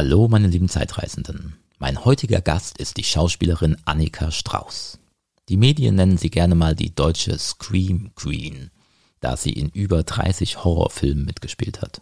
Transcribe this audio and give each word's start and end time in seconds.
Hallo, 0.00 0.28
meine 0.28 0.46
lieben 0.46 0.68
Zeitreisenden. 0.68 1.56
Mein 1.80 2.04
heutiger 2.04 2.40
Gast 2.40 2.78
ist 2.78 2.98
die 2.98 3.02
Schauspielerin 3.02 3.78
Annika 3.84 4.30
Strauß. 4.30 5.00
Die 5.48 5.56
Medien 5.56 5.96
nennen 5.96 6.18
sie 6.18 6.30
gerne 6.30 6.54
mal 6.54 6.76
die 6.76 6.94
deutsche 6.94 7.36
Scream 7.36 8.12
Queen, 8.14 8.70
da 9.18 9.36
sie 9.36 9.50
in 9.50 9.70
über 9.70 10.04
30 10.04 10.62
Horrorfilmen 10.62 11.24
mitgespielt 11.24 11.82
hat. 11.82 12.00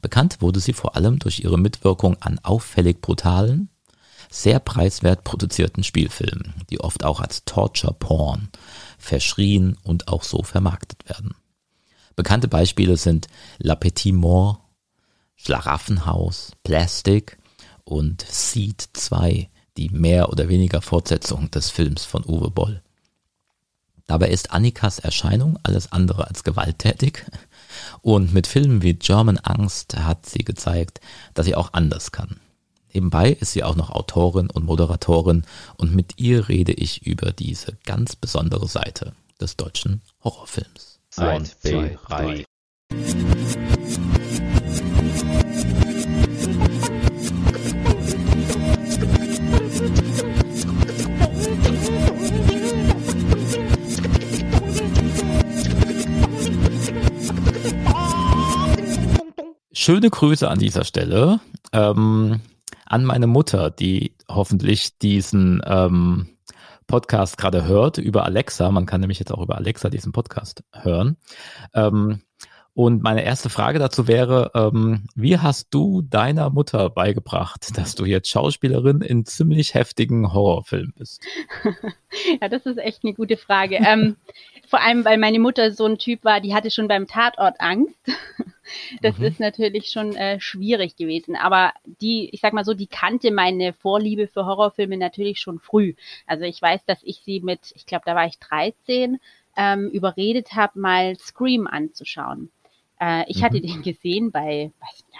Bekannt 0.00 0.40
wurde 0.40 0.58
sie 0.58 0.72
vor 0.72 0.96
allem 0.96 1.18
durch 1.18 1.40
ihre 1.40 1.58
Mitwirkung 1.58 2.16
an 2.22 2.40
auffällig 2.42 3.02
brutalen, 3.02 3.68
sehr 4.30 4.58
preiswert 4.58 5.22
produzierten 5.22 5.84
Spielfilmen, 5.84 6.54
die 6.70 6.80
oft 6.80 7.04
auch 7.04 7.20
als 7.20 7.44
Torture 7.44 7.92
Porn 7.92 8.48
verschrien 8.96 9.76
und 9.82 10.08
auch 10.08 10.22
so 10.22 10.42
vermarktet 10.42 11.06
werden. 11.06 11.34
Bekannte 12.16 12.48
Beispiele 12.48 12.96
sind 12.96 13.26
La 13.58 13.74
Petite 13.74 14.16
Mort, 14.16 14.60
Schlaraffenhaus, 15.38 16.52
Plastic 16.62 17.38
und 17.84 18.22
Seed 18.28 18.88
2, 18.92 19.48
die 19.76 19.88
mehr 19.88 20.28
oder 20.28 20.48
weniger 20.48 20.82
Fortsetzung 20.82 21.50
des 21.50 21.70
Films 21.70 22.04
von 22.04 22.24
Uwe 22.26 22.50
Boll. 22.50 22.82
Dabei 24.06 24.28
ist 24.28 24.52
Annikas 24.52 24.98
Erscheinung 24.98 25.58
alles 25.62 25.92
andere 25.92 26.26
als 26.26 26.42
gewalttätig 26.42 27.24
und 28.00 28.32
mit 28.32 28.46
Filmen 28.46 28.82
wie 28.82 28.94
German 28.94 29.38
Angst 29.38 29.96
hat 29.96 30.26
sie 30.26 30.44
gezeigt, 30.44 31.00
dass 31.34 31.46
sie 31.46 31.54
auch 31.54 31.72
anders 31.72 32.10
kann. 32.10 32.40
Nebenbei 32.92 33.30
ist 33.30 33.52
sie 33.52 33.62
auch 33.64 33.76
noch 33.76 33.90
Autorin 33.90 34.50
und 34.50 34.64
Moderatorin 34.64 35.44
und 35.76 35.94
mit 35.94 36.18
ihr 36.18 36.48
rede 36.48 36.72
ich 36.72 37.06
über 37.06 37.32
diese 37.32 37.76
ganz 37.84 38.16
besondere 38.16 38.66
Seite 38.66 39.12
des 39.40 39.56
deutschen 39.56 40.00
Horrorfilms. 40.24 40.98
Eins, 41.16 41.58
zwei, 41.60 41.98
drei. 42.06 42.44
Schöne 59.88 60.10
Grüße 60.10 60.46
an 60.46 60.58
dieser 60.58 60.84
Stelle 60.84 61.40
ähm, 61.72 62.42
an 62.84 63.04
meine 63.06 63.26
Mutter, 63.26 63.70
die 63.70 64.14
hoffentlich 64.28 64.98
diesen 64.98 65.62
ähm, 65.64 66.28
Podcast 66.86 67.38
gerade 67.38 67.64
hört 67.64 67.96
über 67.96 68.26
Alexa. 68.26 68.70
Man 68.70 68.84
kann 68.84 69.00
nämlich 69.00 69.18
jetzt 69.18 69.32
auch 69.32 69.40
über 69.40 69.56
Alexa 69.56 69.88
diesen 69.88 70.12
Podcast 70.12 70.62
hören. 70.74 71.16
Ähm, 71.72 72.20
und 72.78 73.02
meine 73.02 73.24
erste 73.24 73.50
Frage 73.50 73.80
dazu 73.80 74.06
wäre, 74.06 74.52
ähm, 74.54 75.02
wie 75.16 75.36
hast 75.36 75.74
du 75.74 76.00
deiner 76.00 76.48
Mutter 76.48 76.90
beigebracht, 76.90 77.76
dass 77.76 77.96
du 77.96 78.04
jetzt 78.04 78.30
Schauspielerin 78.30 79.00
in 79.00 79.24
ziemlich 79.24 79.74
heftigen 79.74 80.32
Horrorfilmen 80.32 80.94
bist? 80.96 81.26
ja, 82.40 82.48
das 82.48 82.66
ist 82.66 82.78
echt 82.78 83.02
eine 83.02 83.14
gute 83.14 83.36
Frage. 83.36 83.80
ähm, 83.84 84.14
vor 84.68 84.80
allem, 84.80 85.04
weil 85.04 85.18
meine 85.18 85.40
Mutter 85.40 85.72
so 85.72 85.86
ein 85.86 85.98
Typ 85.98 86.22
war, 86.22 86.40
die 86.40 86.54
hatte 86.54 86.70
schon 86.70 86.86
beim 86.86 87.08
Tatort 87.08 87.56
Angst. 87.58 87.98
Das 89.00 89.16
mhm. 89.16 89.24
ist 89.24 89.40
natürlich 89.40 89.90
schon 89.90 90.14
äh, 90.14 90.38
schwierig 90.40 90.94
gewesen. 90.96 91.36
Aber 91.36 91.72
die, 92.02 92.28
ich 92.34 92.42
sag 92.42 92.52
mal 92.52 92.66
so, 92.66 92.74
die 92.74 92.86
kannte 92.86 93.30
meine 93.30 93.72
Vorliebe 93.72 94.28
für 94.28 94.44
Horrorfilme 94.44 94.98
natürlich 94.98 95.40
schon 95.40 95.58
früh. 95.58 95.94
Also 96.26 96.44
ich 96.44 96.60
weiß, 96.60 96.84
dass 96.84 97.02
ich 97.02 97.22
sie 97.24 97.40
mit, 97.40 97.72
ich 97.74 97.86
glaube, 97.86 98.02
da 98.04 98.14
war 98.14 98.26
ich 98.26 98.38
13, 98.38 99.20
ähm, 99.56 99.88
überredet 99.88 100.52
habe, 100.52 100.78
mal 100.78 101.16
Scream 101.18 101.66
anzuschauen. 101.66 102.50
Äh, 103.00 103.24
ich 103.28 103.38
mhm. 103.38 103.42
hatte 103.42 103.60
den 103.60 103.82
gesehen 103.82 104.30
bei, 104.30 104.72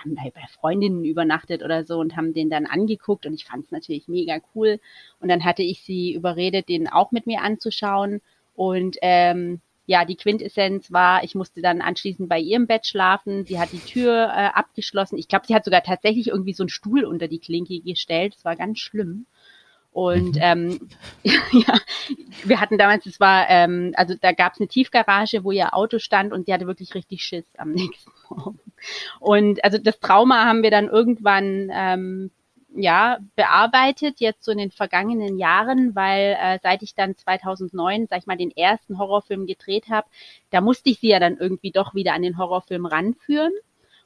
bei, 0.05 0.31
bei 0.31 0.47
Freundinnen 0.61 1.05
übernachtet 1.05 1.62
oder 1.62 1.84
so 1.84 1.98
und 1.98 2.17
haben 2.17 2.34
den 2.34 2.51
dann 2.51 2.67
angeguckt 2.67 3.27
und 3.27 3.34
ich 3.34 3.45
fand 3.45 3.67
es 3.67 3.71
natürlich 3.71 4.09
mega 4.09 4.39
cool. 4.55 4.81
Und 5.21 5.29
dann 5.29 5.45
hatte 5.45 5.62
ich 5.62 5.83
sie 5.83 6.12
überredet, 6.12 6.69
den 6.69 6.89
auch 6.89 7.12
mit 7.12 7.27
mir 7.27 7.43
anzuschauen. 7.43 8.21
Und 8.55 8.97
ähm, 9.03 9.61
ja, 9.87 10.05
die 10.05 10.17
Quintessenz 10.17 10.93
war, 10.93 11.25
ich 11.25 11.34
musste 11.34 11.62
dann 11.62 11.81
anschließend 11.81 12.28
bei 12.28 12.38
ihrem 12.38 12.67
Bett 12.67 12.87
schlafen. 12.87 13.47
Sie 13.47 13.59
hat 13.59 13.72
die 13.72 13.78
Tür 13.78 14.25
äh, 14.27 14.50
abgeschlossen. 14.53 15.17
Ich 15.17 15.28
glaube, 15.28 15.47
sie 15.47 15.55
hat 15.55 15.65
sogar 15.65 15.83
tatsächlich 15.83 16.28
irgendwie 16.28 16.53
so 16.53 16.65
einen 16.65 16.69
Stuhl 16.69 17.05
unter 17.05 17.27
die 17.27 17.38
Klinke 17.38 17.81
gestellt. 17.81 18.34
Das 18.34 18.44
war 18.44 18.55
ganz 18.55 18.81
schlimm. 18.81 19.27
Und 19.98 20.36
mhm. 20.36 20.41
ähm, 20.41 20.88
ja, 21.25 21.75
wir 22.44 22.60
hatten 22.60 22.78
damals, 22.78 23.04
es 23.06 23.19
war, 23.19 23.50
ähm, 23.50 23.94
also 23.97 24.14
da 24.14 24.31
gab 24.31 24.53
es 24.53 24.60
eine 24.60 24.69
Tiefgarage, 24.69 25.42
wo 25.42 25.50
ihr 25.50 25.75
Auto 25.75 25.98
stand 25.98 26.32
und 26.32 26.47
sie 26.47 26.53
hatte 26.53 26.69
wirklich 26.69 26.94
richtig 26.94 27.25
Schiss 27.25 27.47
am 27.56 27.72
nächsten 27.72 28.12
Morgen. 28.28 28.60
Und 29.19 29.64
also 29.64 29.76
das 29.76 29.98
Trauma 29.98 30.44
haben 30.44 30.62
wir 30.62 30.70
dann 30.70 30.87
irgendwann 30.87 31.69
ähm, 31.75 32.31
ja 32.76 33.19
bearbeitet, 33.34 34.20
jetzt 34.20 34.44
so 34.44 34.53
in 34.53 34.58
den 34.58 34.70
vergangenen 34.70 35.37
Jahren, 35.37 35.97
weil 35.97 36.37
äh, 36.41 36.60
seit 36.62 36.84
ich 36.84 36.94
dann 36.94 37.16
2009, 37.16 38.06
sag 38.08 38.20
ich 38.20 38.26
mal, 38.28 38.37
den 38.37 38.56
ersten 38.56 38.98
Horrorfilm 38.98 39.47
gedreht 39.47 39.88
habe, 39.88 40.06
da 40.50 40.60
musste 40.60 40.91
ich 40.91 41.00
sie 41.00 41.08
ja 41.08 41.19
dann 41.19 41.38
irgendwie 41.38 41.72
doch 41.72 41.97
wieder 41.97 42.14
an 42.14 42.22
den 42.22 42.38
Horrorfilm 42.38 42.87
ranführen. 42.87 43.53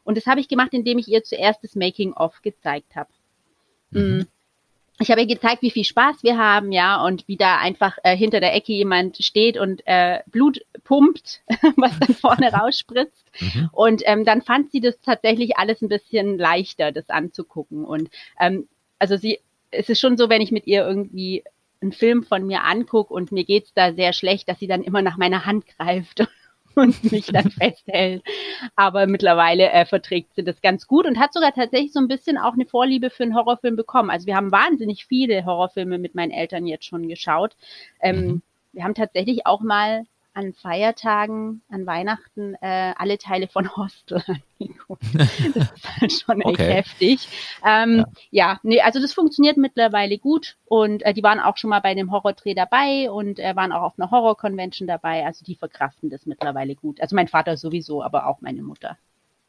Und 0.04 0.16
das 0.16 0.24
habe 0.24 0.40
ich 0.40 0.48
gemacht, 0.48 0.72
indem 0.72 0.96
ich 0.96 1.08
ihr 1.08 1.22
zuerst 1.22 1.62
das 1.62 1.74
Making-of 1.74 2.40
gezeigt 2.40 2.96
habe. 2.96 3.10
Mhm. 3.90 4.26
Ich 5.00 5.10
habe 5.10 5.22
ihr 5.22 5.26
gezeigt, 5.26 5.62
wie 5.62 5.70
viel 5.70 5.84
Spaß 5.84 6.22
wir 6.22 6.38
haben, 6.38 6.70
ja, 6.70 7.04
und 7.04 7.26
wie 7.26 7.36
da 7.36 7.58
einfach 7.58 7.98
äh, 8.02 8.16
hinter 8.16 8.40
der 8.40 8.54
Ecke 8.54 8.72
jemand 8.72 9.16
steht 9.18 9.56
und 9.56 9.82
äh, 9.86 10.20
Blut 10.26 10.60
pumpt, 10.84 11.40
was 11.76 11.98
dann 11.98 12.14
vorne 12.14 12.52
rausspritzt. 12.52 13.26
Mhm. 13.40 13.70
Und 13.72 14.02
ähm, 14.06 14.24
dann 14.24 14.42
fand 14.42 14.70
sie 14.70 14.80
das 14.80 15.00
tatsächlich 15.00 15.56
alles 15.56 15.82
ein 15.82 15.88
bisschen 15.88 16.38
leichter, 16.38 16.92
das 16.92 17.08
anzugucken. 17.10 17.84
Und 17.84 18.10
ähm, 18.38 18.68
also 18.98 19.16
sie, 19.16 19.40
es 19.70 19.88
ist 19.88 20.00
schon 20.00 20.16
so, 20.16 20.28
wenn 20.28 20.42
ich 20.42 20.52
mit 20.52 20.66
ihr 20.66 20.86
irgendwie 20.86 21.42
einen 21.80 21.92
Film 21.92 22.22
von 22.22 22.46
mir 22.46 22.62
angucke 22.62 23.12
und 23.12 23.32
mir 23.32 23.44
geht's 23.44 23.72
da 23.74 23.92
sehr 23.92 24.12
schlecht, 24.12 24.48
dass 24.48 24.58
sie 24.58 24.68
dann 24.68 24.82
immer 24.82 25.02
nach 25.02 25.16
meiner 25.16 25.46
Hand 25.46 25.66
greift 25.66 26.26
und 26.76 27.10
mich 27.10 27.26
dann 27.26 27.50
festhält. 27.50 28.22
Aber 28.76 29.06
mittlerweile 29.06 29.70
äh, 29.70 29.84
verträgt 29.84 30.34
sie 30.34 30.44
das 30.44 30.60
ganz 30.60 30.86
gut 30.86 31.06
und 31.06 31.18
hat 31.18 31.32
sogar 31.32 31.52
tatsächlich 31.52 31.92
so 31.92 32.00
ein 32.00 32.08
bisschen 32.08 32.38
auch 32.38 32.54
eine 32.54 32.66
Vorliebe 32.66 33.10
für 33.10 33.24
einen 33.24 33.34
Horrorfilm 33.34 33.76
bekommen. 33.76 34.10
Also 34.10 34.26
wir 34.26 34.36
haben 34.36 34.52
wahnsinnig 34.52 35.06
viele 35.06 35.44
Horrorfilme 35.44 35.98
mit 35.98 36.14
meinen 36.14 36.30
Eltern 36.30 36.66
jetzt 36.66 36.84
schon 36.84 37.08
geschaut. 37.08 37.56
Ähm, 38.00 38.26
mhm. 38.26 38.42
Wir 38.72 38.84
haben 38.84 38.94
tatsächlich 38.94 39.46
auch 39.46 39.60
mal 39.60 40.04
an 40.34 40.52
Feiertagen, 40.54 41.62
an 41.68 41.86
Weihnachten 41.86 42.54
äh, 42.60 42.94
alle 42.96 43.18
Teile 43.18 43.48
von 43.48 43.68
Hostel 43.76 44.22
angeguckt. 44.60 45.02
Das 45.54 45.72
ist 45.72 46.00
halt 46.00 46.12
schon 46.12 46.42
okay. 46.42 46.50
echt 46.50 46.88
heftig. 46.88 47.28
Ähm, 47.64 47.98
ja. 47.98 48.06
ja, 48.30 48.60
nee, 48.62 48.80
also 48.80 49.00
das 49.00 49.12
funktioniert 49.12 49.56
mittlerweile 49.56 50.18
gut 50.18 50.56
und 50.64 51.02
äh, 51.02 51.12
die 51.14 51.22
waren 51.22 51.40
auch 51.40 51.56
schon 51.56 51.70
mal 51.70 51.80
bei 51.80 51.90
einem 51.90 52.10
Horrordreh 52.10 52.54
dabei 52.54 53.10
und 53.10 53.38
äh, 53.38 53.54
waren 53.56 53.72
auch 53.72 53.82
auf 53.82 53.98
einer 53.98 54.10
Horror-Convention 54.10 54.86
dabei. 54.86 55.24
Also 55.26 55.44
die 55.44 55.54
verkraften 55.54 56.10
das 56.10 56.26
mittlerweile 56.26 56.74
gut. 56.74 57.00
Also 57.00 57.14
mein 57.16 57.28
Vater 57.28 57.56
sowieso, 57.56 58.02
aber 58.02 58.26
auch 58.26 58.40
meine 58.40 58.62
Mutter. 58.62 58.96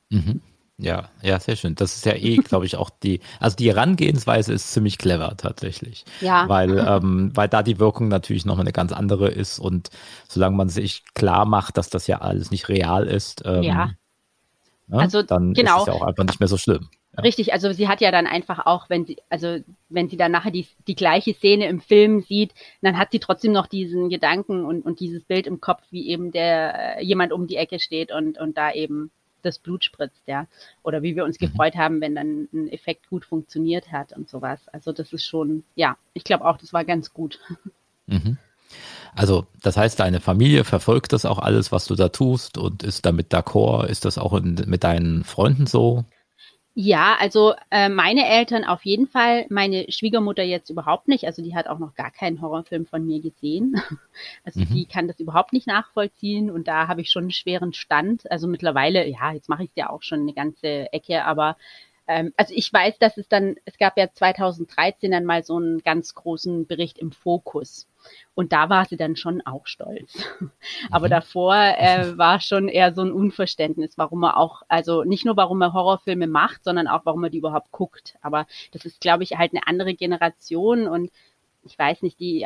Mhm. 0.10 0.42
Ja, 0.78 1.10
ja, 1.22 1.40
sehr 1.40 1.56
schön. 1.56 1.76
Das 1.76 1.96
ist 1.96 2.06
ja 2.06 2.14
eh, 2.14 2.38
glaube 2.38 2.66
ich, 2.66 2.78
auch 2.78 2.90
die, 2.90 3.20
also 3.40 3.56
die 3.56 3.70
Herangehensweise 3.70 4.54
ist 4.54 4.72
ziemlich 4.72 4.98
clever 4.98 5.36
tatsächlich. 5.38 6.04
Ja. 6.20 6.50
Weil, 6.50 6.80
ähm, 6.80 7.32
weil 7.36 7.48
da 7.48 7.62
die 7.62 7.80
Wirkung 7.80 8.08
natürlich 8.08 8.46
noch 8.46 8.58
eine 8.58 8.72
ganz 8.72 8.92
andere 8.92 9.30
ist 9.30 9.60
und 9.60 9.90
solange 10.28 10.58
man 10.58 10.70
sich 10.70 11.04
klar 11.14 11.46
macht, 11.46 11.78
dass 11.78 11.90
das 11.90 12.08
ja 12.08 12.22
alles 12.22 12.50
nicht 12.50 12.70
real 12.70 13.06
ist, 13.08 13.44
ähm, 13.46 13.64
ja. 13.64 13.92
Ne, 14.88 15.00
also, 15.00 15.22
dann 15.22 15.54
genau. 15.54 15.78
ist 15.78 15.82
es 15.82 15.88
ja 15.88 15.94
auch 15.94 16.02
einfach 16.06 16.26
nicht 16.26 16.40
mehr 16.40 16.50
so 16.50 16.58
schlimm. 16.58 16.90
Ja. 17.16 17.22
Richtig, 17.22 17.54
also 17.54 17.72
sie 17.72 17.88
hat 17.88 18.02
ja 18.02 18.12
dann 18.12 18.26
einfach 18.26 18.66
auch, 18.66 18.90
wenn 18.90 19.06
sie, 19.06 19.18
also 19.30 19.60
wenn 19.90 20.10
sie 20.10 20.18
dann 20.18 20.32
nachher 20.32 20.52
die, 20.52 20.68
die 20.88 20.96
gleiche 20.96 21.34
Szene 21.34 21.68
im 21.68 21.80
Film 21.80 22.22
sieht, 22.22 22.54
dann 22.82 22.98
hat 22.98 23.12
sie 23.12 23.20
trotzdem 23.20 23.52
noch 23.52 23.68
diesen 23.68 24.10
Gedanken 24.10 24.66
und, 24.66 24.84
und 24.84 25.00
dieses 25.00 25.24
Bild 25.24 25.46
im 25.46 25.62
Kopf, 25.62 25.84
wie 25.92 26.10
eben 26.10 26.32
der 26.32 26.98
äh, 26.98 27.04
jemand 27.06 27.32
um 27.32 27.46
die 27.46 27.56
Ecke 27.56 27.80
steht 27.80 28.12
und, 28.12 28.40
und 28.40 28.58
da 28.58 28.72
eben 28.72 29.12
das 29.46 29.60
Blut 29.60 29.84
spritzt, 29.84 30.24
ja. 30.26 30.48
Oder 30.84 31.04
wie 31.04 31.16
wir 31.16 31.24
uns 31.24 31.40
mhm. 31.40 31.48
gefreut 31.48 31.76
haben, 31.76 32.02
wenn 32.02 32.16
dann 32.16 32.48
ein 32.54 32.68
Effekt 32.70 33.10
gut 33.10 33.26
funktioniert 33.26 33.92
hat 33.92 34.14
und 34.14 34.30
sowas. 34.30 34.60
Also 34.70 34.92
das 34.92 35.14
ist 35.14 35.26
schon, 35.26 35.64
ja, 35.76 35.98
ich 36.14 36.24
glaube 36.24 36.46
auch, 36.46 36.58
das 36.58 36.74
war 36.74 36.86
ganz 36.86 37.14
gut. 37.14 37.40
Mhm. 38.08 38.38
Also, 39.16 39.46
das 39.62 39.78
heißt, 39.78 40.00
deine 40.00 40.20
Familie 40.20 40.64
verfolgt 40.64 41.14
das 41.14 41.26
auch 41.26 41.38
alles, 41.38 41.72
was 41.72 41.86
du 41.86 41.96
da 41.96 42.10
tust 42.10 42.58
und 42.58 42.82
ist 42.82 43.06
damit 43.06 43.32
d'accord? 43.32 43.86
Ist 43.86 44.06
das 44.06 44.18
auch 44.18 44.34
in, 44.34 44.56
mit 44.66 44.84
deinen 44.84 45.24
Freunden 45.24 45.68
so? 45.68 46.06
Ja, 46.76 47.16
also 47.20 47.54
äh, 47.70 47.88
meine 47.88 48.28
Eltern 48.28 48.64
auf 48.64 48.84
jeden 48.84 49.08
Fall, 49.08 49.46
meine 49.50 49.92
Schwiegermutter 49.92 50.42
jetzt 50.42 50.72
überhaupt 50.72 51.08
nicht. 51.08 51.26
Also 51.26 51.44
die 51.44 51.56
hat 51.56 51.68
auch 51.68 51.78
noch 51.78 51.94
gar 51.94 52.10
keinen 52.10 52.42
Horrorfilm 52.42 52.88
von 52.88 53.06
mir 53.06 53.22
gesehen. 53.22 53.76
Also 54.44 54.60
mhm. 54.60 54.68
die 54.68 54.86
kann 54.86 55.08
das 55.08 55.20
überhaupt 55.20 55.54
nicht 55.54 55.66
nachvollziehen 55.66 56.52
und 56.52 56.68
da 56.68 56.88
habe 56.88 57.02
ich 57.02 57.10
schon 57.10 57.24
einen 57.24 57.32
schweren 57.32 57.74
Stand. 57.74 58.30
Also 58.32 58.48
mittlerweile, 58.48 59.08
ja, 59.08 59.32
jetzt 59.32 59.50
mache 59.50 59.64
ich 59.64 59.70
es 59.70 59.76
ja 59.76 59.90
auch 59.90 60.04
schon 60.04 60.22
eine 60.22 60.34
ganze 60.34 60.92
Ecke, 60.94 61.26
aber 61.26 61.58
ähm, 62.08 62.34
also 62.36 62.54
ich 62.56 62.72
weiß, 62.72 63.00
dass 63.00 63.18
es 63.18 63.28
dann, 63.30 63.56
es 63.66 63.78
gab 63.78 63.98
ja 63.98 64.12
2013 64.12 65.12
dann 65.12 65.26
mal 65.26 65.44
so 65.44 65.58
einen 65.58 65.80
ganz 65.80 66.14
großen 66.14 66.68
Bericht 66.68 66.98
im 67.00 67.12
Fokus. 67.12 67.88
Und 68.36 68.52
da 68.52 68.70
war 68.70 68.86
sie 68.86 68.98
dann 68.98 69.16
schon 69.16 69.42
auch 69.42 69.66
stolz. 69.66 70.26
Aber 70.92 71.08
mhm. 71.08 71.12
davor 71.12 71.56
äh, 71.56 72.18
war 72.18 72.42
schon 72.42 72.68
eher 72.68 72.94
so 72.94 73.02
ein 73.02 73.12
Unverständnis, 73.12 73.98
warum 73.98 74.24
er 74.24 74.38
auch, 74.38 74.64
also 74.68 75.04
nicht 75.04 75.26
nur 75.26 75.38
warum 75.38 75.62
er 75.62 75.74
Horrorfilme 75.74 76.28
macht, 76.28 76.64
sondern 76.64 76.88
auch 76.88 77.06
warum 77.06 77.24
er 77.24 77.30
die 77.30 77.38
überhaupt 77.38 77.72
guckt. 77.72 78.18
Aber 78.22 78.46
das 78.72 78.86
ist, 78.86 79.00
glaube 79.00 79.24
ich, 79.24 79.38
halt 79.38 79.54
eine 79.54 79.68
andere 79.68 79.94
Generation 79.94 80.88
und 80.88 81.12
ich 81.64 81.80
weiß 81.80 82.02
nicht, 82.02 82.20
die, 82.20 82.46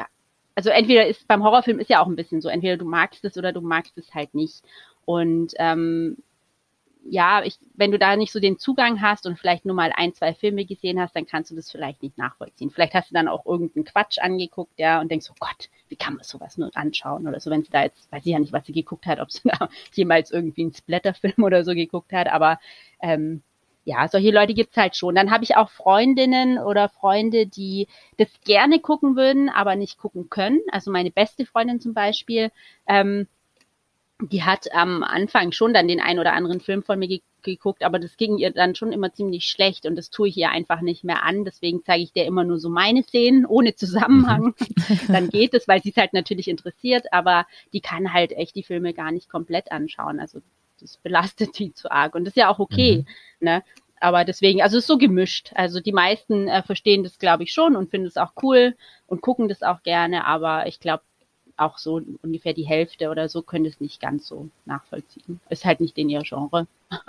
also 0.54 0.70
entweder 0.70 1.08
ist 1.08 1.28
beim 1.28 1.44
Horrorfilm 1.44 1.80
ist 1.80 1.90
ja 1.90 2.02
auch 2.02 2.08
ein 2.08 2.16
bisschen 2.16 2.42
so, 2.42 2.50
entweder 2.50 2.78
du 2.78 2.86
magst 2.86 3.26
es 3.26 3.38
oder 3.38 3.52
du 3.52 3.62
magst 3.62 3.98
es 3.98 4.14
halt 4.14 4.36
nicht. 4.36 4.64
Und 5.06 5.54
ähm, 5.58 6.18
ja, 7.10 7.44
ich, 7.44 7.58
wenn 7.76 7.92
du 7.92 8.00
da 8.00 8.16
nicht 8.16 8.32
so 8.32 8.40
den 8.40 8.58
Zugang 8.58 9.02
hast 9.02 9.26
und 9.26 9.40
vielleicht 9.40 9.66
nur 9.66 9.76
mal 9.76 9.92
ein, 9.96 10.14
zwei 10.14 10.34
Filme 10.34 10.66
gesehen 10.66 11.00
hast, 11.00 11.16
dann 11.16 11.26
kannst 11.26 11.52
du 11.52 11.56
das 11.56 11.72
vielleicht 11.72 12.04
nicht 12.04 12.18
nachvollziehen. 12.18 12.70
Vielleicht 12.70 12.94
hast 12.94 13.12
du 13.12 13.14
dann 13.14 13.28
auch 13.28 13.46
irgendeinen 13.46 13.86
Quatsch 13.86 14.20
angeguckt, 14.20 14.74
ja, 14.78 15.00
und 15.00 15.10
denkst, 15.10 15.28
oh 15.32 15.36
Gott, 15.40 15.70
wie 15.90 15.96
kann 15.96 16.16
man 16.16 16.24
sowas 16.24 16.58
nur 16.58 16.70
anschauen 16.76 17.28
oder 17.28 17.40
so, 17.40 17.50
wenn 17.50 17.64
sie 17.64 17.72
da 17.72 17.84
jetzt, 17.84 18.12
weiß 18.12 18.26
ich 18.26 18.32
ja 18.32 18.40
nicht, 18.40 18.54
was 18.54 18.66
sie 18.66 18.74
geguckt 18.74 19.06
hat, 19.06 19.20
ob 19.20 19.32
sie 19.32 19.42
da 19.46 19.70
jemals 19.94 20.32
irgendwie 20.32 20.64
einen 20.64 20.74
Splatterfilm 20.74 21.44
oder 21.44 21.64
so 21.64 21.74
geguckt 21.74 22.12
hat, 22.12 22.28
aber 22.28 22.60
ähm, 23.02 23.42
ja, 23.86 24.06
solche 24.10 24.32
Leute 24.32 24.54
gibt's 24.54 24.76
halt 24.76 24.98
schon. 24.98 25.16
Dann 25.16 25.32
habe 25.32 25.46
ich 25.46 25.56
auch 25.56 25.70
Freundinnen 25.70 26.60
oder 26.60 26.90
Freunde, 26.90 27.48
die 27.48 27.88
das 28.18 28.28
gerne 28.44 28.80
gucken 28.80 29.16
würden, 29.16 29.48
aber 29.50 29.78
nicht 29.78 29.98
gucken 29.98 30.30
können. 30.30 30.60
Also 30.74 30.92
meine 30.92 31.10
beste 31.10 31.46
Freundin 31.46 31.80
zum 31.80 31.94
Beispiel, 31.94 32.52
ähm, 32.86 33.28
die 34.22 34.44
hat 34.44 34.74
am 34.74 35.04
Anfang 35.04 35.52
schon 35.52 35.74
dann 35.74 35.88
den 35.88 36.00
ein 36.00 36.20
oder 36.20 36.34
anderen 36.34 36.60
Film 36.60 36.84
von 36.84 37.00
mir 37.00 37.08
ge 37.08 37.22
geguckt, 37.44 37.84
aber 37.84 37.98
das 37.98 38.18
ging 38.18 38.38
ihr 38.38 38.52
dann 38.52 38.76
schon 38.76 38.92
immer 38.92 39.14
ziemlich 39.14 39.46
schlecht 39.46 39.86
und 39.86 39.96
das 39.96 40.10
tue 40.10 40.28
ich 40.28 40.36
ihr 40.36 40.50
einfach 40.50 40.82
nicht 40.82 41.06
mehr 41.06 41.24
an. 41.24 41.46
Deswegen 41.46 41.82
zeige 41.86 42.04
ich 42.04 42.12
dir 42.12 42.26
immer 42.26 42.44
nur 42.44 42.60
so 42.60 42.68
meine 42.68 43.04
Szenen 43.04 43.46
ohne 43.46 43.74
Zusammenhang. 43.74 44.48
Mhm. 44.48 44.56
dann 45.08 45.30
geht 45.30 45.54
es, 45.54 45.66
weil 45.66 45.82
sie 45.82 45.92
es 45.92 45.96
halt 45.96 46.12
natürlich 46.12 46.50
interessiert, 46.50 47.14
aber 47.14 47.46
die 47.72 47.80
kann 47.80 48.12
halt 48.12 48.34
echt 48.34 48.56
die 48.56 48.64
Filme 48.64 48.94
gar 48.94 49.12
nicht 49.14 49.30
komplett 49.30 49.72
anschauen. 49.72 50.20
Also 50.20 50.42
das 50.82 50.98
belastet 50.98 51.58
die 51.58 51.74
zu 51.74 51.90
arg 51.90 52.16
und 52.16 52.26
das 52.26 52.32
ist 52.32 52.38
ja 52.38 52.50
auch 52.50 52.60
okay. 52.60 53.06
Mhm. 53.40 53.46
Ne? 53.46 53.64
Aber 54.00 54.26
deswegen, 54.26 54.62
also 54.62 54.78
es 54.78 54.84
ist 54.84 54.88
so 54.88 54.98
gemischt. 54.98 55.52
Also 55.56 55.80
die 55.80 55.94
meisten 55.94 56.50
äh, 56.50 56.64
verstehen 56.64 57.04
das, 57.04 57.18
glaube 57.18 57.44
ich, 57.44 57.54
schon 57.54 57.78
und 57.78 57.90
finden 57.90 58.08
es 58.08 58.18
auch 58.18 58.34
cool 58.44 58.76
und 59.06 59.22
gucken 59.22 59.48
das 59.48 59.64
auch 59.64 59.84
gerne, 59.84 60.26
aber 60.26 60.68
ich 60.68 60.80
glaube, 60.80 61.04
auch 61.58 61.78
so 61.78 62.02
ungefähr 62.22 62.54
die 62.54 62.68
Hälfte 62.68 63.10
oder 63.10 63.30
so 63.30 63.42
können 63.42 63.66
es 63.66 63.80
nicht 63.80 64.00
ganz 64.00 64.28
so 64.28 64.50
nachvollziehen. 64.66 65.40
Ist 65.50 65.66
halt 65.66 65.80
nicht 65.80 65.98
in 65.98 66.10
ihr 66.10 66.22
Genre. 66.22 66.68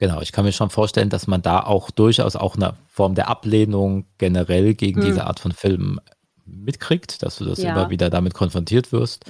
Genau, 0.00 0.20
ich 0.20 0.32
kann 0.32 0.44
mir 0.44 0.52
schon 0.52 0.70
vorstellen, 0.70 1.08
dass 1.08 1.28
man 1.28 1.40
da 1.40 1.60
auch 1.60 1.90
durchaus 1.90 2.34
auch 2.34 2.56
eine 2.56 2.74
Form 2.88 3.14
der 3.14 3.28
Ablehnung 3.28 4.06
generell 4.18 4.74
gegen 4.74 5.00
hm. 5.00 5.06
diese 5.06 5.26
Art 5.26 5.38
von 5.38 5.52
Filmen 5.52 6.00
mitkriegt, 6.44 7.22
dass 7.22 7.36
du 7.36 7.44
das 7.44 7.62
ja. 7.62 7.72
immer 7.72 7.90
wieder 7.90 8.10
damit 8.10 8.34
konfrontiert 8.34 8.92
wirst. 8.92 9.24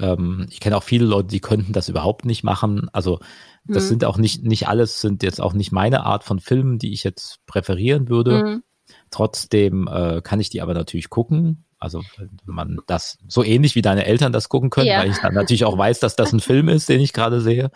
Ähm, 0.00 0.46
ich 0.50 0.60
kenne 0.60 0.76
auch 0.76 0.82
viele 0.82 1.04
Leute, 1.04 1.28
die 1.28 1.40
könnten 1.40 1.72
das 1.72 1.88
überhaupt 1.88 2.24
nicht 2.24 2.44
machen. 2.44 2.88
Also 2.92 3.20
das 3.66 3.84
hm. 3.84 3.88
sind 3.90 4.04
auch 4.04 4.16
nicht, 4.16 4.42
nicht 4.42 4.68
alles, 4.68 5.00
sind 5.00 5.22
jetzt 5.22 5.40
auch 5.40 5.52
nicht 5.52 5.70
meine 5.70 6.04
Art 6.04 6.24
von 6.24 6.40
Filmen, 6.40 6.78
die 6.78 6.92
ich 6.92 7.04
jetzt 7.04 7.44
präferieren 7.46 8.08
würde. 8.08 8.40
Hm. 8.40 8.62
Trotzdem 9.10 9.86
äh, 9.86 10.22
kann 10.22 10.40
ich 10.40 10.48
die 10.50 10.62
aber 10.62 10.74
natürlich 10.74 11.10
gucken. 11.10 11.65
Also 11.78 12.02
wenn 12.16 12.30
man 12.46 12.80
das 12.86 13.18
so 13.28 13.44
ähnlich 13.44 13.74
wie 13.74 13.82
deine 13.82 14.06
Eltern 14.06 14.32
das 14.32 14.48
gucken 14.48 14.70
können, 14.70 14.86
ja. 14.86 15.00
weil 15.00 15.10
ich 15.10 15.18
dann 15.18 15.34
natürlich 15.34 15.64
auch 15.64 15.76
weiß, 15.76 16.00
dass 16.00 16.16
das 16.16 16.32
ein 16.32 16.40
Film 16.46 16.68
ist, 16.68 16.88
den 16.88 17.00
ich 17.00 17.12
gerade 17.12 17.40
sehe, 17.40 17.70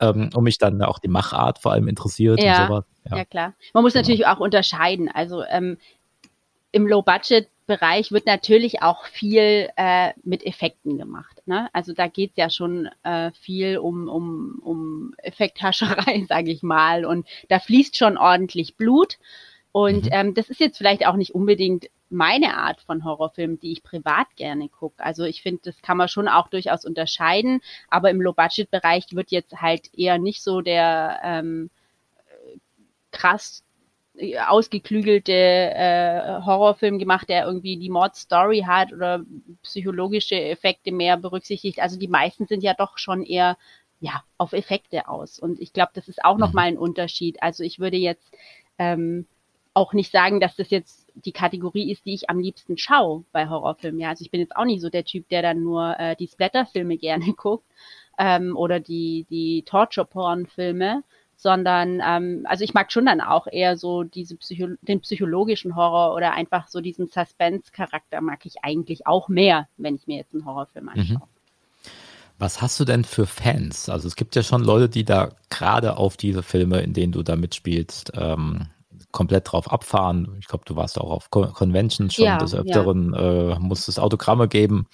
ähm, 0.00 0.30
und 0.34 0.44
mich 0.44 0.58
dann 0.58 0.82
auch 0.82 0.98
die 0.98 1.08
Machart 1.08 1.58
vor 1.58 1.72
allem 1.72 1.88
interessiert 1.88 2.42
ja. 2.42 2.62
und 2.62 2.68
sowas. 2.68 2.84
Ja. 3.10 3.16
ja, 3.18 3.24
klar. 3.24 3.54
Man 3.74 3.82
muss 3.82 3.92
genau. 3.92 4.02
natürlich 4.02 4.26
auch 4.26 4.40
unterscheiden. 4.40 5.10
Also 5.12 5.42
ähm, 5.44 5.76
im 6.70 6.86
Low-Budget-Bereich 6.86 8.10
wird 8.10 8.26
natürlich 8.26 8.82
auch 8.82 9.04
viel 9.04 9.68
äh, 9.76 10.12
mit 10.24 10.46
Effekten 10.46 10.96
gemacht. 10.96 11.42
Ne? 11.46 11.68
Also 11.74 11.92
da 11.92 12.08
geht's 12.08 12.36
ja 12.36 12.48
schon 12.48 12.88
äh, 13.02 13.30
viel 13.32 13.76
um, 13.76 14.08
um, 14.08 14.60
um 14.64 15.14
Effekthascherei, 15.18 16.24
sage 16.28 16.50
ich 16.50 16.62
mal. 16.62 17.04
Und 17.04 17.26
da 17.50 17.58
fließt 17.58 17.96
schon 17.96 18.16
ordentlich 18.16 18.76
Blut. 18.76 19.18
Und 19.72 20.06
mhm. 20.06 20.10
ähm, 20.12 20.34
das 20.34 20.48
ist 20.48 20.60
jetzt 20.60 20.78
vielleicht 20.78 21.06
auch 21.06 21.16
nicht 21.16 21.34
unbedingt 21.34 21.88
meine 22.12 22.56
Art 22.56 22.80
von 22.82 23.04
Horrorfilm, 23.04 23.58
die 23.58 23.72
ich 23.72 23.82
privat 23.82 24.26
gerne 24.36 24.68
gucke. 24.68 25.02
Also 25.02 25.24
ich 25.24 25.42
finde, 25.42 25.62
das 25.64 25.82
kann 25.82 25.96
man 25.96 26.08
schon 26.08 26.28
auch 26.28 26.48
durchaus 26.48 26.84
unterscheiden, 26.84 27.60
aber 27.88 28.10
im 28.10 28.20
Low-Budget-Bereich 28.20 29.06
wird 29.12 29.30
jetzt 29.30 29.60
halt 29.60 29.92
eher 29.96 30.18
nicht 30.18 30.42
so 30.42 30.60
der 30.60 31.20
ähm, 31.24 31.70
krass 33.10 33.64
äh, 34.16 34.38
ausgeklügelte 34.38 35.32
äh, 35.32 36.40
Horrorfilm 36.44 36.98
gemacht, 36.98 37.28
der 37.28 37.46
irgendwie 37.46 37.78
die 37.78 37.90
Mordstory 37.90 38.64
hat 38.66 38.92
oder 38.92 39.24
psychologische 39.62 40.40
Effekte 40.40 40.92
mehr 40.92 41.16
berücksichtigt. 41.16 41.80
Also 41.80 41.98
die 41.98 42.08
meisten 42.08 42.46
sind 42.46 42.62
ja 42.62 42.74
doch 42.74 42.98
schon 42.98 43.24
eher 43.24 43.56
ja 44.00 44.22
auf 44.36 44.52
Effekte 44.52 45.08
aus. 45.08 45.38
Und 45.38 45.60
ich 45.60 45.72
glaube, 45.72 45.92
das 45.94 46.08
ist 46.08 46.24
auch 46.24 46.36
noch 46.36 46.50
mhm. 46.50 46.54
mal 46.54 46.68
ein 46.68 46.78
Unterschied. 46.78 47.42
Also 47.42 47.62
ich 47.62 47.78
würde 47.78 47.96
jetzt 47.96 48.36
ähm, 48.78 49.26
auch 49.74 49.92
nicht 49.92 50.12
sagen, 50.12 50.40
dass 50.40 50.56
das 50.56 50.70
jetzt 50.70 51.10
die 51.14 51.32
Kategorie 51.32 51.90
ist, 51.90 52.04
die 52.04 52.14
ich 52.14 52.28
am 52.28 52.38
liebsten 52.38 52.76
schaue 52.76 53.24
bei 53.32 53.48
Horrorfilmen. 53.48 54.00
Ja, 54.00 54.10
also 54.10 54.22
ich 54.22 54.30
bin 54.30 54.40
jetzt 54.40 54.56
auch 54.56 54.64
nicht 54.64 54.80
so 54.80 54.90
der 54.90 55.04
Typ, 55.04 55.28
der 55.28 55.42
dann 55.42 55.62
nur 55.62 55.98
äh, 55.98 56.16
die 56.16 56.28
Splatterfilme 56.28 56.96
gerne 56.98 57.32
guckt 57.32 57.64
ähm, 58.18 58.56
oder 58.56 58.80
die 58.80 59.26
die 59.30 59.62
Torture-Porn-Filme, 59.62 61.02
sondern 61.36 62.02
ähm, 62.06 62.46
also 62.48 62.64
ich 62.64 62.74
mag 62.74 62.92
schon 62.92 63.06
dann 63.06 63.20
auch 63.20 63.46
eher 63.46 63.76
so 63.76 64.02
diese 64.02 64.36
Psycho 64.36 64.68
den 64.82 65.00
psychologischen 65.00 65.74
Horror 65.74 66.14
oder 66.14 66.32
einfach 66.34 66.68
so 66.68 66.80
diesen 66.80 67.08
Suspense-Charakter 67.08 68.20
mag 68.20 68.44
ich 68.44 68.62
eigentlich 68.62 69.06
auch 69.06 69.28
mehr, 69.28 69.68
wenn 69.78 69.94
ich 69.94 70.06
mir 70.06 70.18
jetzt 70.18 70.34
einen 70.34 70.44
Horrorfilm 70.44 70.84
mhm. 70.84 70.90
anschaue. 70.90 71.16
Mhm. 71.16 71.22
Was 72.38 72.60
hast 72.60 72.80
du 72.80 72.84
denn 72.84 73.04
für 73.04 73.26
Fans? 73.26 73.88
Also 73.88 74.08
es 74.08 74.16
gibt 74.16 74.34
ja 74.34 74.42
schon 74.42 74.64
Leute, 74.64 74.88
die 74.88 75.04
da 75.04 75.30
gerade 75.48 75.96
auf 75.96 76.16
diese 76.16 76.42
Filme, 76.42 76.80
in 76.80 76.92
denen 76.92 77.12
du 77.12 77.22
da 77.22 77.36
mitspielst, 77.36 78.12
ähm, 78.16 78.66
komplett 79.10 79.50
drauf 79.50 79.70
abfahren. 79.70 80.36
Ich 80.40 80.46
glaube, 80.46 80.64
du 80.66 80.76
warst 80.76 80.98
auch 80.98 81.10
auf 81.10 81.30
Conventions 81.30 82.14
schon 82.14 82.24
ja, 82.24 82.38
des 82.38 82.54
Öfteren, 82.54 83.14
ja. 83.14 83.56
äh, 83.56 83.58
musst 83.58 83.88
es 83.88 83.98
Autogramme 83.98 84.48
geben. 84.48 84.86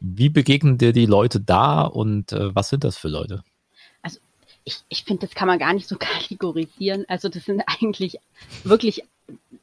Wie 0.00 0.28
begegnen 0.28 0.78
dir 0.78 0.92
die 0.92 1.06
Leute 1.06 1.40
da 1.40 1.82
und 1.82 2.32
äh, 2.32 2.54
was 2.54 2.68
sind 2.68 2.84
das 2.84 2.96
für 2.96 3.08
Leute? 3.08 3.42
Also 4.02 4.20
ich, 4.64 4.78
ich 4.88 5.04
finde, 5.04 5.26
das 5.26 5.34
kann 5.34 5.48
man 5.48 5.58
gar 5.58 5.72
nicht 5.72 5.88
so 5.88 5.96
kategorisieren. 5.98 7.04
Also 7.08 7.28
das 7.28 7.44
sind 7.44 7.62
eigentlich 7.66 8.18
wirklich, 8.64 9.02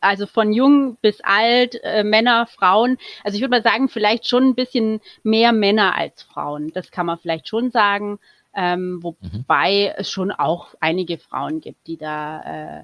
also 0.02 0.26
von 0.26 0.52
jung 0.52 0.98
bis 1.02 1.22
alt, 1.22 1.80
äh, 1.84 2.04
Männer, 2.04 2.48
Frauen. 2.48 2.98
Also 3.24 3.36
ich 3.36 3.42
würde 3.42 3.52
mal 3.52 3.64
sagen, 3.64 3.88
vielleicht 3.88 4.28
schon 4.28 4.50
ein 4.50 4.56
bisschen 4.56 5.00
mehr 5.24 5.52
Männer 5.52 5.96
als 5.96 6.24
Frauen. 6.24 6.72
Das 6.74 6.92
kann 6.92 7.06
man 7.06 7.18
vielleicht 7.18 7.48
schon 7.48 7.72
sagen. 7.72 8.20
Ähm, 8.58 9.04
wobei 9.04 9.90
mhm. 9.90 9.94
es 9.98 10.10
schon 10.10 10.32
auch 10.32 10.76
einige 10.80 11.18
Frauen 11.18 11.60
gibt, 11.60 11.88
die 11.88 11.98
da 11.98 12.80
äh, 12.80 12.84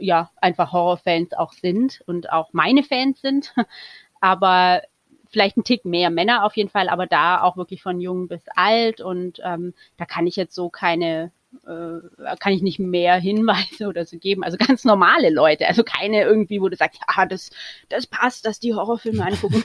ja 0.00 0.30
einfach 0.36 0.72
Horrorfans 0.72 1.32
auch 1.32 1.52
sind 1.52 2.02
und 2.06 2.30
auch 2.30 2.52
meine 2.52 2.82
Fans 2.82 3.20
sind. 3.20 3.54
Aber 4.20 4.82
vielleicht 5.28 5.56
ein 5.56 5.64
Tick 5.64 5.84
mehr 5.84 6.10
Männer 6.10 6.44
auf 6.44 6.56
jeden 6.56 6.70
Fall, 6.70 6.88
aber 6.88 7.06
da 7.06 7.42
auch 7.42 7.56
wirklich 7.56 7.82
von 7.82 8.00
jung 8.00 8.28
bis 8.28 8.42
alt 8.54 9.00
und 9.00 9.40
ähm, 9.44 9.74
da 9.96 10.06
kann 10.06 10.28
ich 10.28 10.36
jetzt 10.36 10.54
so 10.54 10.70
keine 10.70 11.32
äh, 11.66 12.36
kann 12.38 12.52
ich 12.52 12.62
nicht 12.62 12.78
mehr 12.78 13.16
Hinweise 13.16 13.86
oder 13.88 14.04
so 14.04 14.18
geben. 14.18 14.44
Also 14.44 14.56
ganz 14.56 14.84
normale 14.84 15.30
Leute, 15.30 15.66
also 15.66 15.82
keine 15.84 16.22
irgendwie, 16.22 16.60
wo 16.60 16.68
du 16.68 16.76
sagst, 16.76 17.00
ah, 17.06 17.26
das, 17.26 17.50
das 17.88 18.06
passt, 18.06 18.46
dass 18.46 18.60
die 18.60 18.74
Horrorfilme 18.74 19.24
angucken. 19.26 19.62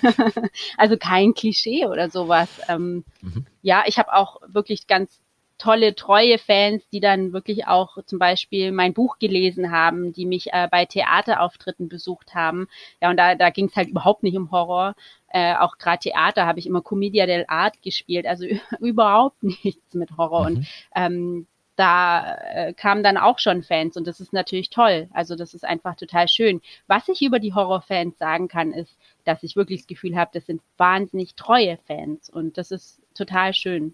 also 0.78 0.98
kein 0.98 1.34
Klischee 1.34 1.86
oder 1.86 2.10
sowas. 2.10 2.50
Ähm, 2.68 3.04
mhm. 3.22 3.46
Ja, 3.62 3.84
ich 3.86 3.98
habe 3.98 4.14
auch 4.14 4.42
wirklich 4.48 4.88
ganz 4.88 5.22
tolle, 5.60 5.94
treue 5.94 6.40
Fans, 6.40 6.88
die 6.90 7.00
dann 7.00 7.34
wirklich 7.34 7.68
auch 7.68 7.98
zum 8.06 8.18
Beispiel 8.18 8.72
mein 8.72 8.94
Buch 8.94 9.20
gelesen 9.20 9.72
haben, 9.72 10.14
die 10.14 10.26
mich 10.26 10.52
äh, 10.54 10.68
bei 10.72 10.86
Theaterauftritten 10.86 11.90
besucht 11.90 12.34
haben. 12.34 12.68
Ja, 13.02 13.12
und 13.12 13.18
da, 13.18 13.36
da 13.36 13.52
ging 13.52 13.66
es 13.68 13.76
halt 13.76 13.90
überhaupt 13.90 14.24
nicht 14.24 14.38
um 14.38 14.50
Horror. 14.50 14.96
Äh, 15.28 15.56
auch 15.56 15.78
gerade 15.78 16.00
Theater 16.00 16.48
habe 16.48 16.58
ich 16.58 16.66
immer 16.66 16.82
Commedia 16.82 17.26
dell'arte 17.26 17.82
gespielt, 17.84 18.26
also 18.26 18.46
überhaupt 18.80 19.44
nichts 19.44 19.94
mit 19.94 20.18
Horror. 20.18 20.50
Mhm. 20.50 20.58
Und 20.58 20.68
ähm, 20.96 21.48
da 21.76 22.36
äh, 22.36 22.74
kamen 22.74 23.04
dann 23.04 23.18
auch 23.18 23.40
schon 23.40 23.64
Fans 23.64 23.96
und 23.96 24.06
das 24.06 24.20
ist 24.20 24.34
natürlich 24.34 24.70
toll. 24.70 25.08
Also 25.14 25.36
das 25.36 25.54
ist 25.54 25.64
einfach 25.64 25.96
total 25.96 26.28
schön. 26.28 26.62
Was 26.88 27.08
ich 27.08 27.22
über 27.22 27.40
die 27.40 27.54
Horrorfans 27.54 28.18
sagen 28.18 28.48
kann, 28.50 28.74
ist, 28.74 28.98
dass 29.24 29.44
ich 29.44 29.56
wirklich 29.56 29.82
das 29.82 29.88
Gefühl 29.88 30.18
habe, 30.18 30.32
das 30.34 30.46
sind 30.46 30.62
wahnsinnig 30.78 31.36
treue 31.36 31.78
Fans 31.86 32.30
und 32.30 32.58
das 32.58 32.72
ist 32.72 33.02
total 33.14 33.54
schön. 33.54 33.94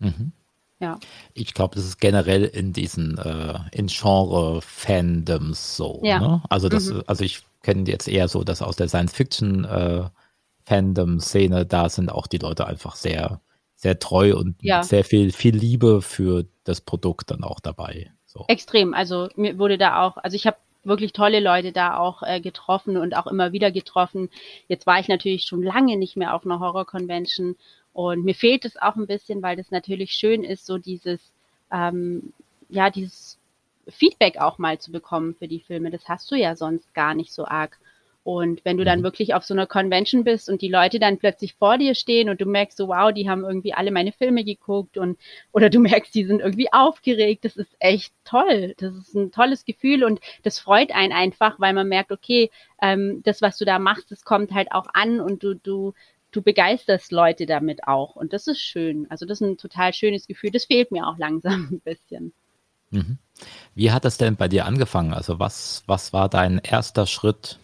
Mhm. 0.00 0.32
Ja. 0.78 0.98
Ich 1.32 1.54
glaube, 1.54 1.74
das 1.74 1.84
ist 1.84 2.00
generell 2.00 2.44
in 2.44 2.72
diesen 2.72 3.16
äh, 3.18 3.58
in 3.72 3.86
Genre-Fandoms 3.86 5.76
so. 5.76 6.00
Ja. 6.02 6.20
Ne? 6.20 6.42
Also 6.50 6.68
das, 6.68 6.90
mhm. 6.90 7.02
also 7.06 7.24
ich 7.24 7.42
kenne 7.62 7.88
jetzt 7.88 8.08
eher 8.08 8.28
so, 8.28 8.44
dass 8.44 8.62
aus 8.62 8.76
der 8.76 8.88
Science-Fiction 8.88 9.64
äh, 9.64 10.04
Fandom-Szene, 10.64 11.64
da 11.64 11.88
sind 11.88 12.10
auch 12.12 12.26
die 12.26 12.38
Leute 12.38 12.66
einfach 12.66 12.96
sehr, 12.96 13.40
sehr 13.74 13.98
treu 13.98 14.36
und 14.36 14.56
ja. 14.62 14.82
sehr 14.82 15.04
viel, 15.04 15.32
viel 15.32 15.56
Liebe 15.56 16.02
für 16.02 16.44
das 16.64 16.80
Produkt 16.80 17.30
dann 17.30 17.44
auch 17.44 17.60
dabei. 17.60 18.10
So. 18.26 18.44
Extrem. 18.48 18.92
Also 18.92 19.28
mir 19.36 19.58
wurde 19.58 19.78
da 19.78 20.02
auch, 20.02 20.18
also 20.18 20.34
ich 20.34 20.46
habe 20.46 20.56
wirklich 20.84 21.12
tolle 21.12 21.40
Leute 21.40 21.72
da 21.72 21.96
auch 21.96 22.22
äh, 22.22 22.40
getroffen 22.40 22.96
und 22.96 23.16
auch 23.16 23.26
immer 23.26 23.52
wieder 23.52 23.70
getroffen. 23.72 24.28
Jetzt 24.68 24.86
war 24.86 25.00
ich 25.00 25.08
natürlich 25.08 25.44
schon 25.44 25.62
lange 25.62 25.96
nicht 25.96 26.16
mehr 26.16 26.34
auf 26.34 26.44
einer 26.44 26.60
Horror-Convention 26.60 27.56
und 27.96 28.26
mir 28.26 28.34
fehlt 28.34 28.66
es 28.66 28.76
auch 28.76 28.94
ein 28.96 29.06
bisschen, 29.06 29.40
weil 29.40 29.56
das 29.56 29.70
natürlich 29.70 30.12
schön 30.12 30.44
ist, 30.44 30.66
so 30.66 30.76
dieses, 30.76 31.32
ähm, 31.72 32.34
ja, 32.68 32.90
dieses 32.90 33.38
Feedback 33.88 34.36
auch 34.36 34.58
mal 34.58 34.78
zu 34.78 34.92
bekommen 34.92 35.34
für 35.34 35.48
die 35.48 35.60
Filme. 35.60 35.90
Das 35.90 36.06
hast 36.06 36.30
du 36.30 36.34
ja 36.34 36.56
sonst 36.56 36.92
gar 36.92 37.14
nicht 37.14 37.32
so 37.32 37.46
arg. 37.46 37.78
Und 38.22 38.62
wenn 38.66 38.76
du 38.76 38.84
dann 38.84 38.98
mhm. 38.98 39.04
wirklich 39.04 39.32
auf 39.32 39.44
so 39.44 39.54
einer 39.54 39.66
Convention 39.66 40.24
bist 40.24 40.50
und 40.50 40.60
die 40.60 40.68
Leute 40.68 40.98
dann 40.98 41.16
plötzlich 41.16 41.54
vor 41.54 41.78
dir 41.78 41.94
stehen 41.94 42.28
und 42.28 42.38
du 42.38 42.44
merkst 42.44 42.76
so, 42.76 42.88
wow, 42.88 43.14
die 43.14 43.30
haben 43.30 43.44
irgendwie 43.44 43.72
alle 43.72 43.90
meine 43.90 44.12
Filme 44.12 44.44
geguckt 44.44 44.98
und 44.98 45.18
oder 45.52 45.70
du 45.70 45.78
merkst, 45.80 46.14
die 46.14 46.24
sind 46.24 46.40
irgendwie 46.40 46.70
aufgeregt, 46.74 47.46
das 47.46 47.56
ist 47.56 47.74
echt 47.78 48.12
toll. 48.26 48.74
Das 48.76 48.94
ist 48.94 49.14
ein 49.14 49.32
tolles 49.32 49.64
Gefühl 49.64 50.04
und 50.04 50.20
das 50.42 50.58
freut 50.58 50.94
einen 50.94 51.14
einfach, 51.14 51.58
weil 51.60 51.72
man 51.72 51.88
merkt, 51.88 52.12
okay, 52.12 52.50
ähm, 52.82 53.22
das, 53.24 53.40
was 53.40 53.56
du 53.56 53.64
da 53.64 53.78
machst, 53.78 54.10
das 54.10 54.22
kommt 54.22 54.52
halt 54.52 54.70
auch 54.72 54.88
an 54.92 55.20
und 55.20 55.42
du, 55.42 55.54
du, 55.54 55.94
du 56.36 56.42
begeisterst 56.42 57.12
Leute 57.12 57.46
damit 57.46 57.86
auch. 57.86 58.16
Und 58.16 58.32
das 58.32 58.46
ist 58.46 58.60
schön. 58.60 59.06
Also 59.10 59.26
das 59.26 59.40
ist 59.40 59.46
ein 59.46 59.56
total 59.56 59.92
schönes 59.92 60.26
Gefühl. 60.26 60.50
Das 60.50 60.66
fehlt 60.66 60.92
mir 60.92 61.06
auch 61.06 61.18
langsam 61.18 61.68
ein 61.70 61.80
bisschen. 61.80 62.32
Mhm. 62.90 63.18
Wie 63.74 63.90
hat 63.90 64.04
das 64.04 64.18
denn 64.18 64.36
bei 64.36 64.48
dir 64.48 64.66
angefangen? 64.66 65.12
Also 65.12 65.38
was, 65.38 65.82
was 65.86 66.12
war 66.12 66.28
dein 66.28 66.58
erster 66.58 67.06
Schritt 67.06 67.58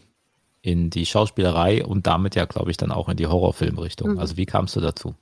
in 0.62 0.90
die 0.90 1.06
Schauspielerei 1.06 1.84
und 1.84 2.06
damit 2.06 2.34
ja, 2.34 2.44
glaube 2.44 2.70
ich, 2.70 2.76
dann 2.76 2.92
auch 2.92 3.08
in 3.08 3.16
die 3.16 3.26
Horrorfilmrichtung. 3.26 4.12
Mhm. 4.12 4.18
Also 4.18 4.36
wie 4.36 4.46
kamst 4.46 4.76
du 4.76 4.80
dazu? 4.80 5.14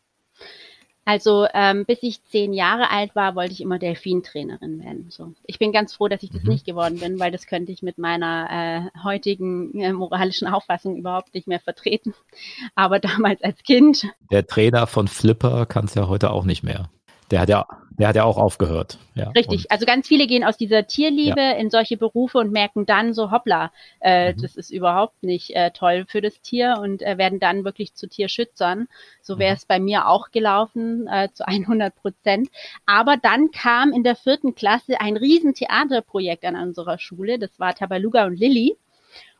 Also 1.10 1.48
ähm, 1.54 1.86
bis 1.86 1.98
ich 2.02 2.22
zehn 2.26 2.52
Jahre 2.52 2.88
alt 2.88 3.16
war, 3.16 3.34
wollte 3.34 3.50
ich 3.50 3.60
immer 3.60 3.80
Delfintrainerin 3.80 4.78
werden. 4.78 5.06
So, 5.08 5.32
ich 5.44 5.58
bin 5.58 5.72
ganz 5.72 5.92
froh, 5.92 6.06
dass 6.06 6.22
ich 6.22 6.30
das 6.30 6.44
mhm. 6.44 6.50
nicht 6.50 6.64
geworden 6.64 7.00
bin, 7.00 7.18
weil 7.18 7.32
das 7.32 7.48
könnte 7.48 7.72
ich 7.72 7.82
mit 7.82 7.98
meiner 7.98 8.46
äh, 8.48 9.02
heutigen 9.02 9.74
äh, 9.80 9.92
moralischen 9.92 10.46
Auffassung 10.46 10.94
überhaupt 10.94 11.34
nicht 11.34 11.48
mehr 11.48 11.58
vertreten. 11.58 12.14
Aber 12.76 13.00
damals 13.00 13.42
als 13.42 13.60
Kind. 13.64 14.06
Der 14.30 14.46
Trainer 14.46 14.86
von 14.86 15.08
Flipper 15.08 15.66
kann 15.66 15.86
es 15.86 15.96
ja 15.96 16.06
heute 16.06 16.30
auch 16.30 16.44
nicht 16.44 16.62
mehr. 16.62 16.90
Der 17.30 17.40
hat 17.40 17.48
ja, 17.48 17.66
der 17.90 18.08
hat 18.08 18.16
ja 18.16 18.24
auch 18.24 18.38
aufgehört. 18.38 18.98
Ja, 19.14 19.28
Richtig. 19.30 19.70
Also 19.70 19.86
ganz 19.86 20.08
viele 20.08 20.26
gehen 20.26 20.42
aus 20.42 20.56
dieser 20.56 20.86
Tierliebe 20.86 21.40
ja. 21.40 21.52
in 21.52 21.70
solche 21.70 21.96
Berufe 21.96 22.38
und 22.38 22.50
merken 22.50 22.86
dann 22.86 23.14
so, 23.14 23.30
hoppla, 23.30 23.70
äh, 24.00 24.32
mhm. 24.32 24.42
das 24.42 24.56
ist 24.56 24.70
überhaupt 24.70 25.22
nicht 25.22 25.54
äh, 25.54 25.70
toll 25.70 26.06
für 26.08 26.20
das 26.20 26.40
Tier 26.40 26.78
und 26.80 27.02
äh, 27.02 27.18
werden 27.18 27.38
dann 27.38 27.64
wirklich 27.64 27.94
zu 27.94 28.08
Tierschützern. 28.08 28.88
So 29.22 29.38
wäre 29.38 29.54
es 29.54 29.64
mhm. 29.64 29.68
bei 29.68 29.80
mir 29.80 30.08
auch 30.08 30.30
gelaufen, 30.30 31.06
äh, 31.06 31.28
zu 31.32 31.46
100 31.46 31.94
Prozent. 31.94 32.48
Aber 32.86 33.16
dann 33.16 33.50
kam 33.50 33.92
in 33.92 34.02
der 34.02 34.16
vierten 34.16 34.54
Klasse 34.54 35.00
ein 35.00 35.16
Riesentheaterprojekt 35.16 36.44
an 36.44 36.56
unserer 36.56 36.98
Schule. 36.98 37.38
Das 37.38 37.60
war 37.60 37.74
Tabaluga 37.74 38.24
und 38.26 38.38
Lilly. 38.38 38.76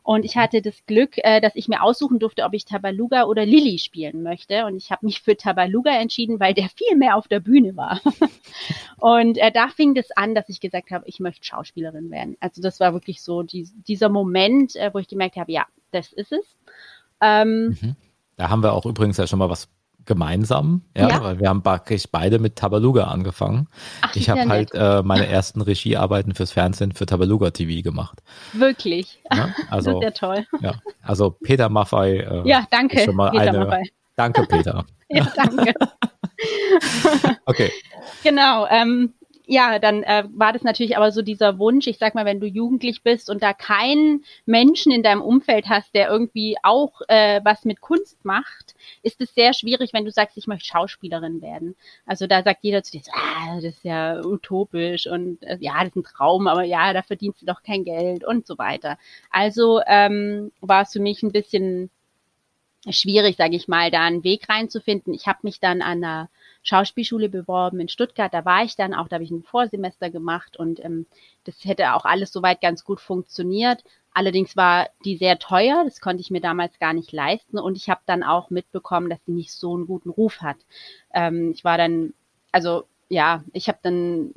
Und 0.03 0.25
ich 0.25 0.35
hatte 0.35 0.61
das 0.61 0.85
Glück, 0.87 1.17
äh, 1.17 1.41
dass 1.41 1.55
ich 1.55 1.67
mir 1.67 1.83
aussuchen 1.83 2.17
durfte, 2.17 2.43
ob 2.43 2.53
ich 2.53 2.65
Tabaluga 2.65 3.25
oder 3.25 3.45
Lilly 3.45 3.77
spielen 3.77 4.23
möchte. 4.23 4.65
Und 4.65 4.75
ich 4.75 4.91
habe 4.91 5.05
mich 5.05 5.21
für 5.21 5.37
Tabaluga 5.37 5.91
entschieden, 5.91 6.39
weil 6.39 6.53
der 6.53 6.69
viel 6.69 6.97
mehr 6.97 7.15
auf 7.15 7.27
der 7.27 7.39
Bühne 7.39 7.75
war. 7.75 8.01
und 8.97 9.37
äh, 9.37 9.51
da 9.51 9.67
fing 9.69 9.93
das 9.93 10.11
an, 10.11 10.33
dass 10.33 10.49
ich 10.49 10.59
gesagt 10.59 10.89
habe, 10.91 11.07
ich 11.07 11.19
möchte 11.19 11.45
Schauspielerin 11.45 12.09
werden. 12.09 12.35
Also 12.39 12.61
das 12.61 12.79
war 12.79 12.93
wirklich 12.93 13.21
so 13.21 13.43
die, 13.43 13.69
dieser 13.87 14.09
Moment, 14.09 14.75
äh, 14.75 14.91
wo 14.93 14.97
ich 14.97 15.07
gemerkt 15.07 15.35
habe, 15.35 15.51
ja, 15.51 15.65
das 15.91 16.11
ist 16.13 16.31
es. 16.31 16.57
Ähm, 17.21 17.77
mhm. 17.79 17.95
Da 18.37 18.49
haben 18.49 18.63
wir 18.63 18.73
auch 18.73 18.85
übrigens 18.87 19.17
ja 19.17 19.27
schon 19.27 19.39
mal 19.39 19.49
was 19.49 19.69
gemeinsam, 20.05 20.81
ja, 20.95 21.09
ja, 21.09 21.23
weil 21.23 21.39
wir 21.39 21.49
haben 21.49 21.63
praktisch 21.63 22.05
beide 22.11 22.39
mit 22.39 22.55
Tabaluga 22.55 23.05
angefangen. 23.05 23.67
Ach, 24.01 24.15
ich 24.15 24.29
habe 24.29 24.47
halt 24.47 24.71
äh, 24.73 25.01
meine 25.03 25.27
ersten 25.27 25.61
Regiearbeiten 25.61 26.33
fürs 26.33 26.51
Fernsehen 26.51 26.91
für 26.91 27.05
Tabaluga 27.05 27.51
TV 27.51 27.83
gemacht. 27.83 28.21
Wirklich? 28.53 29.21
Ja, 29.31 29.53
also, 29.69 29.99
das 29.99 29.99
ist 29.99 30.03
ja 30.21 30.27
toll. 30.27 30.45
Ja, 30.61 30.73
also 31.01 31.31
Peter 31.31 31.69
Maffei. 31.69 32.17
Äh, 32.17 32.47
ja, 32.47 32.65
danke. 32.71 32.99
Schon 32.99 33.15
mal 33.15 33.31
Peter 33.31 33.49
eine, 33.49 33.59
Maffei. 33.59 33.83
Danke, 34.17 34.45
Peter. 34.45 34.85
ja, 35.09 35.25
danke. 35.35 35.73
okay. 37.45 37.71
Genau. 38.23 38.67
Ähm, 38.69 39.13
ja, 39.51 39.79
dann 39.79 40.03
äh, 40.03 40.23
war 40.33 40.53
das 40.53 40.63
natürlich 40.63 40.95
aber 40.95 41.11
so 41.11 41.21
dieser 41.21 41.59
Wunsch, 41.59 41.87
ich 41.87 41.97
sag 41.97 42.15
mal, 42.15 42.25
wenn 42.25 42.39
du 42.39 42.47
jugendlich 42.47 43.03
bist 43.03 43.29
und 43.29 43.43
da 43.43 43.53
keinen 43.53 44.23
Menschen 44.45 44.91
in 44.91 45.03
deinem 45.03 45.21
Umfeld 45.21 45.67
hast, 45.67 45.93
der 45.93 46.09
irgendwie 46.09 46.55
auch 46.63 47.01
äh, 47.07 47.41
was 47.43 47.65
mit 47.65 47.81
Kunst 47.81 48.23
macht, 48.23 48.70
ist 49.01 49.21
es 49.21 49.33
sehr 49.33 49.53
schwierig, 49.53 49.93
wenn 49.93 50.05
du 50.05 50.11
sagst, 50.11 50.37
ich 50.37 50.47
möchte 50.47 50.65
Schauspielerin 50.65 51.41
werden. 51.41 51.75
Also 52.05 52.27
da 52.27 52.43
sagt 52.43 52.63
jeder 52.63 52.83
zu 52.83 52.91
dir, 52.91 53.01
ah, 53.13 53.55
das 53.55 53.63
ist 53.65 53.83
ja 53.83 54.23
utopisch 54.23 55.07
und 55.07 55.41
äh, 55.43 55.57
ja, 55.59 55.79
das 55.79 55.89
ist 55.89 55.95
ein 55.95 56.03
Traum, 56.03 56.47
aber 56.47 56.63
ja, 56.63 56.93
da 56.93 57.01
verdienst 57.01 57.41
du 57.41 57.45
doch 57.45 57.63
kein 57.63 57.83
Geld 57.83 58.23
und 58.25 58.47
so 58.47 58.57
weiter. 58.57 58.97
Also 59.29 59.81
ähm, 59.87 60.51
war 60.61 60.83
es 60.83 60.93
für 60.93 60.99
mich 60.99 61.23
ein 61.23 61.31
bisschen 61.31 61.89
schwierig, 62.89 63.35
sage 63.37 63.55
ich 63.55 63.67
mal, 63.67 63.91
da 63.91 64.01
einen 64.01 64.23
Weg 64.23 64.49
reinzufinden. 64.49 65.13
Ich 65.13 65.27
habe 65.27 65.39
mich 65.43 65.59
dann 65.59 65.81
an 65.81 66.03
einer 66.03 66.29
Schauspielschule 66.63 67.29
beworben 67.29 67.79
in 67.79 67.89
Stuttgart. 67.89 68.33
Da 68.33 68.45
war 68.45 68.63
ich 68.63 68.75
dann 68.75 68.93
auch, 68.93 69.07
da 69.07 69.15
habe 69.15 69.23
ich 69.23 69.31
ein 69.31 69.43
Vorsemester 69.43 70.09
gemacht 70.09 70.57
und 70.57 70.83
ähm, 70.83 71.05
das 71.43 71.63
hätte 71.63 71.93
auch 71.93 72.05
alles 72.05 72.31
soweit 72.31 72.61
ganz 72.61 72.83
gut 72.83 72.99
funktioniert. 72.99 73.83
Allerdings 74.13 74.57
war 74.57 74.89
die 75.05 75.17
sehr 75.17 75.39
teuer, 75.39 75.83
das 75.85 76.01
konnte 76.01 76.21
ich 76.21 76.31
mir 76.31 76.41
damals 76.41 76.77
gar 76.79 76.93
nicht 76.93 77.11
leisten 77.11 77.57
und 77.57 77.77
ich 77.77 77.89
habe 77.89 78.01
dann 78.05 78.23
auch 78.23 78.49
mitbekommen, 78.49 79.09
dass 79.09 79.19
sie 79.25 79.31
nicht 79.31 79.51
so 79.51 79.73
einen 79.73 79.87
guten 79.87 80.09
Ruf 80.09 80.41
hat. 80.41 80.57
Ähm, 81.13 81.51
ich 81.51 81.63
war 81.63 81.77
dann, 81.77 82.13
also 82.51 82.83
ja, 83.09 83.43
ich 83.53 83.67
habe 83.67 83.79
dann 83.81 84.31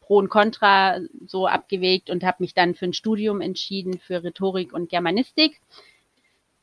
Pro 0.00 0.18
und 0.18 0.28
Contra 0.28 0.98
so 1.26 1.46
abgewegt 1.46 2.10
und 2.10 2.24
habe 2.24 2.36
mich 2.40 2.54
dann 2.54 2.74
für 2.74 2.86
ein 2.86 2.92
Studium 2.92 3.40
entschieden 3.40 3.98
für 3.98 4.22
Rhetorik 4.22 4.72
und 4.72 4.88
Germanistik 4.88 5.60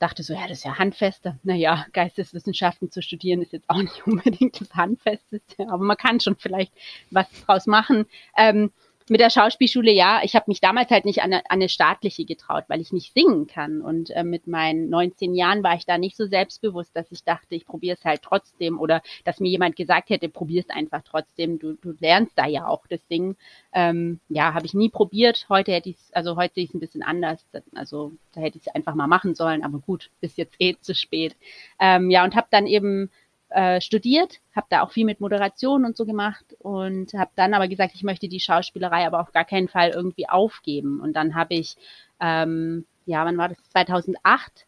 dachte 0.04 0.22
so, 0.22 0.34
ja, 0.34 0.42
das 0.48 0.58
ist 0.60 0.66
ja 0.66 0.78
handfester. 0.78 1.40
Naja, 1.44 1.86
Geisteswissenschaften 1.94 2.92
zu 2.92 3.02
studieren 3.02 3.42
ist 3.42 3.54
jetzt 3.54 3.70
auch 3.70 3.82
nicht 3.82 4.06
unbedingt 4.06 4.60
das 4.60 4.76
Handfesteste, 4.76 5.70
aber 5.70 5.84
man 5.84 5.98
kann 5.98 6.20
schon 6.20 6.36
vielleicht 6.36 6.74
was 7.10 7.28
draus 7.46 7.68
machen. 7.68 8.06
Ähm, 8.38 8.72
mit 9.10 9.20
der 9.20 9.30
Schauspielschule, 9.30 9.92
ja, 9.92 10.22
ich 10.24 10.36
habe 10.36 10.46
mich 10.48 10.62
damals 10.62 10.90
halt 10.90 11.06
nicht 11.06 11.22
an 11.22 11.34
eine, 11.34 11.38
an 11.50 11.60
eine 11.60 11.70
staatliche 11.70 12.26
getraut, 12.26 12.66
weil 12.68 12.82
ich 12.82 12.92
nicht 12.92 13.14
singen 13.14 13.48
kann. 13.48 13.82
Und 13.82 14.10
äh, 14.12 14.24
mit 14.24 14.48
meinen 14.48 14.90
19 14.90 15.36
Jahren 15.36 15.64
war 15.64 15.76
ich 15.76 15.86
da 15.86 15.98
nicht 15.98 16.16
so 16.18 16.26
selbstbewusst, 16.26 16.96
dass 16.96 17.12
ich 17.12 17.24
dachte, 17.24 17.56
ich 17.56 17.66
probiere 17.66 17.98
es 17.98 18.06
halt 18.06 18.22
trotzdem 18.22 18.80
oder 18.80 19.02
dass 19.26 19.40
mir 19.40 19.50
jemand 19.50 19.76
gesagt 19.76 20.10
hätte, 20.10 20.30
probier 20.30 20.62
es 20.62 20.70
einfach 20.70 21.02
trotzdem, 21.04 21.60
du, 21.60 21.74
du 21.74 21.94
lernst 22.00 22.34
da 22.36 22.48
ja 22.48 22.68
auch 22.68 22.88
das 22.88 23.06
Singen. 23.08 23.36
Ähm, 23.74 24.20
ja, 24.30 24.54
habe 24.54 24.66
ich 24.66 24.74
nie 24.74 24.90
probiert. 24.90 25.46
Heute 25.50 25.72
hätte 25.72 25.90
ich 25.90 25.98
also 26.14 26.36
heute 26.36 26.56
sehe 26.56 26.64
ich 26.64 26.70
es 26.70 26.76
ein 26.76 26.80
bisschen 26.80 27.04
anders. 27.04 27.46
Also 27.76 28.14
da 28.34 28.42
hätte 28.42 28.58
ich 28.58 28.68
es 28.68 28.76
einfach 28.76 28.96
mal 28.96 29.08
machen 29.08 29.36
sollen, 29.36 29.64
aber 29.64 29.80
gut, 29.80 30.10
bis 30.22 30.38
jetzt 30.38 30.56
eh 30.60 30.76
zu 30.80 30.96
spät. 30.96 31.36
Ähm, 31.80 32.10
ja, 32.10 32.24
und 32.24 32.36
habe 32.36 32.48
dann 32.50 32.68
eben 32.68 33.10
äh, 33.54 33.82
studiert, 33.82 34.40
habe 34.56 34.68
da 34.70 34.82
auch 34.82 34.92
viel 34.92 35.06
mit 35.06 35.22
Moderation 35.22 35.86
und 35.86 35.96
so 35.96 36.06
gemacht 36.06 36.56
und 36.60 37.14
habe 37.14 37.32
dann 37.36 37.54
aber 37.54 37.68
gesagt, 37.68 37.94
ich 37.96 38.04
möchte 38.04 38.28
die 38.28 38.40
Schauspielerei 38.40 39.06
aber 39.06 39.20
auf 39.22 39.32
gar 39.32 39.46
keinen 39.46 39.68
Fall 39.68 39.90
irgendwie 39.90 40.28
aufgeben. 40.28 41.00
Und 41.00 41.14
dann 41.14 41.36
habe 41.36 41.54
ich, 41.54 41.76
ähm, 42.20 42.86
ja, 43.06 43.24
wann 43.26 43.38
war 43.38 43.50
das? 43.50 43.58
2008. 43.70 44.66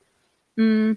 Mh, 0.56 0.96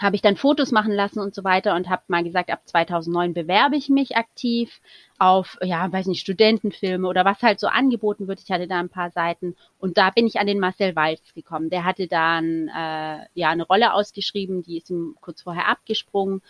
habe 0.00 0.16
ich 0.16 0.22
dann 0.22 0.36
Fotos 0.36 0.72
machen 0.72 0.92
lassen 0.92 1.20
und 1.20 1.34
so 1.34 1.44
weiter 1.44 1.74
und 1.74 1.88
habe 1.88 2.02
mal 2.08 2.24
gesagt, 2.24 2.50
ab 2.50 2.60
2009 2.64 3.34
bewerbe 3.34 3.76
ich 3.76 3.88
mich 3.88 4.16
aktiv 4.16 4.80
auf, 5.18 5.58
ja, 5.62 5.90
weiß 5.90 6.06
nicht, 6.06 6.20
Studentenfilme 6.20 7.06
oder 7.08 7.24
was 7.24 7.42
halt 7.42 7.60
so 7.60 7.68
angeboten 7.68 8.28
wird. 8.28 8.40
Ich 8.42 8.50
hatte 8.50 8.66
da 8.66 8.78
ein 8.78 8.88
paar 8.88 9.10
Seiten 9.10 9.56
und 9.78 9.96
da 9.96 10.10
bin 10.10 10.26
ich 10.26 10.38
an 10.38 10.46
den 10.46 10.60
Marcel 10.60 10.96
Walz 10.96 11.34
gekommen. 11.34 11.70
Der 11.70 11.84
hatte 11.84 12.06
dann 12.08 12.68
äh, 12.68 13.26
ja 13.34 13.48
eine 13.48 13.66
Rolle 13.66 13.94
ausgeschrieben, 13.94 14.62
die 14.62 14.78
ist 14.78 14.90
ihm 14.90 15.16
kurz 15.20 15.42
vorher 15.42 15.68
abgesprungen. 15.68 16.42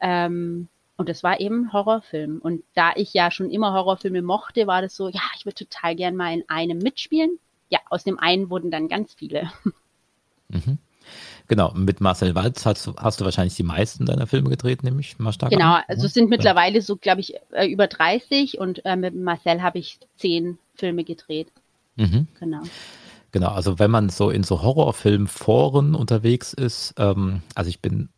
Ähm, 0.00 0.68
und 0.96 1.08
das 1.08 1.22
war 1.22 1.40
eben 1.40 1.72
Horrorfilm. 1.72 2.38
Und 2.38 2.64
da 2.74 2.92
ich 2.96 3.14
ja 3.14 3.30
schon 3.30 3.50
immer 3.50 3.72
Horrorfilme 3.72 4.20
mochte, 4.20 4.66
war 4.66 4.82
das 4.82 4.96
so, 4.96 5.08
ja, 5.08 5.20
ich 5.36 5.46
würde 5.46 5.64
total 5.64 5.94
gern 5.94 6.16
mal 6.16 6.34
in 6.34 6.44
einem 6.48 6.78
mitspielen. 6.78 7.38
Ja, 7.70 7.78
aus 7.88 8.04
dem 8.04 8.18
einen 8.18 8.50
wurden 8.50 8.70
dann 8.70 8.88
ganz 8.88 9.14
viele. 9.14 9.50
Mhm. 10.50 10.78
Genau, 11.46 11.72
mit 11.74 12.00
Marcel 12.00 12.34
Walz 12.34 12.66
hast 12.66 12.86
du, 12.86 12.94
hast 12.96 13.20
du 13.20 13.24
wahrscheinlich 13.24 13.54
die 13.54 13.62
meisten 13.62 14.06
deiner 14.06 14.26
Filme 14.26 14.50
gedreht, 14.50 14.82
nämlich 14.82 15.18
mal 15.18 15.32
stark. 15.32 15.50
Genau, 15.50 15.78
also 15.86 16.06
es 16.06 16.14
sind 16.14 16.28
mittlerweile 16.30 16.82
so, 16.82 16.96
glaube 16.96 17.20
ich, 17.20 17.34
äh, 17.52 17.66
über 17.66 17.86
30 17.86 18.58
und 18.58 18.84
äh, 18.84 18.96
mit 18.96 19.14
Marcel 19.14 19.62
habe 19.62 19.78
ich 19.78 19.98
zehn 20.16 20.58
Filme 20.74 21.04
gedreht. 21.04 21.48
Mhm. 21.96 22.28
Genau. 22.38 22.62
Genau, 23.32 23.48
also 23.48 23.78
wenn 23.78 23.90
man 23.90 24.08
so 24.08 24.30
in 24.30 24.42
so 24.42 24.62
Horrorfilmforen 24.62 25.94
unterwegs 25.94 26.52
ist, 26.52 26.94
ähm, 26.98 27.42
also 27.54 27.68
ich 27.68 27.80
bin 27.80 28.08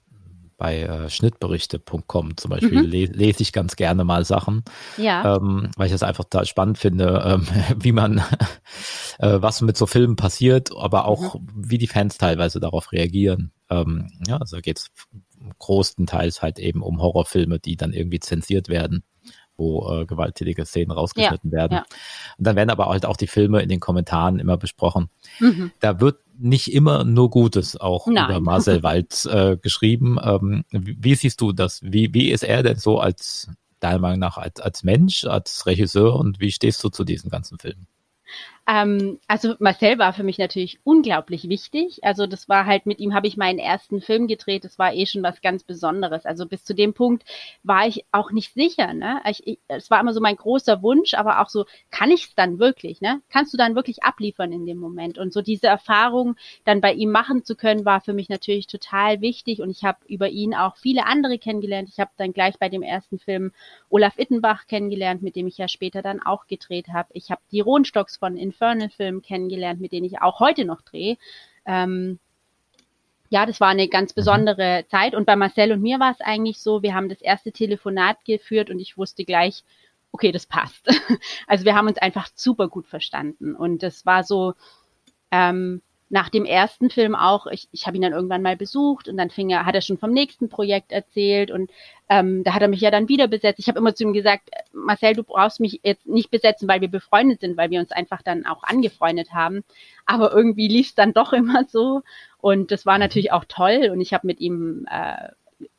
bei 0.60 0.82
äh, 0.82 1.08
schnittberichte.com 1.08 2.36
zum 2.36 2.50
Beispiel 2.50 2.82
mhm. 2.82 2.90
le 2.90 3.06
lese 3.06 3.42
ich 3.42 3.54
ganz 3.54 3.76
gerne 3.76 4.04
mal 4.04 4.26
Sachen, 4.26 4.62
ja. 4.98 5.36
ähm, 5.36 5.70
weil 5.76 5.86
ich 5.86 5.92
das 5.92 6.02
einfach 6.02 6.24
da 6.28 6.44
spannend 6.44 6.76
finde, 6.76 7.22
ähm, 7.24 7.46
wie 7.82 7.92
man, 7.92 8.18
äh, 9.18 9.40
was 9.40 9.62
mit 9.62 9.78
so 9.78 9.86
Filmen 9.86 10.16
passiert, 10.16 10.70
aber 10.76 11.06
auch 11.06 11.36
mhm. 11.36 11.48
wie 11.56 11.78
die 11.78 11.86
Fans 11.86 12.18
teilweise 12.18 12.60
darauf 12.60 12.92
reagieren. 12.92 13.52
Ähm, 13.70 14.10
ja, 14.28 14.36
also 14.36 14.58
geht 14.58 14.80
es 14.80 14.90
großenteils 15.58 16.42
halt 16.42 16.58
eben 16.58 16.82
um 16.82 17.00
Horrorfilme, 17.00 17.58
die 17.58 17.76
dann 17.76 17.94
irgendwie 17.94 18.20
zensiert 18.20 18.68
werden 18.68 19.02
wo 19.60 19.92
äh, 19.92 20.06
gewalttätige 20.06 20.64
Szenen 20.64 20.90
rausgeschnitten 20.90 21.50
ja, 21.50 21.58
werden. 21.58 21.74
Ja. 21.74 21.84
Und 22.38 22.46
dann 22.46 22.56
werden 22.56 22.70
aber 22.70 22.86
halt 22.86 23.06
auch 23.06 23.16
die 23.16 23.28
Filme 23.28 23.62
in 23.62 23.68
den 23.68 23.78
Kommentaren 23.78 24.40
immer 24.40 24.56
besprochen. 24.56 25.10
Mhm. 25.38 25.70
Da 25.78 26.00
wird 26.00 26.18
nicht 26.38 26.72
immer 26.72 27.04
nur 27.04 27.30
Gutes 27.30 27.78
auch 27.78 28.06
Nein. 28.06 28.30
über 28.30 28.40
Marcel 28.40 28.82
Walz 28.82 29.26
äh, 29.26 29.56
geschrieben. 29.60 30.18
Ähm, 30.22 30.64
wie, 30.70 30.96
wie, 30.98 31.14
siehst 31.14 31.40
du 31.40 31.52
das? 31.52 31.80
Wie, 31.84 32.12
wie 32.14 32.30
ist 32.30 32.42
er 32.42 32.62
denn 32.62 32.78
so 32.78 32.98
als 32.98 33.48
deiner 33.78 33.98
Meinung 33.98 34.18
nach 34.18 34.38
als, 34.38 34.60
als 34.60 34.82
Mensch, 34.82 35.24
als 35.24 35.66
Regisseur 35.66 36.16
und 36.16 36.40
wie 36.40 36.50
stehst 36.50 36.82
du 36.82 36.88
zu 36.88 37.04
diesen 37.04 37.30
ganzen 37.30 37.58
Filmen? 37.58 37.86
Ähm, 38.66 39.18
also 39.26 39.54
Marcel 39.58 39.98
war 39.98 40.12
für 40.12 40.22
mich 40.22 40.38
natürlich 40.38 40.78
unglaublich 40.84 41.48
wichtig. 41.48 41.98
Also 42.02 42.26
das 42.26 42.48
war 42.48 42.66
halt, 42.66 42.86
mit 42.86 43.00
ihm 43.00 43.14
habe 43.14 43.26
ich 43.26 43.36
meinen 43.36 43.58
ersten 43.58 44.00
Film 44.00 44.26
gedreht. 44.28 44.64
Das 44.64 44.78
war 44.78 44.94
eh 44.94 45.06
schon 45.06 45.22
was 45.22 45.40
ganz 45.40 45.64
Besonderes. 45.64 46.26
Also 46.26 46.46
bis 46.46 46.64
zu 46.64 46.74
dem 46.74 46.94
Punkt 46.94 47.24
war 47.62 47.86
ich 47.86 48.04
auch 48.12 48.30
nicht 48.30 48.54
sicher. 48.54 48.92
Ne? 48.92 49.20
Ich, 49.28 49.46
ich, 49.46 49.58
es 49.68 49.90
war 49.90 50.00
immer 50.00 50.12
so 50.12 50.20
mein 50.20 50.36
großer 50.36 50.82
Wunsch, 50.82 51.14
aber 51.14 51.40
auch 51.40 51.48
so, 51.48 51.64
kann 51.90 52.10
ich 52.10 52.24
es 52.24 52.34
dann 52.34 52.58
wirklich? 52.58 53.00
Ne? 53.00 53.22
Kannst 53.30 53.52
du 53.52 53.56
dann 53.56 53.74
wirklich 53.74 54.02
abliefern 54.04 54.52
in 54.52 54.66
dem 54.66 54.78
Moment? 54.78 55.18
Und 55.18 55.32
so 55.32 55.42
diese 55.42 55.66
Erfahrung 55.66 56.36
dann 56.64 56.80
bei 56.80 56.92
ihm 56.92 57.10
machen 57.10 57.44
zu 57.44 57.56
können, 57.56 57.84
war 57.84 58.00
für 58.00 58.12
mich 58.12 58.28
natürlich 58.28 58.66
total 58.66 59.20
wichtig. 59.20 59.62
Und 59.62 59.70
ich 59.70 59.84
habe 59.84 59.98
über 60.06 60.28
ihn 60.28 60.54
auch 60.54 60.76
viele 60.76 61.06
andere 61.06 61.38
kennengelernt. 61.38 61.88
Ich 61.90 61.98
habe 61.98 62.10
dann 62.16 62.32
gleich 62.32 62.58
bei 62.58 62.68
dem 62.68 62.82
ersten 62.82 63.18
Film 63.18 63.52
Olaf 63.88 64.18
Ittenbach 64.18 64.66
kennengelernt, 64.66 65.22
mit 65.22 65.34
dem 65.34 65.46
ich 65.46 65.58
ja 65.58 65.66
später 65.66 66.02
dann 66.02 66.20
auch 66.22 66.46
gedreht 66.46 66.88
habe. 66.88 67.08
Ich 67.14 67.30
habe 67.30 67.40
die 67.50 67.60
Rohnstocks 67.60 68.16
von 68.16 68.36
Infernal-Film 68.50 69.22
kennengelernt, 69.22 69.80
mit 69.80 69.92
denen 69.92 70.06
ich 70.06 70.20
auch 70.20 70.40
heute 70.40 70.64
noch 70.64 70.82
drehe. 70.82 71.16
Ähm, 71.66 72.18
ja, 73.30 73.46
das 73.46 73.60
war 73.60 73.68
eine 73.68 73.88
ganz 73.88 74.12
besondere 74.12 74.84
Zeit. 74.88 75.14
Und 75.14 75.24
bei 75.24 75.36
Marcel 75.36 75.72
und 75.72 75.80
mir 75.80 76.00
war 76.00 76.10
es 76.10 76.20
eigentlich 76.20 76.60
so, 76.60 76.82
wir 76.82 76.94
haben 76.94 77.08
das 77.08 77.20
erste 77.20 77.52
Telefonat 77.52 78.24
geführt 78.24 78.70
und 78.70 78.80
ich 78.80 78.98
wusste 78.98 79.24
gleich, 79.24 79.62
okay, 80.12 80.32
das 80.32 80.46
passt. 80.46 80.86
Also 81.46 81.64
wir 81.64 81.74
haben 81.74 81.88
uns 81.88 81.98
einfach 81.98 82.28
super 82.34 82.68
gut 82.68 82.86
verstanden. 82.86 83.54
Und 83.54 83.82
das 83.82 84.04
war 84.04 84.24
so, 84.24 84.54
ähm, 85.30 85.82
nach 86.10 86.28
dem 86.28 86.44
ersten 86.44 86.90
Film 86.90 87.14
auch, 87.14 87.46
ich, 87.46 87.68
ich 87.70 87.86
habe 87.86 87.96
ihn 87.96 88.02
dann 88.02 88.12
irgendwann 88.12 88.42
mal 88.42 88.56
besucht 88.56 89.08
und 89.08 89.16
dann 89.16 89.30
fing 89.30 89.48
er, 89.48 89.64
hat 89.64 89.76
er 89.76 89.80
schon 89.80 89.96
vom 89.96 90.10
nächsten 90.10 90.48
Projekt 90.48 90.90
erzählt 90.90 91.52
und 91.52 91.70
ähm, 92.08 92.42
da 92.42 92.52
hat 92.52 92.62
er 92.62 92.68
mich 92.68 92.80
ja 92.80 92.90
dann 92.90 93.08
wieder 93.08 93.28
besetzt. 93.28 93.60
Ich 93.60 93.68
habe 93.68 93.78
immer 93.78 93.94
zu 93.94 94.02
ihm 94.02 94.12
gesagt, 94.12 94.50
Marcel, 94.72 95.14
du 95.14 95.22
brauchst 95.22 95.60
mich 95.60 95.80
jetzt 95.84 96.08
nicht 96.08 96.32
besetzen, 96.32 96.66
weil 96.68 96.80
wir 96.80 96.88
befreundet 96.88 97.40
sind, 97.40 97.56
weil 97.56 97.70
wir 97.70 97.78
uns 97.78 97.92
einfach 97.92 98.22
dann 98.22 98.44
auch 98.44 98.64
angefreundet 98.64 99.32
haben. 99.32 99.62
Aber 100.04 100.32
irgendwie 100.32 100.66
lief 100.66 100.88
es 100.88 100.94
dann 100.96 101.12
doch 101.12 101.32
immer 101.32 101.64
so 101.68 102.02
und 102.38 102.72
das 102.72 102.86
war 102.86 102.98
natürlich 102.98 103.32
auch 103.32 103.44
toll 103.46 103.90
und 103.92 104.00
ich 104.00 104.12
habe 104.12 104.26
mit 104.26 104.40
ihm 104.40 104.86
äh, 104.90 105.28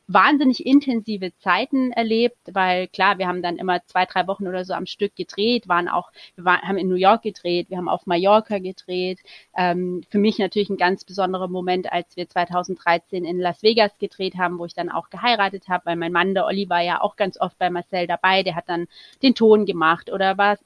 wahnsinnig 0.08 0.66
intensive 0.66 1.32
Zeiten 1.38 1.92
erlebt, 1.92 2.38
weil 2.52 2.88
klar, 2.88 3.18
wir 3.18 3.26
haben 3.26 3.42
dann 3.42 3.56
immer 3.56 3.84
zwei, 3.86 4.04
drei 4.04 4.26
Wochen 4.26 4.46
oder 4.46 4.64
so 4.64 4.74
am 4.74 4.86
Stück 4.86 5.14
gedreht, 5.16 5.68
waren 5.68 5.88
auch, 5.88 6.10
wir 6.34 6.44
waren, 6.44 6.62
haben 6.62 6.78
in 6.78 6.88
New 6.88 6.96
York 6.96 7.22
gedreht, 7.22 7.70
wir 7.70 7.78
haben 7.78 7.88
auf 7.88 8.06
Mallorca 8.06 8.58
gedreht. 8.58 9.20
Ähm, 9.56 10.02
für 10.10 10.18
mich 10.18 10.38
natürlich 10.38 10.70
ein 10.70 10.76
ganz 10.76 11.04
besonderer 11.04 11.48
Moment, 11.48 11.92
als 11.92 12.16
wir 12.16 12.28
2013 12.28 13.24
in 13.24 13.38
Las 13.38 13.62
Vegas 13.62 13.96
gedreht 13.98 14.36
haben, 14.36 14.58
wo 14.58 14.66
ich 14.66 14.74
dann 14.74 14.90
auch 14.90 15.10
geheiratet 15.10 15.68
habe, 15.68 15.86
weil 15.86 15.96
mein 15.96 16.12
Mann, 16.12 16.34
der 16.34 16.46
Olli, 16.46 16.68
war 16.68 16.80
ja 16.80 17.00
auch 17.00 17.16
ganz 17.16 17.40
oft 17.40 17.58
bei 17.58 17.70
Marcel 17.70 18.06
dabei, 18.06 18.42
der 18.42 18.56
hat 18.56 18.68
dann 18.68 18.86
den 19.22 19.34
Ton 19.34 19.66
gemacht 19.66 20.10
oder 20.10 20.36
war 20.36 20.58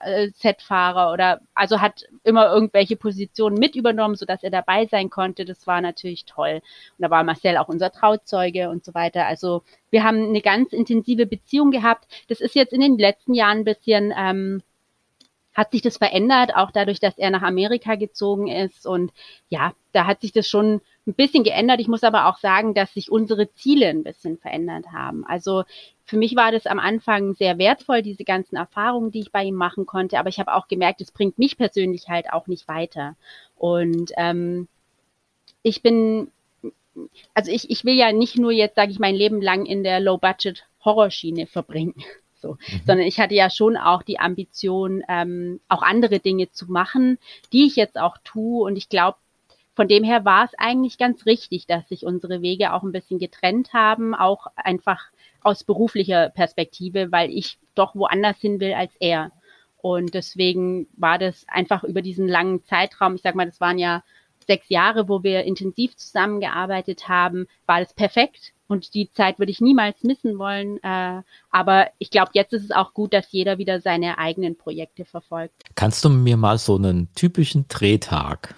äh, 0.00 0.28
Setfahrer 0.34 1.12
oder 1.12 1.40
also 1.54 1.80
hat 1.80 2.04
immer 2.24 2.48
irgendwelche 2.52 2.96
Positionen 2.96 3.58
mit 3.58 3.76
übernommen, 3.76 4.16
sodass 4.16 4.42
er 4.42 4.50
dabei 4.50 4.86
sein 4.86 5.10
konnte. 5.10 5.44
Das 5.44 5.66
war 5.66 5.80
natürlich 5.80 6.24
toll. 6.24 6.60
Und 6.96 7.02
da 7.02 7.10
war 7.10 7.24
Marcel 7.24 7.56
auch 7.56 7.68
unser 7.68 7.90
Trauzeuge 7.90 8.67
und 8.70 8.84
so 8.84 8.94
weiter. 8.94 9.26
Also 9.26 9.62
wir 9.90 10.04
haben 10.04 10.28
eine 10.28 10.40
ganz 10.40 10.72
intensive 10.72 11.26
Beziehung 11.26 11.70
gehabt. 11.70 12.06
Das 12.28 12.40
ist 12.40 12.54
jetzt 12.54 12.72
in 12.72 12.80
den 12.80 12.98
letzten 12.98 13.34
Jahren 13.34 13.58
ein 13.58 13.64
bisschen, 13.64 14.12
ähm, 14.16 14.62
hat 15.58 15.72
sich 15.72 15.82
das 15.82 15.96
verändert, 15.96 16.54
auch 16.54 16.70
dadurch, 16.70 17.00
dass 17.00 17.18
er 17.18 17.30
nach 17.30 17.42
Amerika 17.42 17.96
gezogen 17.96 18.46
ist. 18.46 18.86
Und 18.86 19.12
ja, 19.48 19.72
da 19.90 20.06
hat 20.06 20.20
sich 20.20 20.30
das 20.30 20.48
schon 20.48 20.80
ein 21.04 21.14
bisschen 21.14 21.42
geändert. 21.42 21.80
Ich 21.80 21.88
muss 21.88 22.04
aber 22.04 22.26
auch 22.26 22.38
sagen, 22.38 22.74
dass 22.74 22.94
sich 22.94 23.10
unsere 23.10 23.52
Ziele 23.52 23.88
ein 23.88 24.04
bisschen 24.04 24.38
verändert 24.38 24.86
haben. 24.92 25.26
Also 25.26 25.64
für 26.04 26.16
mich 26.16 26.36
war 26.36 26.52
das 26.52 26.66
am 26.66 26.78
Anfang 26.78 27.34
sehr 27.34 27.58
wertvoll, 27.58 28.02
diese 28.02 28.22
ganzen 28.22 28.54
Erfahrungen, 28.54 29.10
die 29.10 29.20
ich 29.20 29.32
bei 29.32 29.42
ihm 29.42 29.56
machen 29.56 29.84
konnte. 29.84 30.20
Aber 30.20 30.28
ich 30.28 30.38
habe 30.38 30.54
auch 30.54 30.68
gemerkt, 30.68 31.00
es 31.00 31.10
bringt 31.10 31.38
mich 31.38 31.58
persönlich 31.58 32.08
halt 32.08 32.32
auch 32.32 32.46
nicht 32.46 32.68
weiter. 32.68 33.16
Und 33.56 34.12
ähm, 34.16 34.68
ich 35.64 35.82
bin 35.82 36.30
also 37.34 37.50
ich, 37.50 37.70
ich 37.70 37.84
will 37.84 37.94
ja 37.94 38.12
nicht 38.12 38.36
nur 38.36 38.52
jetzt, 38.52 38.76
sage 38.76 38.90
ich, 38.90 38.98
mein 38.98 39.14
Leben 39.14 39.40
lang 39.40 39.66
in 39.66 39.82
der 39.82 40.00
Low-Budget-Horrorschiene 40.00 41.46
verbringen. 41.46 41.94
So, 42.40 42.52
mhm. 42.52 42.80
sondern 42.86 43.06
ich 43.08 43.18
hatte 43.18 43.34
ja 43.34 43.50
schon 43.50 43.76
auch 43.76 44.04
die 44.04 44.20
Ambition, 44.20 45.02
ähm, 45.08 45.58
auch 45.68 45.82
andere 45.82 46.20
Dinge 46.20 46.48
zu 46.52 46.70
machen, 46.70 47.18
die 47.52 47.66
ich 47.66 47.74
jetzt 47.74 47.98
auch 47.98 48.16
tue. 48.22 48.64
Und 48.64 48.76
ich 48.76 48.88
glaube, 48.88 49.18
von 49.74 49.88
dem 49.88 50.04
her 50.04 50.24
war 50.24 50.44
es 50.44 50.52
eigentlich 50.56 50.98
ganz 50.98 51.26
richtig, 51.26 51.66
dass 51.66 51.88
sich 51.88 52.06
unsere 52.06 52.40
Wege 52.40 52.72
auch 52.74 52.84
ein 52.84 52.92
bisschen 52.92 53.18
getrennt 53.18 53.72
haben, 53.72 54.14
auch 54.14 54.46
einfach 54.54 55.06
aus 55.42 55.64
beruflicher 55.64 56.28
Perspektive, 56.30 57.12
weil 57.12 57.30
ich 57.30 57.58
doch 57.74 57.94
woanders 57.94 58.38
hin 58.38 58.60
will 58.60 58.74
als 58.74 58.92
er. 59.00 59.32
Und 59.80 60.14
deswegen 60.14 60.88
war 60.96 61.18
das 61.18 61.46
einfach 61.48 61.84
über 61.84 62.02
diesen 62.02 62.26
langen 62.26 62.64
Zeitraum, 62.64 63.14
ich 63.14 63.22
sag 63.22 63.34
mal, 63.36 63.46
das 63.46 63.60
waren 63.60 63.78
ja 63.78 64.02
sechs 64.48 64.68
Jahre, 64.68 65.08
wo 65.08 65.22
wir 65.22 65.44
intensiv 65.44 65.96
zusammengearbeitet 65.96 67.08
haben, 67.08 67.46
war 67.66 67.78
das 67.78 67.94
perfekt. 67.94 68.52
Und 68.66 68.94
die 68.94 69.10
Zeit 69.10 69.38
würde 69.38 69.52
ich 69.52 69.60
niemals 69.60 70.02
missen 70.02 70.38
wollen. 70.38 70.82
Äh, 70.82 71.22
aber 71.50 71.88
ich 71.98 72.10
glaube, 72.10 72.32
jetzt 72.34 72.52
ist 72.52 72.64
es 72.64 72.70
auch 72.70 72.92
gut, 72.92 73.14
dass 73.14 73.30
jeder 73.30 73.58
wieder 73.58 73.80
seine 73.80 74.18
eigenen 74.18 74.58
Projekte 74.58 75.04
verfolgt. 75.04 75.62
Kannst 75.74 76.04
du 76.04 76.10
mir 76.10 76.36
mal 76.36 76.58
so 76.58 76.76
einen 76.76 77.12
typischen 77.14 77.66
Drehtag 77.68 78.56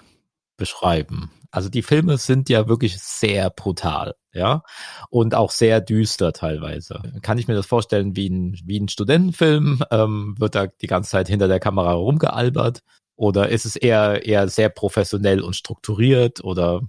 beschreiben? 0.57 1.31
Also 1.53 1.69
die 1.69 1.83
Filme 1.83 2.17
sind 2.17 2.49
ja 2.49 2.69
wirklich 2.69 3.01
sehr 3.01 3.51
brutal, 3.51 4.15
ja, 4.33 4.63
und 5.11 5.35
auch 5.35 5.51
sehr 5.51 5.81
düster 5.81 6.33
teilweise. 6.33 7.03
Kann 7.23 7.39
ich 7.39 7.49
mir 7.49 7.55
das 7.55 7.67
vorstellen 7.67 8.15
wie 8.15 8.29
ein, 8.29 8.57
wie 8.65 8.79
ein 8.79 8.89
Studentenfilm? 8.89 9.83
Ähm, 9.91 10.37
wird 10.39 10.55
da 10.55 10.69
die 10.69 10.87
ganze 10.87 11.11
Zeit 11.11 11.27
hinter 11.27 11.49
der 11.49 11.59
Kamera 11.59 11.93
rumgealbert? 11.93 12.83
Oder 13.21 13.51
ist 13.51 13.67
es 13.67 13.77
eher, 13.77 14.25
eher 14.25 14.49
sehr 14.49 14.71
professionell 14.71 15.43
und 15.43 15.55
strukturiert 15.55 16.43
oder 16.43 16.81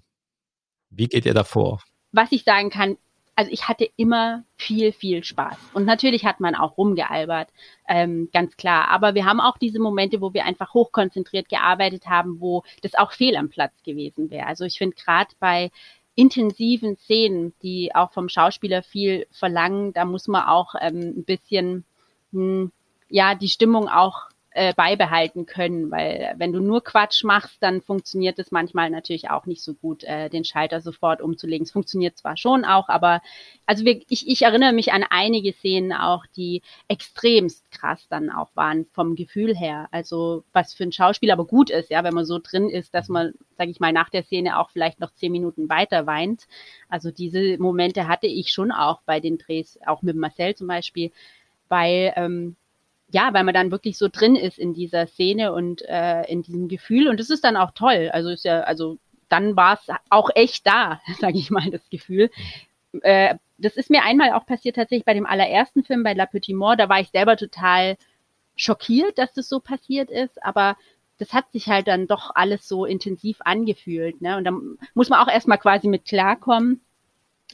wie 0.89 1.07
geht 1.07 1.25
ihr 1.25 1.33
davor? 1.33 1.81
Was 2.13 2.31
ich 2.31 2.45
sagen 2.45 2.69
kann, 2.69 2.95
also 3.35 3.51
ich 3.51 3.67
hatte 3.67 3.89
immer 3.97 4.45
viel, 4.55 4.93
viel 4.93 5.25
Spaß. 5.25 5.57
Und 5.73 5.83
natürlich 5.83 6.23
hat 6.23 6.39
man 6.39 6.55
auch 6.55 6.77
rumgealbert, 6.77 7.49
ähm, 7.85 8.29
ganz 8.31 8.55
klar. 8.55 8.87
Aber 8.87 9.13
wir 9.13 9.25
haben 9.25 9.41
auch 9.41 9.57
diese 9.57 9.79
Momente, 9.79 10.21
wo 10.21 10.33
wir 10.33 10.45
einfach 10.45 10.73
hochkonzentriert 10.73 11.49
gearbeitet 11.49 12.07
haben, 12.07 12.39
wo 12.39 12.63
das 12.81 12.95
auch 12.95 13.11
fehl 13.11 13.35
am 13.35 13.49
Platz 13.49 13.73
gewesen 13.83 14.29
wäre. 14.29 14.47
Also 14.47 14.63
ich 14.63 14.77
finde 14.77 14.95
gerade 14.95 15.35
bei 15.41 15.69
intensiven 16.15 16.95
Szenen, 16.95 17.53
die 17.61 17.93
auch 17.93 18.13
vom 18.13 18.29
Schauspieler 18.29 18.83
viel 18.83 19.27
verlangen, 19.31 19.91
da 19.91 20.05
muss 20.05 20.29
man 20.29 20.47
auch 20.47 20.75
ähm, 20.79 21.13
ein 21.17 21.25
bisschen, 21.25 21.83
mh, 22.31 22.41
hm, 22.41 22.71
ja, 23.09 23.35
die 23.35 23.49
Stimmung 23.49 23.89
auch 23.89 24.30
äh, 24.53 24.73
beibehalten 24.73 25.45
können, 25.45 25.91
weil 25.91 26.33
wenn 26.37 26.51
du 26.51 26.59
nur 26.59 26.83
Quatsch 26.83 27.23
machst, 27.23 27.63
dann 27.63 27.81
funktioniert 27.81 28.37
es 28.37 28.51
manchmal 28.51 28.89
natürlich 28.89 29.29
auch 29.29 29.45
nicht 29.45 29.63
so 29.63 29.73
gut, 29.73 30.03
äh, 30.03 30.29
den 30.29 30.43
Schalter 30.43 30.81
sofort 30.81 31.21
umzulegen. 31.21 31.63
Es 31.63 31.71
funktioniert 31.71 32.17
zwar 32.17 32.35
schon 32.35 32.65
auch, 32.65 32.89
aber 32.89 33.21
also 33.65 33.85
wir, 33.85 34.01
ich, 34.09 34.27
ich 34.27 34.41
erinnere 34.41 34.73
mich 34.73 34.91
an 34.91 35.05
einige 35.09 35.53
Szenen 35.53 35.93
auch, 35.93 36.25
die 36.35 36.61
extremst 36.89 37.71
krass 37.71 38.07
dann 38.09 38.29
auch 38.29 38.49
waren 38.53 38.85
vom 38.91 39.15
Gefühl 39.15 39.55
her. 39.55 39.87
Also 39.91 40.43
was 40.51 40.73
für 40.73 40.83
ein 40.83 40.91
Schauspiel 40.91 41.31
aber 41.31 41.45
gut 41.45 41.69
ist, 41.69 41.89
ja, 41.89 42.03
wenn 42.03 42.13
man 42.13 42.25
so 42.25 42.37
drin 42.37 42.69
ist, 42.69 42.93
dass 42.93 43.07
man, 43.07 43.33
sage 43.57 43.71
ich 43.71 43.79
mal, 43.79 43.93
nach 43.93 44.09
der 44.09 44.23
Szene 44.23 44.59
auch 44.59 44.69
vielleicht 44.69 44.99
noch 44.99 45.13
zehn 45.13 45.31
Minuten 45.31 45.69
weiter 45.69 46.05
weint. 46.07 46.47
Also 46.89 47.09
diese 47.09 47.57
Momente 47.57 48.09
hatte 48.09 48.27
ich 48.27 48.51
schon 48.51 48.73
auch 48.73 49.01
bei 49.05 49.21
den 49.21 49.37
Drehs, 49.37 49.79
auch 49.85 50.01
mit 50.01 50.17
Marcel 50.17 50.55
zum 50.55 50.67
Beispiel, 50.67 51.11
weil 51.69 52.11
ähm, 52.17 52.57
ja, 53.11 53.33
weil 53.33 53.43
man 53.43 53.53
dann 53.53 53.71
wirklich 53.71 53.97
so 53.97 54.07
drin 54.11 54.35
ist 54.35 54.57
in 54.57 54.73
dieser 54.73 55.07
Szene 55.07 55.53
und 55.53 55.81
äh, 55.83 56.23
in 56.23 56.41
diesem 56.41 56.67
Gefühl 56.67 57.07
und 57.07 57.19
das 57.19 57.29
ist 57.29 57.43
dann 57.43 57.57
auch 57.57 57.71
toll. 57.71 58.09
Also 58.13 58.29
ist 58.29 58.45
ja, 58.45 58.61
also 58.61 58.97
dann 59.29 59.55
war 59.55 59.73
es 59.73 59.93
auch 60.09 60.29
echt 60.35 60.65
da, 60.65 61.01
sage 61.19 61.37
ich 61.37 61.51
mal, 61.51 61.69
das 61.69 61.89
Gefühl. 61.89 62.29
Äh, 63.01 63.35
das 63.57 63.77
ist 63.77 63.89
mir 63.89 64.03
einmal 64.03 64.33
auch 64.33 64.45
passiert 64.45 64.75
tatsächlich 64.75 65.05
bei 65.05 65.13
dem 65.13 65.25
allerersten 65.25 65.83
Film 65.83 66.03
bei 66.03 66.13
La 66.13 66.25
Petite 66.25 66.57
Mort. 66.57 66.79
Da 66.79 66.89
war 66.89 66.99
ich 66.99 67.09
selber 67.09 67.37
total 67.37 67.97
schockiert, 68.55 69.17
dass 69.17 69.33
das 69.33 69.47
so 69.47 69.59
passiert 69.59 70.09
ist, 70.09 70.43
aber 70.43 70.77
das 71.17 71.33
hat 71.33 71.51
sich 71.51 71.67
halt 71.67 71.87
dann 71.87 72.07
doch 72.07 72.31
alles 72.33 72.67
so 72.67 72.85
intensiv 72.85 73.37
angefühlt. 73.41 74.21
Ne? 74.21 74.37
Und 74.37 74.43
da 74.43 74.51
muss 74.95 75.09
man 75.09 75.19
auch 75.19 75.31
erstmal 75.31 75.59
quasi 75.59 75.87
mit 75.87 76.05
klarkommen. 76.05 76.81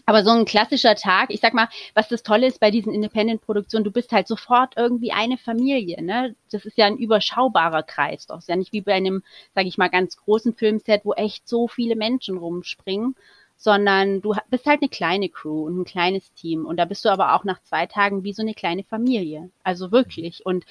Aber 0.08 0.24
so 0.24 0.32
ein 0.32 0.46
klassischer 0.46 0.96
Tag, 0.96 1.30
ich 1.32 1.42
sag 1.42 1.54
mal, 1.54 1.68
was 1.94 2.08
das 2.08 2.24
Tolle 2.24 2.48
ist 2.48 2.60
bei 2.60 2.72
diesen 2.72 2.94
Independent-Produktionen, 2.94 3.84
du 3.84 3.92
bist 3.92 4.12
halt 4.12 4.28
sofort 4.28 4.74
irgendwie 4.78 5.12
eine 5.12 5.38
Familie, 5.38 6.02
ne? 6.02 6.36
Das 6.52 6.66
ist 6.66 6.78
ja 6.78 6.86
ein 6.88 6.98
überschaubarer 6.98 7.84
Kreis, 7.84 8.26
doch 8.26 8.40
ist 8.40 8.48
ja 8.50 8.56
nicht 8.56 8.72
wie 8.74 8.82
bei 8.82 8.94
einem, 8.94 9.22
sag 9.54 9.66
ich 9.66 9.78
mal, 9.78 9.90
ganz 9.90 10.18
großen 10.18 10.56
Filmset, 10.56 11.02
wo 11.04 11.14
echt 11.14 11.48
so 11.48 11.68
viele 11.68 11.96
Menschen 11.96 12.38
rumspringen. 12.38 13.16
sondern 13.58 14.22
du 14.22 14.36
bist 14.50 14.66
halt 14.68 14.82
eine 14.82 14.90
kleine 14.90 15.30
Crew 15.30 15.66
und 15.66 15.80
ein 15.80 15.86
kleines 15.86 16.32
Team. 16.34 16.66
Und 16.66 16.78
da 16.78 16.86
bist 16.86 17.04
du 17.06 17.10
aber 17.10 17.34
auch 17.34 17.44
nach 17.44 17.62
zwei 17.64 17.88
Tagen 17.88 18.24
wie 18.24 18.34
so 18.34 18.44
eine 18.44 18.54
kleine 18.54 18.84
Familie. 18.84 19.50
Also 19.64 19.92
wirklich. 19.92 20.46
Und 20.46 20.64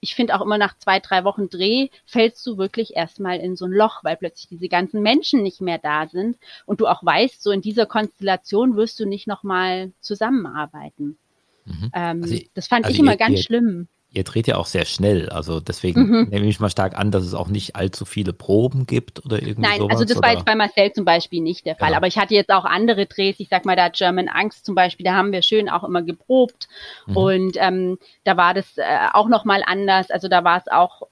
ich 0.00 0.14
finde 0.14 0.34
auch 0.34 0.42
immer 0.42 0.58
nach 0.58 0.78
zwei, 0.78 1.00
drei 1.00 1.24
Wochen 1.24 1.48
Dreh 1.48 1.88
fällst 2.04 2.46
du 2.46 2.56
wirklich 2.56 2.94
erstmal 2.94 3.38
in 3.38 3.56
so 3.56 3.64
ein 3.64 3.72
Loch, 3.72 4.04
weil 4.04 4.16
plötzlich 4.16 4.48
diese 4.48 4.68
ganzen 4.68 5.02
Menschen 5.02 5.42
nicht 5.42 5.60
mehr 5.60 5.78
da 5.78 6.06
sind 6.06 6.38
und 6.66 6.80
du 6.80 6.86
auch 6.86 7.04
weißt, 7.04 7.42
so 7.42 7.50
in 7.50 7.62
dieser 7.62 7.86
Konstellation 7.86 8.76
wirst 8.76 9.00
du 9.00 9.06
nicht 9.06 9.26
nochmal 9.26 9.92
zusammenarbeiten. 10.00 11.18
Mhm. 11.64 11.90
Ähm, 11.94 12.22
also, 12.22 12.38
das 12.54 12.68
fand 12.68 12.86
also 12.86 12.94
ich 12.94 13.00
immer 13.00 13.12
ihr, 13.12 13.18
ganz 13.18 13.38
ihr, 13.38 13.42
schlimm 13.42 13.88
ihr 14.10 14.24
dreht 14.24 14.46
ja 14.46 14.56
auch 14.56 14.66
sehr 14.66 14.84
schnell, 14.84 15.28
also 15.28 15.60
deswegen 15.60 16.06
mhm. 16.06 16.28
nehme 16.30 16.46
ich 16.46 16.60
mal 16.60 16.70
stark 16.70 16.96
an, 16.98 17.10
dass 17.10 17.24
es 17.24 17.34
auch 17.34 17.48
nicht 17.48 17.76
allzu 17.76 18.04
viele 18.04 18.32
Proben 18.32 18.86
gibt 18.86 19.24
oder 19.24 19.42
irgendwie 19.42 19.62
Nein, 19.62 19.78
sowas, 19.78 19.92
also 19.92 20.04
das 20.04 20.16
oder? 20.16 20.26
war 20.26 20.34
jetzt 20.34 20.46
bei 20.46 20.54
Marcel 20.54 20.92
zum 20.92 21.04
Beispiel 21.04 21.42
nicht 21.42 21.66
der 21.66 21.76
Fall, 21.76 21.90
ja. 21.90 21.96
aber 21.96 22.06
ich 22.06 22.16
hatte 22.16 22.34
jetzt 22.34 22.50
auch 22.50 22.64
andere 22.64 23.06
Drehs, 23.06 23.38
ich 23.38 23.48
sag 23.48 23.66
mal 23.66 23.76
da 23.76 23.88
German 23.88 24.28
Angst 24.28 24.64
zum 24.64 24.74
Beispiel, 24.74 25.04
da 25.04 25.14
haben 25.14 25.32
wir 25.32 25.42
schön 25.42 25.68
auch 25.68 25.84
immer 25.84 26.02
geprobt 26.02 26.68
mhm. 27.06 27.16
und 27.16 27.56
ähm, 27.56 27.98
da 28.24 28.36
war 28.36 28.54
das 28.54 28.78
äh, 28.78 28.82
auch 29.12 29.28
nochmal 29.28 29.62
anders, 29.66 30.10
also 30.10 30.28
da 30.28 30.42
war 30.42 30.58
es 30.58 30.68
auch 30.68 31.02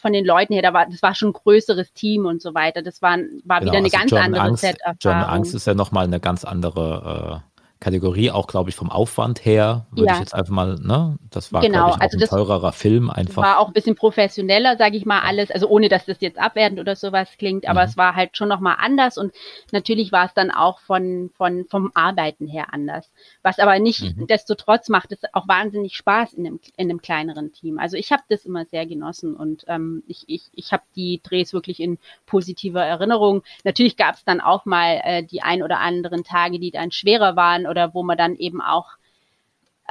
von 0.00 0.12
den 0.12 0.24
Leuten 0.24 0.54
her, 0.54 0.62
da 0.62 0.72
war, 0.72 0.86
das 0.86 1.02
war 1.02 1.14
schon 1.14 1.28
ein 1.28 1.34
größeres 1.34 1.92
Team 1.92 2.24
und 2.26 2.40
so 2.40 2.54
weiter. 2.54 2.82
Das 2.82 3.02
war, 3.02 3.18
war 3.44 3.60
genau, 3.60 3.72
wieder 3.72 3.78
eine 3.78 3.84
also 3.84 3.98
ganz 3.98 4.10
German 4.10 4.24
andere 4.24 4.42
Angst, 4.44 4.62
Set-Erfahrung. 4.62 4.98
German 4.98 5.24
Angst 5.24 5.54
ist 5.54 5.66
ja 5.66 5.74
nochmal 5.74 6.04
eine 6.04 6.20
ganz 6.20 6.44
andere 6.44 7.42
äh, 7.44 7.49
Kategorie, 7.80 8.30
auch 8.30 8.46
glaube 8.46 8.68
ich 8.68 8.76
vom 8.76 8.90
Aufwand 8.90 9.44
her, 9.46 9.86
würde 9.90 10.08
ja. 10.08 10.14
ich 10.14 10.20
jetzt 10.20 10.34
einfach 10.34 10.52
mal, 10.52 10.76
ne, 10.80 11.18
das 11.30 11.50
war 11.50 11.62
genau, 11.62 11.94
ich, 11.94 12.02
also 12.02 12.18
ein 12.18 12.28
teurerer 12.28 12.72
Film 12.72 13.08
einfach. 13.08 13.42
War 13.42 13.58
auch 13.58 13.68
ein 13.68 13.72
bisschen 13.72 13.96
professioneller, 13.96 14.76
sage 14.76 14.98
ich 14.98 15.06
mal, 15.06 15.20
alles, 15.20 15.50
also 15.50 15.66
ohne 15.66 15.88
dass 15.88 16.04
das 16.04 16.18
jetzt 16.20 16.38
abwertend 16.38 16.78
oder 16.78 16.94
sowas 16.94 17.30
klingt, 17.38 17.66
aber 17.66 17.80
mhm. 17.80 17.88
es 17.88 17.96
war 17.96 18.14
halt 18.14 18.36
schon 18.36 18.48
nochmal 18.48 18.76
anders 18.80 19.16
und 19.16 19.32
natürlich 19.72 20.12
war 20.12 20.26
es 20.26 20.34
dann 20.34 20.50
auch 20.50 20.80
von, 20.80 21.30
von, 21.34 21.64
vom 21.70 21.90
Arbeiten 21.94 22.46
her 22.46 22.66
anders. 22.72 23.10
Was 23.42 23.58
aber 23.58 23.78
nicht, 23.78 24.14
mhm. 24.14 24.26
destotrotz 24.26 24.90
macht 24.90 25.12
es 25.12 25.20
auch 25.32 25.48
wahnsinnig 25.48 25.96
Spaß 25.96 26.34
in 26.34 26.46
einem, 26.46 26.60
in 26.76 26.90
einem 26.90 27.00
kleineren 27.00 27.50
Team. 27.54 27.78
Also 27.78 27.96
ich 27.96 28.12
habe 28.12 28.22
das 28.28 28.44
immer 28.44 28.66
sehr 28.66 28.84
genossen 28.84 29.34
und 29.34 29.64
ähm, 29.68 30.02
ich, 30.06 30.24
ich, 30.26 30.50
ich 30.52 30.72
habe 30.72 30.82
die 30.96 31.22
Drehs 31.22 31.54
wirklich 31.54 31.80
in 31.80 31.96
positiver 32.26 32.84
Erinnerung. 32.84 33.42
Natürlich 33.64 33.96
gab 33.96 34.16
es 34.16 34.24
dann 34.24 34.42
auch 34.42 34.66
mal 34.66 35.00
äh, 35.02 35.22
die 35.22 35.40
ein 35.40 35.62
oder 35.62 35.80
anderen 35.80 36.24
Tage, 36.24 36.58
die 36.58 36.70
dann 36.70 36.90
schwerer 36.90 37.36
waren 37.36 37.69
oder 37.70 37.94
wo 37.94 38.02
man 38.02 38.18
dann 38.18 38.36
eben 38.36 38.60
auch 38.60 38.98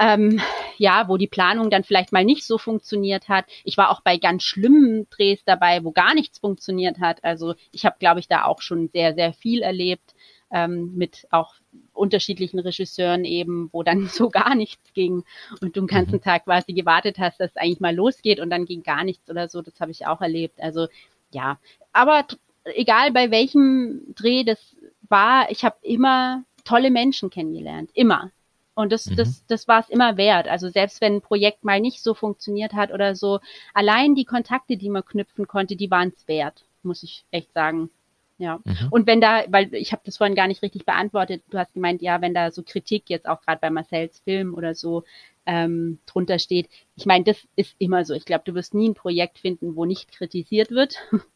ähm, 0.00 0.40
ja, 0.78 1.08
wo 1.08 1.18
die 1.18 1.26
Planung 1.26 1.68
dann 1.68 1.84
vielleicht 1.84 2.10
mal 2.10 2.24
nicht 2.24 2.44
so 2.44 2.56
funktioniert 2.56 3.28
hat. 3.28 3.44
Ich 3.64 3.76
war 3.76 3.90
auch 3.90 4.00
bei 4.00 4.16
ganz 4.16 4.42
schlimmen 4.42 5.06
Drehs 5.10 5.44
dabei, 5.44 5.84
wo 5.84 5.92
gar 5.92 6.14
nichts 6.14 6.38
funktioniert 6.38 7.00
hat. 7.00 7.22
Also 7.22 7.54
ich 7.70 7.84
habe, 7.84 7.96
glaube 7.98 8.18
ich, 8.18 8.26
da 8.26 8.44
auch 8.44 8.62
schon 8.62 8.88
sehr, 8.88 9.14
sehr 9.14 9.34
viel 9.34 9.60
erlebt 9.60 10.14
ähm, 10.50 10.94
mit 10.96 11.26
auch 11.30 11.54
unterschiedlichen 11.92 12.58
Regisseuren 12.58 13.26
eben, 13.26 13.68
wo 13.72 13.82
dann 13.82 14.06
so 14.08 14.30
gar 14.30 14.54
nichts 14.54 14.94
ging 14.94 15.22
und 15.60 15.76
du 15.76 15.82
den 15.82 15.86
ganzen 15.86 16.16
mhm. 16.16 16.22
Tag 16.22 16.44
quasi 16.44 16.72
gewartet 16.72 17.18
hast, 17.18 17.38
dass 17.38 17.50
es 17.50 17.56
eigentlich 17.58 17.80
mal 17.80 17.94
losgeht 17.94 18.40
und 18.40 18.48
dann 18.48 18.64
ging 18.64 18.82
gar 18.82 19.04
nichts 19.04 19.28
oder 19.28 19.48
so. 19.48 19.60
Das 19.60 19.78
habe 19.80 19.90
ich 19.90 20.06
auch 20.06 20.22
erlebt. 20.22 20.62
Also 20.62 20.88
ja, 21.30 21.58
aber 21.92 22.24
egal 22.64 23.12
bei 23.12 23.30
welchem 23.30 24.14
Dreh 24.14 24.44
das 24.44 24.76
war, 25.10 25.50
ich 25.50 25.62
habe 25.62 25.76
immer 25.82 26.44
tolle 26.64 26.90
Menschen 26.90 27.30
kennengelernt. 27.30 27.90
Immer. 27.94 28.30
Und 28.74 28.92
das, 28.92 29.06
mhm. 29.06 29.16
das, 29.16 29.44
das 29.46 29.68
war 29.68 29.80
es 29.80 29.88
immer 29.88 30.16
wert. 30.16 30.48
Also 30.48 30.68
selbst 30.68 31.00
wenn 31.00 31.16
ein 31.16 31.20
Projekt 31.20 31.64
mal 31.64 31.80
nicht 31.80 32.02
so 32.02 32.14
funktioniert 32.14 32.72
hat 32.72 32.92
oder 32.92 33.14
so, 33.14 33.40
allein 33.74 34.14
die 34.14 34.24
Kontakte, 34.24 34.76
die 34.76 34.90
man 34.90 35.04
knüpfen 35.04 35.46
konnte, 35.46 35.76
die 35.76 35.90
waren 35.90 36.12
es 36.16 36.26
wert, 36.28 36.64
muss 36.82 37.02
ich 37.02 37.24
echt 37.30 37.52
sagen. 37.52 37.90
Ja. 38.38 38.58
Mhm. 38.64 38.88
Und 38.90 39.06
wenn 39.06 39.20
da, 39.20 39.44
weil 39.48 39.74
ich 39.74 39.92
habe 39.92 40.02
das 40.06 40.16
vorhin 40.16 40.34
gar 40.34 40.48
nicht 40.48 40.62
richtig 40.62 40.86
beantwortet, 40.86 41.42
du 41.50 41.58
hast 41.58 41.74
gemeint, 41.74 42.00
ja, 42.00 42.22
wenn 42.22 42.32
da 42.32 42.50
so 42.50 42.62
Kritik 42.62 43.10
jetzt 43.10 43.28
auch 43.28 43.42
gerade 43.42 43.60
bei 43.60 43.68
Marcells 43.68 44.20
Film 44.20 44.54
oder 44.54 44.74
so 44.74 45.04
ähm, 45.44 45.98
drunter 46.06 46.38
steht, 46.38 46.70
ich 46.96 47.04
meine, 47.04 47.24
das 47.24 47.46
ist 47.56 47.74
immer 47.78 48.06
so. 48.06 48.14
Ich 48.14 48.24
glaube, 48.24 48.44
du 48.46 48.54
wirst 48.54 48.72
nie 48.72 48.88
ein 48.88 48.94
Projekt 48.94 49.38
finden, 49.38 49.76
wo 49.76 49.84
nicht 49.84 50.10
kritisiert 50.10 50.70
wird. 50.70 50.96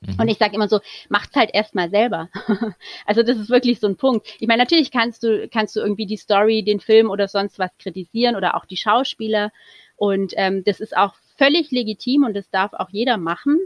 Und 0.00 0.18
mhm. 0.20 0.28
ich 0.28 0.38
sage 0.38 0.54
immer 0.54 0.68
so, 0.68 0.80
macht's 1.08 1.34
halt 1.34 1.50
erstmal 1.52 1.90
selber. 1.90 2.28
also 3.06 3.22
das 3.22 3.36
ist 3.36 3.50
wirklich 3.50 3.80
so 3.80 3.88
ein 3.88 3.96
Punkt. 3.96 4.26
Ich 4.38 4.46
meine, 4.46 4.62
natürlich 4.62 4.90
kannst 4.90 5.22
du, 5.24 5.48
kannst 5.48 5.74
du 5.74 5.80
irgendwie 5.80 6.06
die 6.06 6.16
Story, 6.16 6.62
den 6.62 6.80
Film 6.80 7.10
oder 7.10 7.26
sonst 7.26 7.58
was 7.58 7.76
kritisieren 7.78 8.36
oder 8.36 8.54
auch 8.54 8.64
die 8.64 8.76
Schauspieler. 8.76 9.50
Und 9.96 10.34
ähm, 10.36 10.62
das 10.64 10.80
ist 10.80 10.96
auch 10.96 11.14
völlig 11.36 11.70
legitim 11.72 12.24
und 12.24 12.34
das 12.34 12.48
darf 12.50 12.72
auch 12.74 12.90
jeder 12.90 13.16
machen. 13.16 13.58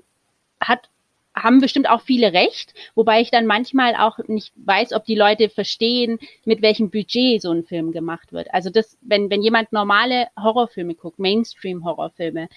Hat 0.61 0.89
haben 1.35 1.61
bestimmt 1.61 1.89
auch 1.89 2.03
viele 2.03 2.35
recht, 2.35 2.75
wobei 2.95 3.23
ich 3.23 3.31
dann 3.31 3.47
manchmal 3.47 3.95
auch 3.97 4.19
nicht 4.29 4.53
weiß, 4.57 4.93
ob 4.93 5.07
die 5.07 5.15
Leute 5.15 5.49
verstehen, 5.49 6.19
mit 6.45 6.61
welchem 6.61 6.91
Budget 6.91 7.41
so 7.41 7.51
ein 7.51 7.65
Film 7.65 7.91
gemacht 7.93 8.35
wird. 8.35 8.53
Also 8.53 8.69
das, 8.69 8.99
wenn, 9.01 9.31
wenn 9.31 9.41
jemand 9.41 9.73
normale 9.73 10.27
Horrorfilme 10.39 10.95
guckt, 10.95 11.19
Mainstream-Horrorfilme, 11.19 12.49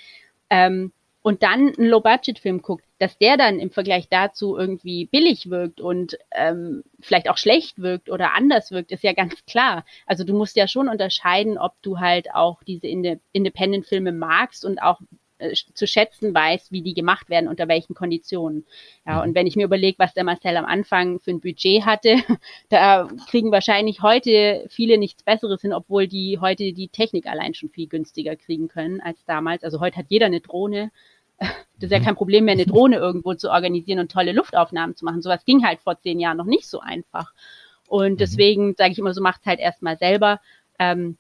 ähm, 0.50 0.92
und 1.22 1.42
dann 1.42 1.74
einen 1.76 1.88
Low-Budget-Film 1.88 2.62
guckt, 2.62 2.85
dass 3.00 3.18
der 3.18 3.38
dann 3.38 3.60
im 3.60 3.72
Vergleich 3.72 4.08
dazu 4.10 4.58
irgendwie 4.58 5.06
billig 5.06 5.50
wirkt 5.50 5.82
und 5.82 6.18
ähm, 6.32 6.84
vielleicht 7.02 7.30
auch 7.30 7.38
schlecht 7.38 7.82
wirkt 7.82 8.10
oder 8.10 8.34
anders 8.34 8.72
wirkt, 8.72 8.92
ist 8.92 9.04
ja 9.04 9.14
ganz 9.14 9.46
klar. 9.46 9.86
Also 10.06 10.24
du 10.24 10.34
musst 10.34 10.56
ja 10.56 10.68
schon 10.68 10.88
unterscheiden, 10.88 11.58
ob 11.58 11.74
du 11.82 12.00
halt 12.00 12.34
auch 12.34 12.64
diese 12.64 12.88
Independent-Filme 12.88 14.12
magst 14.12 14.64
und 14.64 14.82
auch 14.82 15.00
äh, 15.38 15.54
zu 15.74 15.86
schätzen 15.86 16.34
weißt, 16.34 16.72
wie 16.72 16.82
die 16.82 16.94
gemacht 16.94 17.30
werden, 17.30 17.50
unter 17.50 17.68
welchen 17.68 17.94
Konditionen. 17.94 18.66
Ja, 19.06 19.22
und 19.22 19.36
wenn 19.36 19.48
ich 19.48 19.58
mir 19.58 19.66
überlege, 19.66 20.00
was 20.00 20.14
der 20.14 20.24
Marcel 20.24 20.56
am 20.56 20.64
Anfang 20.64 21.20
für 21.20 21.32
ein 21.32 21.42
Budget 21.42 21.86
hatte, 21.86 22.16
da 22.70 23.10
kriegen 23.30 23.52
wahrscheinlich 23.52 24.02
heute 24.02 24.66
viele 24.70 24.98
nichts 24.98 25.24
Besseres 25.24 25.62
hin, 25.62 25.74
obwohl 25.74 26.08
die 26.08 26.40
heute 26.40 26.72
die 26.72 26.88
Technik 26.88 27.28
allein 27.28 27.54
schon 27.54 27.70
viel 27.70 27.88
günstiger 27.88 28.38
kriegen 28.38 28.70
können 28.70 29.02
als 29.02 29.26
damals. 29.26 29.66
Also 29.66 29.82
heute 29.82 29.98
hat 29.98 30.06
jeder 30.08 30.28
eine 30.28 30.40
Drohne, 30.40 30.92
das 31.40 31.52
ist 31.80 31.92
ja 31.92 32.00
kein 32.00 32.16
Problem 32.16 32.46
mehr, 32.46 32.54
eine 32.54 32.66
Drohne 32.66 32.98
irgendwo 32.98 33.34
zu 33.34 33.50
organisieren 33.52 34.00
und 34.00 34.12
tolle 34.12 34.32
Luftaufnahmen 34.32 34.96
zu 34.96 35.06
machen. 35.06 35.22
Sowas 35.22 35.46
ging 35.46 35.66
halt 35.66 35.82
vor 35.82 36.00
zehn 36.00 36.20
Jahren 36.20 36.38
noch 36.38 36.46
nicht 36.46 36.68
so 36.68 36.80
einfach. 36.80 37.34
Und 37.88 38.14
mhm. 38.14 38.18
deswegen 38.18 38.76
sage 38.76 38.92
ich 38.92 39.00
immer 39.00 39.14
so, 39.14 39.22
macht 39.22 39.46
halt 39.46 39.60
erstmal 39.60 39.98
selber. 39.98 40.40
Ähm, 40.80 41.18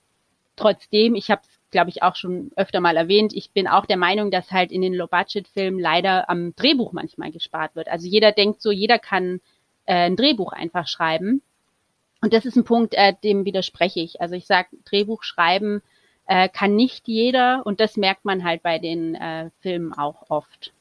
trotzdem, 0.55 1.15
ich 1.15 1.29
habe 1.29 1.41
es, 1.43 1.59
glaube 1.71 1.89
ich, 1.89 2.03
auch 2.03 2.15
schon 2.15 2.51
öfter 2.55 2.79
mal 2.79 2.95
erwähnt, 2.95 3.33
ich 3.33 3.51
bin 3.51 3.67
auch 3.67 3.85
der 3.85 3.97
Meinung, 3.97 4.31
dass 4.31 4.51
halt 4.51 4.71
in 4.71 4.81
den 4.81 4.93
Low-Budget-Filmen 4.93 5.79
leider 5.79 6.29
am 6.29 6.55
Drehbuch 6.55 6.93
manchmal 6.93 7.31
gespart 7.31 7.75
wird. 7.75 7.87
Also 7.87 8.07
jeder 8.07 8.31
denkt 8.31 8.61
so, 8.61 8.71
jeder 8.71 8.97
kann 8.97 9.41
äh, 9.85 10.05
ein 10.05 10.15
Drehbuch 10.15 10.53
einfach 10.53 10.87
schreiben. 10.87 11.41
Und 12.21 12.33
das 12.33 12.45
ist 12.45 12.55
ein 12.55 12.63
Punkt, 12.63 12.93
äh, 12.95 13.13
dem 13.23 13.45
widerspreche 13.45 13.99
ich. 13.99 14.21
Also 14.21 14.35
ich 14.35 14.47
sage, 14.47 14.69
Drehbuch 14.85 15.23
schreiben 15.23 15.81
äh, 16.27 16.49
kann 16.49 16.75
nicht 16.75 17.07
jeder 17.07 17.65
und 17.65 17.79
das 17.79 17.97
merkt 17.97 18.25
man 18.25 18.43
halt 18.43 18.63
bei 18.63 18.79
den 18.79 19.15
äh, 19.15 19.49
Filmen 19.61 19.93
auch 19.93 20.29
oft. 20.29 20.73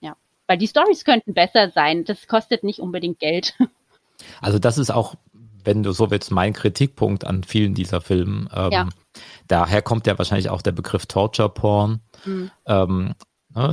Ja, 0.00 0.16
weil 0.46 0.58
die 0.58 0.68
Stories 0.68 1.04
könnten 1.04 1.34
besser 1.34 1.70
sein. 1.70 2.04
Das 2.04 2.26
kostet 2.26 2.64
nicht 2.64 2.80
unbedingt 2.80 3.18
Geld. 3.18 3.54
Also 4.40 4.58
das 4.58 4.78
ist 4.78 4.90
auch, 4.90 5.14
wenn 5.62 5.82
du 5.82 5.92
so 5.92 6.10
willst, 6.10 6.30
mein 6.30 6.54
Kritikpunkt 6.54 7.26
an 7.26 7.44
vielen 7.44 7.74
dieser 7.74 8.00
Filmen. 8.00 8.48
Ähm, 8.50 8.72
ja. 8.72 8.88
Daher 9.46 9.82
kommt 9.82 10.06
ja 10.06 10.16
wahrscheinlich 10.16 10.48
auch 10.48 10.62
der 10.62 10.72
Begriff 10.72 11.04
Torture 11.04 11.50
Porn. 11.50 12.00
Mhm. 12.24 12.50
Ähm? 12.66 13.14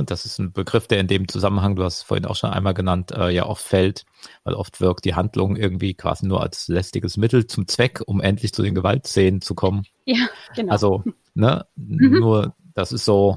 Das 0.06 0.24
ist 0.24 0.38
ein 0.38 0.52
Begriff, 0.52 0.86
der 0.86 0.98
in 0.98 1.08
dem 1.08 1.28
Zusammenhang, 1.28 1.76
du 1.76 1.84
hast 1.84 1.96
es 1.98 2.02
vorhin 2.02 2.24
auch 2.24 2.36
schon 2.36 2.48
einmal 2.48 2.72
genannt, 2.72 3.12
äh, 3.12 3.28
ja 3.28 3.44
oft 3.44 3.62
fällt, 3.62 4.06
weil 4.42 4.54
oft 4.54 4.80
wirkt 4.80 5.04
die 5.04 5.14
Handlung 5.14 5.56
irgendwie 5.56 5.92
quasi 5.92 6.26
nur 6.26 6.40
als 6.40 6.68
lästiges 6.68 7.18
Mittel 7.18 7.46
zum 7.46 7.68
Zweck, 7.68 8.00
um 8.06 8.22
endlich 8.22 8.54
zu 8.54 8.62
den 8.62 8.74
Gewaltszenen 8.74 9.42
zu 9.42 9.54
kommen. 9.54 9.84
Ja, 10.06 10.26
genau. 10.56 10.72
Also, 10.72 11.04
ne, 11.34 11.66
mhm. 11.76 12.18
nur, 12.18 12.54
das 12.74 12.92
ist 12.92 13.04
so, 13.04 13.36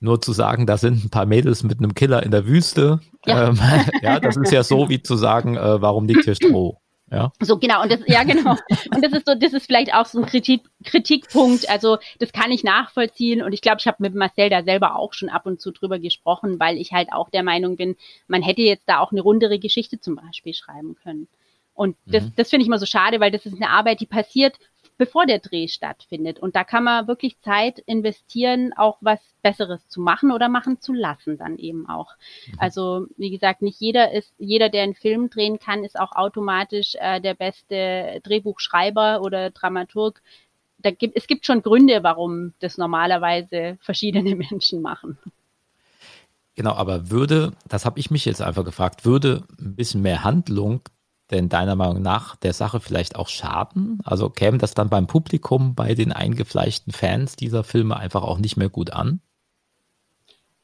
nur 0.00 0.22
zu 0.22 0.32
sagen, 0.32 0.66
da 0.66 0.78
sind 0.78 1.04
ein 1.04 1.10
paar 1.10 1.26
Mädels 1.26 1.62
mit 1.62 1.76
einem 1.76 1.92
Killer 1.92 2.22
in 2.22 2.30
der 2.30 2.46
Wüste, 2.46 3.00
ja, 3.26 3.48
ähm, 3.48 3.58
ja 4.00 4.18
das 4.18 4.38
ist 4.38 4.52
ja 4.52 4.62
so 4.62 4.88
wie 4.88 5.02
zu 5.02 5.16
sagen, 5.16 5.58
äh, 5.58 5.82
warum 5.82 6.06
liegt 6.06 6.24
hier 6.24 6.34
Stroh? 6.34 6.79
Ja. 7.10 7.32
So, 7.40 7.58
genau. 7.58 7.82
Und 7.82 7.90
das, 7.90 8.00
ja, 8.06 8.22
genau. 8.22 8.56
Und 8.94 9.04
das 9.04 9.12
ist 9.12 9.26
so, 9.26 9.34
das 9.34 9.52
ist 9.52 9.66
vielleicht 9.66 9.92
auch 9.92 10.06
so 10.06 10.20
ein 10.20 10.26
Kritik, 10.26 10.62
Kritikpunkt. 10.84 11.68
Also, 11.68 11.98
das 12.18 12.32
kann 12.32 12.52
ich 12.52 12.62
nachvollziehen. 12.62 13.42
Und 13.42 13.52
ich 13.52 13.62
glaube, 13.62 13.78
ich 13.80 13.86
habe 13.86 13.96
mit 14.00 14.14
Marcel 14.14 14.48
da 14.48 14.62
selber 14.62 14.96
auch 14.96 15.12
schon 15.12 15.28
ab 15.28 15.46
und 15.46 15.60
zu 15.60 15.72
drüber 15.72 15.98
gesprochen, 15.98 16.60
weil 16.60 16.76
ich 16.76 16.92
halt 16.92 17.12
auch 17.12 17.28
der 17.30 17.42
Meinung 17.42 17.76
bin, 17.76 17.96
man 18.28 18.42
hätte 18.42 18.62
jetzt 18.62 18.88
da 18.88 19.00
auch 19.00 19.10
eine 19.10 19.22
rundere 19.22 19.58
Geschichte 19.58 20.00
zum 20.00 20.16
Beispiel 20.16 20.54
schreiben 20.54 20.94
können. 21.02 21.26
Und 21.74 21.96
das, 22.06 22.24
mhm. 22.24 22.32
das 22.36 22.50
finde 22.50 22.62
ich 22.62 22.68
immer 22.68 22.78
so 22.78 22.86
schade, 22.86 23.20
weil 23.20 23.30
das 23.30 23.46
ist 23.46 23.56
eine 23.56 23.70
Arbeit, 23.70 24.00
die 24.00 24.06
passiert 24.06 24.58
bevor 25.00 25.24
der 25.24 25.38
Dreh 25.38 25.66
stattfindet. 25.66 26.40
Und 26.40 26.54
da 26.56 26.62
kann 26.62 26.84
man 26.84 27.08
wirklich 27.08 27.40
Zeit 27.40 27.78
investieren, 27.78 28.74
auch 28.76 28.98
was 29.00 29.18
Besseres 29.40 29.88
zu 29.88 30.02
machen 30.02 30.30
oder 30.30 30.50
machen 30.50 30.78
zu 30.78 30.92
lassen 30.92 31.38
dann 31.38 31.56
eben 31.56 31.88
auch. 31.88 32.12
Mhm. 32.46 32.58
Also 32.58 33.06
wie 33.16 33.30
gesagt, 33.30 33.62
nicht 33.62 33.80
jeder 33.80 34.12
ist, 34.12 34.34
jeder, 34.36 34.68
der 34.68 34.82
einen 34.82 34.94
Film 34.94 35.30
drehen 35.30 35.58
kann, 35.58 35.84
ist 35.84 35.98
auch 35.98 36.12
automatisch 36.12 36.96
äh, 37.00 37.18
der 37.18 37.32
beste 37.32 38.20
Drehbuchschreiber 38.24 39.22
oder 39.22 39.48
Dramaturg. 39.48 40.20
Da 40.76 40.90
gibt, 40.90 41.16
es 41.16 41.26
gibt 41.26 41.46
schon 41.46 41.62
Gründe, 41.62 42.02
warum 42.02 42.52
das 42.60 42.76
normalerweise 42.76 43.78
verschiedene 43.80 44.36
Menschen 44.50 44.82
machen. 44.82 45.16
Genau, 46.56 46.74
aber 46.74 47.08
würde, 47.08 47.52
das 47.66 47.86
habe 47.86 47.98
ich 47.98 48.10
mich 48.10 48.26
jetzt 48.26 48.42
einfach 48.42 48.66
gefragt, 48.66 49.06
würde 49.06 49.44
ein 49.58 49.76
bisschen 49.76 50.02
mehr 50.02 50.24
Handlung 50.24 50.82
denn 51.30 51.48
deiner 51.48 51.76
Meinung 51.76 52.02
nach 52.02 52.36
der 52.36 52.52
Sache 52.52 52.80
vielleicht 52.80 53.16
auch 53.16 53.28
schaden? 53.28 53.98
Also 54.04 54.30
käme 54.30 54.58
das 54.58 54.74
dann 54.74 54.88
beim 54.88 55.06
Publikum, 55.06 55.74
bei 55.74 55.94
den 55.94 56.12
eingefleischten 56.12 56.92
Fans 56.92 57.36
dieser 57.36 57.64
Filme 57.64 57.96
einfach 57.96 58.22
auch 58.22 58.38
nicht 58.38 58.56
mehr 58.56 58.68
gut 58.68 58.92
an? 58.92 59.20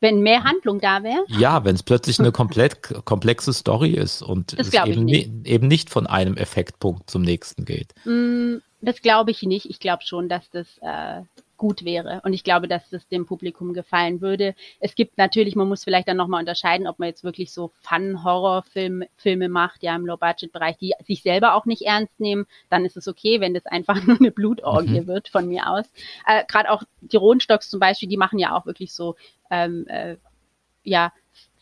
Wenn 0.00 0.20
mehr 0.20 0.44
Handlung 0.44 0.78
da 0.78 1.02
wäre? 1.02 1.24
Ja, 1.28 1.64
wenn 1.64 1.74
es 1.74 1.82
plötzlich 1.82 2.20
eine 2.20 2.30
komplett 2.30 2.82
komplexe 3.06 3.52
Story 3.54 3.90
ist 3.92 4.20
und 4.22 4.58
Das 4.58 4.68
es 4.68 4.74
eben, 4.74 5.04
nicht. 5.04 5.32
ni- 5.32 5.48
eben 5.48 5.68
nicht 5.68 5.88
von 5.88 6.06
einem 6.06 6.36
Effektpunkt 6.36 7.08
zum 7.08 7.22
nächsten 7.22 7.64
geht. 7.64 7.94
Mm, 8.04 8.56
Das 8.82 9.00
glaube 9.00 9.30
ich 9.30 9.42
nicht. 9.42 9.64
Ich 9.70 9.80
glaube 9.80 10.02
schon, 10.04 10.28
dass 10.28 10.50
das 10.50 10.66
äh, 10.82 11.22
gut 11.56 11.84
wäre. 11.84 12.20
Und 12.24 12.32
ich 12.32 12.44
glaube, 12.44 12.68
dass 12.68 12.88
das 12.90 13.08
dem 13.08 13.26
Publikum 13.26 13.72
gefallen 13.72 14.20
würde. 14.20 14.54
Es 14.80 14.94
gibt 14.94 15.18
natürlich, 15.18 15.56
man 15.56 15.68
muss 15.68 15.84
vielleicht 15.84 16.08
dann 16.08 16.16
nochmal 16.16 16.40
unterscheiden, 16.40 16.86
ob 16.86 16.98
man 16.98 17.08
jetzt 17.08 17.24
wirklich 17.24 17.52
so 17.52 17.72
Fun-Horror-Filme 17.80 19.08
Filme 19.16 19.48
macht, 19.48 19.82
ja, 19.82 19.94
im 19.96 20.06
Low-Budget-Bereich, 20.06 20.76
die 20.78 20.94
sich 21.04 21.22
selber 21.22 21.54
auch 21.54 21.66
nicht 21.66 21.82
ernst 21.82 22.18
nehmen. 22.20 22.46
Dann 22.70 22.84
ist 22.84 22.96
es 22.96 23.08
okay, 23.08 23.40
wenn 23.40 23.54
das 23.54 23.66
einfach 23.66 24.02
nur 24.06 24.18
eine 24.18 24.30
Blutorgie 24.30 25.06
wird 25.06 25.28
von 25.28 25.48
mir 25.48 25.70
aus. 25.70 25.86
Äh, 26.26 26.44
Gerade 26.46 26.70
auch 26.70 26.82
die 27.00 27.16
Rohnstocks 27.16 27.70
zum 27.70 27.80
Beispiel, 27.80 28.08
die 28.08 28.16
machen 28.16 28.38
ja 28.38 28.56
auch 28.56 28.66
wirklich 28.66 28.92
so, 28.92 29.16
ähm, 29.50 29.86
äh, 29.88 30.16
ja, 30.82 31.12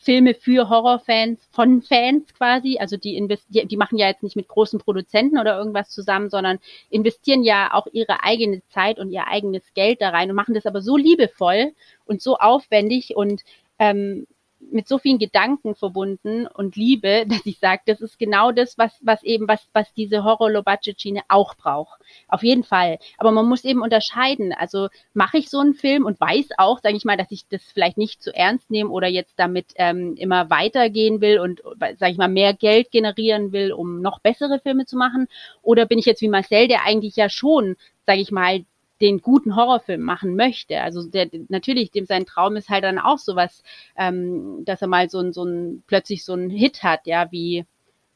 Filme 0.05 0.35
für 0.35 0.69
Horrorfans, 0.69 1.49
von 1.51 1.81
Fans 1.81 2.31
quasi. 2.35 2.77
Also 2.79 2.95
die, 2.95 3.17
investi 3.17 3.65
die 3.65 3.75
machen 3.75 3.97
ja 3.97 4.07
jetzt 4.07 4.21
nicht 4.21 4.35
mit 4.35 4.47
großen 4.47 4.79
Produzenten 4.79 5.39
oder 5.39 5.57
irgendwas 5.57 5.89
zusammen, 5.89 6.29
sondern 6.29 6.59
investieren 6.91 7.43
ja 7.43 7.73
auch 7.73 7.87
ihre 7.91 8.23
eigene 8.23 8.61
Zeit 8.67 8.99
und 8.99 9.11
ihr 9.11 9.27
eigenes 9.27 9.73
Geld 9.73 10.01
da 10.01 10.09
rein 10.09 10.29
und 10.29 10.35
machen 10.35 10.53
das 10.53 10.67
aber 10.67 10.81
so 10.81 10.95
liebevoll 10.95 11.73
und 12.05 12.21
so 12.21 12.37
aufwendig 12.37 13.15
und 13.15 13.41
ähm, 13.79 14.27
mit 14.71 14.87
so 14.87 14.97
vielen 14.97 15.19
Gedanken 15.19 15.75
verbunden 15.75 16.47
und 16.47 16.75
Liebe, 16.75 17.25
dass 17.29 17.45
ich 17.45 17.59
sage, 17.59 17.81
das 17.85 18.01
ist 18.01 18.19
genau 18.19 18.51
das, 18.51 18.77
was, 18.77 18.97
was 19.01 19.23
eben, 19.23 19.47
was, 19.47 19.67
was 19.73 19.93
diese 19.93 20.23
Horror-Low-Budget-Schiene 20.23 21.21
auch 21.27 21.55
braucht. 21.55 21.99
Auf 22.27 22.43
jeden 22.43 22.63
Fall. 22.63 22.99
Aber 23.17 23.31
man 23.31 23.47
muss 23.47 23.63
eben 23.63 23.81
unterscheiden. 23.81 24.53
Also 24.53 24.89
mache 25.13 25.37
ich 25.37 25.49
so 25.49 25.59
einen 25.59 25.73
Film 25.73 26.05
und 26.05 26.19
weiß 26.19 26.49
auch, 26.57 26.79
sage 26.81 26.95
ich 26.95 27.05
mal, 27.05 27.17
dass 27.17 27.31
ich 27.31 27.47
das 27.47 27.63
vielleicht 27.63 27.97
nicht 27.97 28.21
zu 28.21 28.33
ernst 28.33 28.69
nehme 28.69 28.89
oder 28.89 29.07
jetzt 29.07 29.33
damit 29.37 29.73
ähm, 29.75 30.15
immer 30.17 30.49
weitergehen 30.49 31.21
will 31.21 31.39
und, 31.39 31.61
sage 31.97 32.11
ich 32.11 32.17
mal, 32.17 32.27
mehr 32.27 32.53
Geld 32.53 32.91
generieren 32.91 33.51
will, 33.51 33.71
um 33.71 34.01
noch 34.01 34.19
bessere 34.19 34.59
Filme 34.59 34.85
zu 34.85 34.97
machen? 34.97 35.27
Oder 35.61 35.85
bin 35.85 35.99
ich 35.99 36.05
jetzt 36.05 36.21
wie 36.21 36.29
Marcel, 36.29 36.67
der 36.67 36.85
eigentlich 36.85 37.15
ja 37.15 37.29
schon, 37.29 37.75
sage 38.05 38.21
ich 38.21 38.31
mal, 38.31 38.65
den 39.01 39.21
guten 39.21 39.55
Horrorfilm 39.55 40.01
machen 40.01 40.35
möchte. 40.35 40.81
Also 40.81 41.07
der 41.07 41.29
natürlich, 41.49 41.91
dem 41.91 42.05
sein 42.05 42.25
Traum 42.25 42.55
ist 42.55 42.69
halt 42.69 42.83
dann 42.83 42.99
auch 42.99 43.17
sowas, 43.17 43.63
ähm, 43.97 44.63
dass 44.65 44.81
er 44.81 44.87
mal 44.87 45.09
so 45.09 45.19
ein, 45.19 45.33
so 45.33 45.43
ein 45.43 45.83
plötzlich 45.87 46.23
so 46.23 46.33
einen 46.33 46.49
Hit 46.49 46.83
hat, 46.83 47.05
ja, 47.05 47.31
wie 47.31 47.65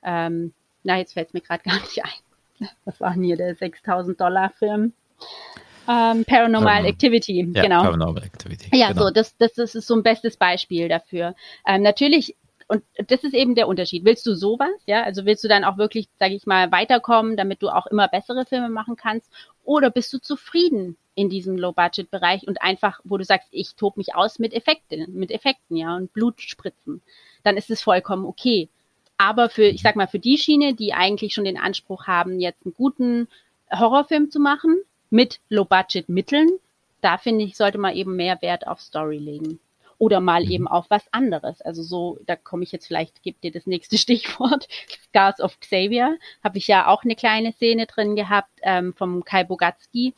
ähm, 0.04 0.54
na 0.84 0.98
jetzt 0.98 1.13
fällt 1.13 1.28
es 1.28 1.34
mir 1.34 1.42
gerade 1.42 1.63
gar 1.70 1.80
nicht 1.80 2.04
ein. 2.04 2.70
Was 2.86 3.00
war 3.00 3.13
denn 3.13 3.24
hier 3.24 3.38
der 3.38 3.56
6000 3.56 4.20
Dollar 4.20 4.50
Film? 4.50 4.94
Ähm, 5.88 6.24
Paranormal 6.26 6.82
Ähm, 6.82 6.86
Activity, 6.86 7.50
Ja, 7.54 7.63
genau. 7.63 7.84
Paranormal 7.84 8.24
Activity. 8.24 8.70
Ja, 8.78 8.89
genau. 8.89 9.04
so, 9.06 9.10
das, 9.12 9.36
das, 9.38 9.54
das 9.54 9.76
ist 9.76 9.88
so 9.88 9.96
ein 9.96 10.04
bestes 10.04 10.38
Beispiel 10.38 10.88
dafür. 10.88 11.36
Ähm, 11.65 11.82
natürlich, 11.82 12.36
und 12.70 12.84
das 13.08 13.24
ist 13.24 13.34
eben 13.34 13.56
der 13.56 13.68
Unterschied. 13.68 14.06
Willst 14.06 14.28
du 14.28 14.36
sowas, 14.36 14.70
ja, 14.86 15.02
also 15.02 15.26
willst 15.26 15.44
du 15.44 15.48
dann 15.48 15.64
auch 15.64 15.78
wirklich, 15.78 16.08
sage 16.20 16.36
ich 16.36 16.46
mal, 16.46 16.72
weiterkommen, 16.72 17.36
damit 17.36 17.64
du 17.64 17.70
auch 17.70 17.88
immer 17.88 18.08
bessere 18.08 18.46
Filme 18.46 18.70
machen 18.70 18.96
kannst? 18.96 19.28
Oder 19.64 19.90
bist 19.90 20.14
du 20.14 20.20
zufrieden 20.20 20.96
in 21.16 21.30
diesem 21.30 21.58
Low-Budget-Bereich 21.58 22.48
und 22.48 22.62
einfach, 22.62 23.02
wo 23.04 23.18
du 23.18 23.24
sagst, 23.24 23.50
ich 23.52 23.74
tob 23.74 23.98
mich 23.98 24.14
aus 24.14 24.38
mit 24.38 24.54
Effekten, 24.54 25.12
mit 25.14 25.32
Effekten, 25.32 25.78
ja, 25.78 25.96
und 25.96 26.14
Blutspritzen, 26.14 27.02
dann 27.44 27.58
ist 27.58 27.72
es 27.72 27.82
vollkommen 27.82 28.26
okay. 28.26 28.70
Aber 29.18 29.50
für, 29.50 29.64
ich 29.64 29.82
sag 29.82 29.96
mal, 29.96 30.08
für 30.08 30.20
die 30.20 30.38
Schiene, 30.38 30.76
die 30.76 30.94
eigentlich 30.94 31.34
schon 31.34 31.46
den 31.46 31.58
Anspruch 31.58 32.06
haben, 32.06 32.40
jetzt 32.40 32.66
einen 32.66 32.76
guten 32.76 33.28
Horrorfilm 33.72 34.30
zu 34.30 34.40
machen, 34.40 34.78
mit 35.10 35.40
Low-Budget-Mitteln, 35.50 36.50
da 37.02 37.18
finde 37.18 37.46
ich, 37.46 37.58
sollte 37.58 37.80
man 37.80 37.96
eben 37.96 38.16
mehr 38.16 38.40
Wert 38.44 38.68
auf 38.68 38.80
Story 38.80 39.18
legen. 39.18 39.60
Oder 40.00 40.22
mal 40.22 40.50
eben 40.50 40.68
auf 40.68 40.90
was 40.90 41.12
anderes. 41.12 41.62
Also 41.62 41.84
so, 41.84 42.18
da 42.26 42.36
komme 42.36 42.64
ich 42.64 42.72
jetzt 42.72 42.88
vielleicht, 42.88 43.22
gibt 43.22 43.44
dir 43.44 43.52
das 43.52 43.68
nächste 43.68 43.98
Stichwort. 44.00 44.68
Scars 45.04 45.40
of 45.40 45.60
Xavier 45.60 46.18
habe 46.44 46.58
ich 46.58 46.68
ja 46.68 46.88
auch 46.88 47.04
eine 47.04 47.16
kleine 47.16 47.52
Szene 47.52 47.86
drin 47.86 48.16
gehabt 48.16 48.50
ähm, 48.64 48.94
vom 48.96 49.24
Kai 49.24 49.44
Bogatsky. 49.44 50.16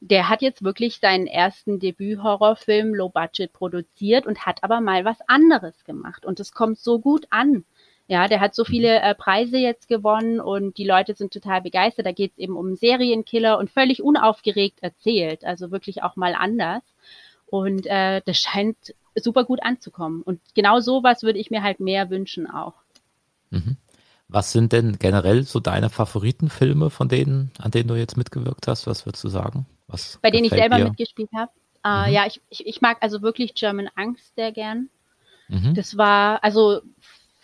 Der 0.00 0.28
hat 0.28 0.40
jetzt 0.40 0.62
wirklich 0.62 0.98
seinen 0.98 1.26
ersten 1.26 1.80
Debüt-Horrorfilm 1.80 2.94
Low 2.94 3.08
Budget 3.08 3.52
produziert 3.52 4.26
und 4.26 4.46
hat 4.46 4.62
aber 4.62 4.80
mal 4.80 5.04
was 5.04 5.18
anderes 5.26 5.84
gemacht. 5.84 6.24
Und 6.24 6.40
es 6.40 6.52
kommt 6.52 6.78
so 6.78 6.98
gut 6.98 7.26
an. 7.30 7.64
Ja, 8.06 8.28
der 8.28 8.40
hat 8.40 8.54
so 8.54 8.64
viele 8.64 9.00
äh, 9.00 9.14
Preise 9.14 9.56
jetzt 9.56 9.88
gewonnen 9.88 10.38
und 10.38 10.76
die 10.76 10.86
Leute 10.86 11.14
sind 11.14 11.32
total 11.32 11.62
begeistert. 11.62 12.06
Da 12.06 12.12
geht 12.12 12.32
es 12.32 12.38
eben 12.38 12.56
um 12.56 12.66
einen 12.66 12.76
Serienkiller 12.76 13.58
und 13.58 13.70
völlig 13.70 14.02
unaufgeregt 14.02 14.82
erzählt, 14.82 15.44
also 15.44 15.70
wirklich 15.70 16.02
auch 16.02 16.14
mal 16.14 16.34
anders. 16.34 16.82
Und 17.46 17.86
äh, 17.86 18.20
das 18.26 18.38
scheint 18.38 18.94
super 19.16 19.44
gut 19.44 19.62
anzukommen. 19.62 20.22
Und 20.22 20.40
genau 20.54 20.80
sowas 20.80 21.22
würde 21.22 21.38
ich 21.38 21.50
mir 21.50 21.62
halt 21.62 21.80
mehr 21.80 22.10
wünschen 22.10 22.48
auch. 22.48 22.74
Mhm. 23.50 23.76
Was 24.28 24.52
sind 24.52 24.72
denn 24.72 24.98
generell 24.98 25.42
so 25.42 25.60
deine 25.60 25.90
Favoritenfilme 25.90 26.90
von 26.90 27.08
denen, 27.08 27.50
an 27.58 27.70
denen 27.70 27.88
du 27.88 27.94
jetzt 27.94 28.16
mitgewirkt 28.16 28.66
hast? 28.66 28.86
Was 28.86 29.06
würdest 29.06 29.22
du 29.22 29.28
sagen? 29.28 29.66
Was 29.86 30.18
Bei 30.22 30.30
denen 30.30 30.44
ich 30.44 30.50
selber 30.50 30.76
dir? 30.76 30.84
mitgespielt 30.84 31.30
habe. 31.34 31.52
Äh, 31.84 32.08
Mhm. 32.08 32.14
Ja, 32.14 32.26
ich, 32.26 32.40
ich, 32.48 32.66
ich 32.66 32.80
mag 32.80 32.96
also 33.00 33.20
wirklich 33.22 33.54
German 33.54 33.88
Angst 33.94 34.34
sehr 34.34 34.52
gern. 34.52 34.88
Mhm. 35.48 35.74
Das 35.74 35.96
war 35.98 36.42
also 36.42 36.80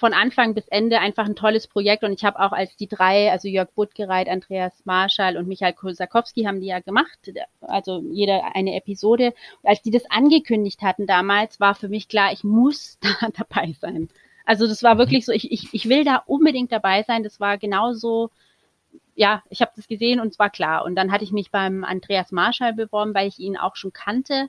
von 0.00 0.14
Anfang 0.14 0.54
bis 0.54 0.66
Ende 0.68 0.98
einfach 0.98 1.26
ein 1.26 1.36
tolles 1.36 1.66
Projekt 1.66 2.04
und 2.04 2.12
ich 2.12 2.24
habe 2.24 2.40
auch 2.40 2.52
als 2.52 2.74
die 2.74 2.88
drei, 2.88 3.30
also 3.30 3.48
Jörg 3.48 3.70
Buttgereit, 3.74 4.30
Andreas 4.30 4.86
Marschall 4.86 5.36
und 5.36 5.46
Michael 5.46 5.74
Kosakowski 5.74 6.44
haben 6.44 6.62
die 6.62 6.68
ja 6.68 6.80
gemacht, 6.80 7.18
also 7.60 8.02
jeder 8.10 8.56
eine 8.56 8.76
Episode. 8.76 9.34
Und 9.62 9.68
als 9.68 9.82
die 9.82 9.90
das 9.90 10.10
angekündigt 10.10 10.80
hatten 10.80 11.06
damals, 11.06 11.60
war 11.60 11.74
für 11.74 11.90
mich 11.90 12.08
klar, 12.08 12.32
ich 12.32 12.42
muss 12.44 12.98
da 13.20 13.28
dabei 13.36 13.74
sein. 13.78 14.08
Also 14.46 14.66
das 14.66 14.82
war 14.82 14.96
wirklich 14.96 15.26
so, 15.26 15.32
ich, 15.32 15.52
ich, 15.52 15.68
ich 15.72 15.86
will 15.90 16.02
da 16.02 16.22
unbedingt 16.26 16.72
dabei 16.72 17.02
sein. 17.02 17.22
Das 17.22 17.38
war 17.38 17.58
genauso, 17.58 18.30
ja, 19.14 19.42
ich 19.50 19.60
habe 19.60 19.72
das 19.76 19.86
gesehen 19.86 20.18
und 20.18 20.28
es 20.28 20.38
war 20.38 20.48
klar. 20.48 20.86
Und 20.86 20.94
dann 20.94 21.12
hatte 21.12 21.24
ich 21.24 21.30
mich 21.30 21.50
beim 21.50 21.84
Andreas 21.84 22.32
Marschall 22.32 22.72
beworben, 22.72 23.14
weil 23.14 23.28
ich 23.28 23.38
ihn 23.38 23.58
auch 23.58 23.76
schon 23.76 23.92
kannte. 23.92 24.48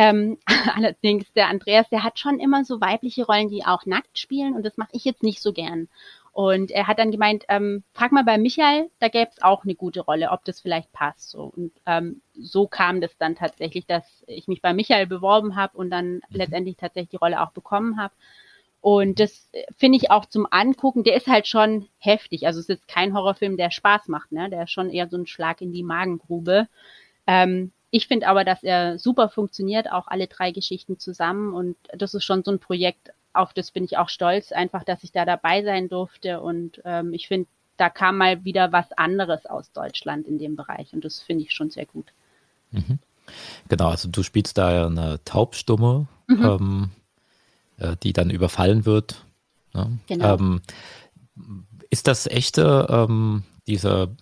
Ähm, 0.00 0.38
allerdings, 0.74 1.30
der 1.34 1.48
Andreas, 1.48 1.90
der 1.90 2.02
hat 2.02 2.18
schon 2.18 2.40
immer 2.40 2.64
so 2.64 2.80
weibliche 2.80 3.26
Rollen, 3.26 3.50
die 3.50 3.66
auch 3.66 3.84
nackt 3.84 4.18
spielen 4.18 4.54
und 4.54 4.64
das 4.64 4.78
mache 4.78 4.92
ich 4.92 5.04
jetzt 5.04 5.22
nicht 5.22 5.42
so 5.42 5.52
gern. 5.52 5.88
Und 6.32 6.70
er 6.70 6.86
hat 6.86 6.98
dann 6.98 7.10
gemeint, 7.10 7.44
ähm, 7.48 7.82
frag 7.92 8.10
mal 8.10 8.24
bei 8.24 8.38
Michael, 8.38 8.88
da 8.98 9.08
gäbe 9.08 9.30
es 9.30 9.42
auch 9.42 9.64
eine 9.64 9.74
gute 9.74 10.00
Rolle, 10.00 10.30
ob 10.30 10.42
das 10.46 10.62
vielleicht 10.62 10.90
passt. 10.92 11.28
So. 11.28 11.52
Und 11.54 11.72
ähm, 11.84 12.22
so 12.32 12.66
kam 12.66 13.02
das 13.02 13.14
dann 13.18 13.34
tatsächlich, 13.34 13.84
dass 13.84 14.24
ich 14.26 14.48
mich 14.48 14.62
bei 14.62 14.72
Michael 14.72 15.06
beworben 15.06 15.54
habe 15.54 15.76
und 15.76 15.90
dann 15.90 16.22
letztendlich 16.30 16.76
tatsächlich 16.76 17.10
die 17.10 17.16
Rolle 17.16 17.42
auch 17.42 17.50
bekommen 17.50 18.00
habe. 18.00 18.14
Und 18.80 19.20
das 19.20 19.50
äh, 19.52 19.64
finde 19.76 19.98
ich 19.98 20.10
auch 20.10 20.24
zum 20.24 20.46
Angucken, 20.50 21.04
der 21.04 21.16
ist 21.16 21.26
halt 21.26 21.46
schon 21.46 21.88
heftig. 21.98 22.46
Also 22.46 22.60
es 22.60 22.70
ist 22.70 22.88
kein 22.88 23.12
Horrorfilm, 23.12 23.58
der 23.58 23.70
Spaß 23.70 24.08
macht, 24.08 24.32
ne? 24.32 24.48
Der 24.48 24.62
ist 24.62 24.70
schon 24.70 24.88
eher 24.88 25.08
so 25.08 25.18
ein 25.18 25.26
Schlag 25.26 25.60
in 25.60 25.72
die 25.72 25.82
Magengrube. 25.82 26.68
Ähm, 27.26 27.72
ich 27.90 28.06
finde 28.06 28.28
aber, 28.28 28.44
dass 28.44 28.62
er 28.62 28.98
super 28.98 29.28
funktioniert, 29.28 29.90
auch 29.90 30.06
alle 30.08 30.26
drei 30.26 30.52
Geschichten 30.52 30.98
zusammen. 30.98 31.52
Und 31.54 31.76
das 31.96 32.14
ist 32.14 32.24
schon 32.24 32.44
so 32.44 32.50
ein 32.50 32.58
Projekt, 32.58 33.10
auf 33.32 33.52
das 33.52 33.70
bin 33.70 33.84
ich 33.84 33.98
auch 33.98 34.08
stolz, 34.08 34.52
einfach, 34.52 34.84
dass 34.84 35.04
ich 35.04 35.12
da 35.12 35.24
dabei 35.24 35.62
sein 35.64 35.88
durfte. 35.88 36.40
Und 36.40 36.80
ähm, 36.84 37.12
ich 37.12 37.28
finde, 37.28 37.48
da 37.76 37.88
kam 37.90 38.18
mal 38.18 38.44
wieder 38.44 38.72
was 38.72 38.92
anderes 38.92 39.46
aus 39.46 39.72
Deutschland 39.72 40.26
in 40.26 40.38
dem 40.38 40.56
Bereich. 40.56 40.92
Und 40.92 41.04
das 41.04 41.20
finde 41.20 41.44
ich 41.44 41.52
schon 41.52 41.70
sehr 41.70 41.86
gut. 41.86 42.06
Genau, 43.68 43.88
also 43.88 44.08
du 44.08 44.22
spielst 44.22 44.58
da 44.58 44.72
ja 44.72 44.86
eine 44.86 45.22
Taubstumme, 45.24 46.06
Mhm. 46.28 46.44
ähm, 46.44 46.90
äh, 47.78 47.96
die 48.02 48.12
dann 48.12 48.30
überfallen 48.30 48.86
wird. 48.86 49.24
Ne? 49.74 49.98
Genau. 50.06 50.34
Ähm, 50.34 50.62
ist 51.90 52.06
das 52.06 52.26
echte, 52.26 52.86
ähm, 52.88 53.42
diese 53.66 54.14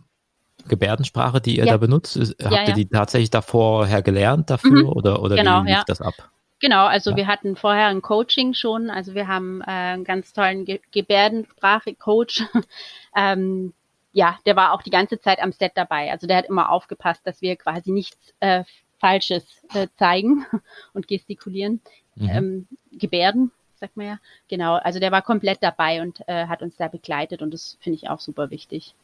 Gebärdensprache, 0.69 1.41
die 1.41 1.57
ihr 1.59 1.65
Ja. 1.65 1.73
da 1.73 1.77
benutzt? 1.79 2.17
Habt 2.17 2.53
Ja, 2.53 2.69
ihr 2.69 2.75
die 2.75 2.87
tatsächlich 2.87 3.31
da 3.31 3.43
vorher 3.43 4.03
gelernt 4.03 4.51
dafür 4.51 4.83
Mhm. 4.85 4.89
oder, 4.89 5.23
oder 5.23 5.37
Genau, 5.37 5.63
wie 5.65 5.69
lief 5.69 5.79
ja. 5.79 5.85
das 5.87 6.01
ab? 6.01 6.15
Genau, 6.61 6.87
also 6.87 7.15
wir 7.15 7.27
hatten 7.29 7.55
vorher 7.57 7.87
ein 7.87 8.03
Coaching 8.03 8.53
schon, 8.53 8.91
also 8.91 9.15
wir 9.15 9.29
haben 9.29 9.61
äh, 9.63 9.67
einen 9.67 10.05
ganz 10.05 10.33
tollen 10.33 10.65
Ge 10.65 10.81
Gebärdensprache-Coach. 10.91 12.43
ähm, 13.17 13.73
ja, 14.13 14.39
der 14.47 14.57
war 14.57 14.73
auch 14.73 14.83
die 14.83 14.91
ganze 14.91 15.21
Zeit 15.21 15.41
am 15.41 15.53
Set 15.53 15.73
dabei. 15.77 16.11
Also 16.11 16.27
der 16.27 16.39
hat 16.39 16.47
immer 16.47 16.71
aufgepasst, 16.71 17.21
dass 17.25 17.43
wir 17.43 17.55
quasi 17.57 17.93
nichts 17.93 18.35
äh, 18.41 18.65
Falsches 18.99 19.45
äh, 19.75 19.87
zeigen 19.97 20.45
und 20.93 21.07
gestikulieren. 21.07 21.81
Mhm. 22.17 22.29
Ähm, 22.29 22.69
Gebärden, 22.91 23.53
sagt 23.77 23.97
man 23.97 24.07
ja. 24.07 24.19
Genau, 24.49 24.75
also 24.75 24.99
der 24.99 25.13
war 25.13 25.23
komplett 25.23 25.59
dabei 25.63 26.03
und 26.03 26.21
äh, 26.27 26.47
hat 26.47 26.63
uns 26.63 26.77
da 26.77 26.89
begleitet 26.89 27.41
und 27.43 27.55
das 27.55 27.79
finde 27.81 27.97
ich 27.97 28.09
auch 28.11 28.19
super 28.19 28.51
wichtig. 28.51 28.97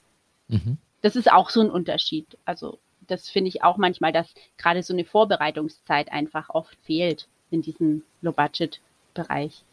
Mhm. 0.48 0.78
Das 1.04 1.16
ist 1.16 1.30
auch 1.30 1.50
so 1.50 1.60
ein 1.60 1.68
Unterschied. 1.68 2.38
Also 2.46 2.78
das 3.06 3.28
finde 3.28 3.48
ich 3.48 3.62
auch 3.62 3.76
manchmal, 3.76 4.10
dass 4.10 4.32
gerade 4.56 4.82
so 4.82 4.94
eine 4.94 5.04
Vorbereitungszeit 5.04 6.10
einfach 6.10 6.48
oft 6.48 6.78
fehlt 6.82 7.28
in 7.50 7.60
diesem 7.60 8.04
Low-Budget-Bereich. 8.22 9.64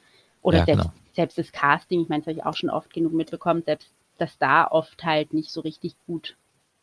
Oder 0.42 0.58
Ja, 0.58 0.66
selbst, 0.66 0.82
genau. 0.82 0.94
selbst 1.14 1.38
das 1.38 1.54
Casting, 1.54 2.02
ich 2.02 2.10
meine, 2.10 2.22
das 2.22 2.28
habe 2.28 2.38
ich 2.38 2.46
auch 2.46 2.58
schon 2.58 2.70
oft 2.70 2.94
genug 2.94 3.14
mitbekommen, 3.14 3.64
selbst 3.66 3.94
dass 4.18 4.38
da 4.40 4.68
oft 4.68 5.06
halt 5.06 5.34
nicht 5.34 5.52
so 5.52 5.62
richtig 5.62 5.96
gut 6.06 6.36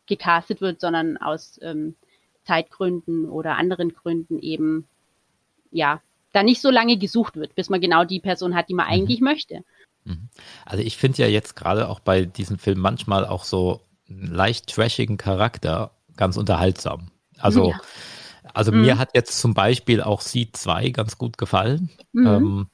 gecastet 0.07 0.63
wird, 0.63 0.81
sondern 0.81 1.19
aus 1.19 1.61
ähm, 1.63 1.95
Zeitgründen 2.45 3.29
oder 3.29 3.59
anderen 3.59 3.93
Gründen 3.93 4.39
eben, 4.39 4.89
ja, 5.73 6.01
da 6.33 6.43
nicht 6.43 6.63
so 6.63 6.71
lange 6.71 6.97
gesucht 6.97 7.37
wird, 7.37 7.55
bis 7.55 7.69
man 7.69 7.83
genau 7.83 8.05
die 8.05 8.21
Person 8.21 8.55
hat, 8.55 8.71
die 8.71 8.75
man 8.75 8.87
mhm. 8.87 8.93
eigentlich 8.93 9.21
möchte. 9.21 9.63
Mhm. 10.05 10.31
Also 10.65 10.83
ich 10.83 10.97
finde 10.97 11.19
ja 11.19 11.29
jetzt 11.29 11.55
gerade 11.55 11.91
auch 11.91 12.01
bei 12.01 12.25
diesem 12.25 12.59
Film 12.59 12.79
manchmal 12.79 13.27
auch 13.27 13.45
so 13.45 13.83
leicht 14.09 14.69
trashigen 14.69 15.17
Charakter 15.17 15.93
ganz 16.17 16.37
unterhaltsam. 16.37 17.11
Also, 17.39 17.71
ja. 17.71 17.81
also 18.53 18.73
mhm. 18.73 18.81
mir 18.83 18.99
hat 18.99 19.11
jetzt 19.15 19.39
zum 19.39 19.55
Beispiel 19.55 20.03
auch 20.03 20.21
Seed 20.21 20.57
2 20.57 20.91
ganz 20.91 21.19
gut 21.19 21.39
gefallen. 21.39 21.91
Mhm. 22.13 22.27
Ähm, 22.27 22.67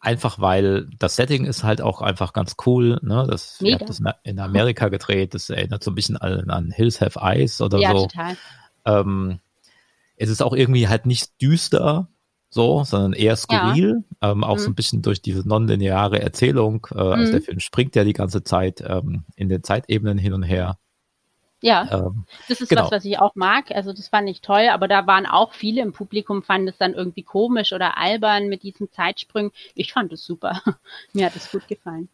einfach 0.00 0.40
weil 0.40 0.88
das 0.98 1.16
Setting 1.16 1.44
ist 1.44 1.64
halt 1.64 1.80
auch 1.80 2.00
einfach 2.00 2.32
ganz 2.32 2.56
cool. 2.66 2.98
Ne? 3.02 3.26
Das, 3.28 3.60
ich 3.60 3.74
habe 3.74 3.84
das 3.84 4.00
in 4.22 4.38
Amerika 4.38 4.88
gedreht, 4.88 5.34
das 5.34 5.50
erinnert 5.50 5.82
so 5.82 5.90
ein 5.90 5.94
bisschen 5.94 6.16
an, 6.16 6.50
an 6.50 6.70
Hills 6.70 7.00
Have 7.00 7.18
Eyes 7.20 7.60
oder 7.60 7.78
ja, 7.78 7.90
so. 7.90 8.06
Total. 8.06 8.36
Ähm, 8.84 9.40
es 10.16 10.30
ist 10.30 10.42
auch 10.42 10.52
irgendwie 10.52 10.88
halt 10.88 11.06
nicht 11.06 11.40
düster, 11.40 12.08
so, 12.50 12.82
sondern 12.84 13.12
eher 13.12 13.36
skurril, 13.36 14.04
ja. 14.22 14.30
ähm, 14.30 14.42
auch 14.44 14.56
mhm. 14.56 14.60
so 14.60 14.70
ein 14.70 14.74
bisschen 14.74 15.02
durch 15.02 15.20
diese 15.20 15.46
nonlineare 15.46 16.20
Erzählung. 16.20 16.86
Äh, 16.90 16.94
mhm. 16.94 17.12
Also 17.12 17.32
der 17.32 17.42
Film 17.42 17.60
springt 17.60 17.94
ja 17.94 18.04
die 18.04 18.14
ganze 18.14 18.42
Zeit 18.42 18.82
ähm, 18.86 19.24
in 19.36 19.48
den 19.48 19.62
Zeitebenen 19.62 20.18
hin 20.18 20.32
und 20.32 20.42
her. 20.42 20.78
Ja, 21.60 21.88
ähm, 21.90 22.24
das 22.48 22.60
ist 22.60 22.68
genau. 22.68 22.84
was, 22.84 22.92
was 22.92 23.04
ich 23.04 23.18
auch 23.18 23.34
mag. 23.34 23.72
Also 23.72 23.92
das 23.92 24.08
fand 24.08 24.28
ich 24.28 24.40
toll, 24.40 24.68
aber 24.70 24.86
da 24.86 25.06
waren 25.06 25.26
auch 25.26 25.52
viele 25.52 25.82
im 25.82 25.92
Publikum, 25.92 26.42
fanden 26.42 26.68
es 26.68 26.78
dann 26.78 26.94
irgendwie 26.94 27.24
komisch 27.24 27.72
oder 27.72 27.98
albern 27.98 28.48
mit 28.48 28.62
diesen 28.62 28.90
Zeitsprüngen. 28.92 29.50
Ich 29.74 29.92
fand 29.92 30.12
es 30.12 30.24
super. 30.24 30.62
Mir 31.12 31.26
hat 31.26 31.36
es 31.36 31.50
gut 31.50 31.66
gefallen. 31.66 32.08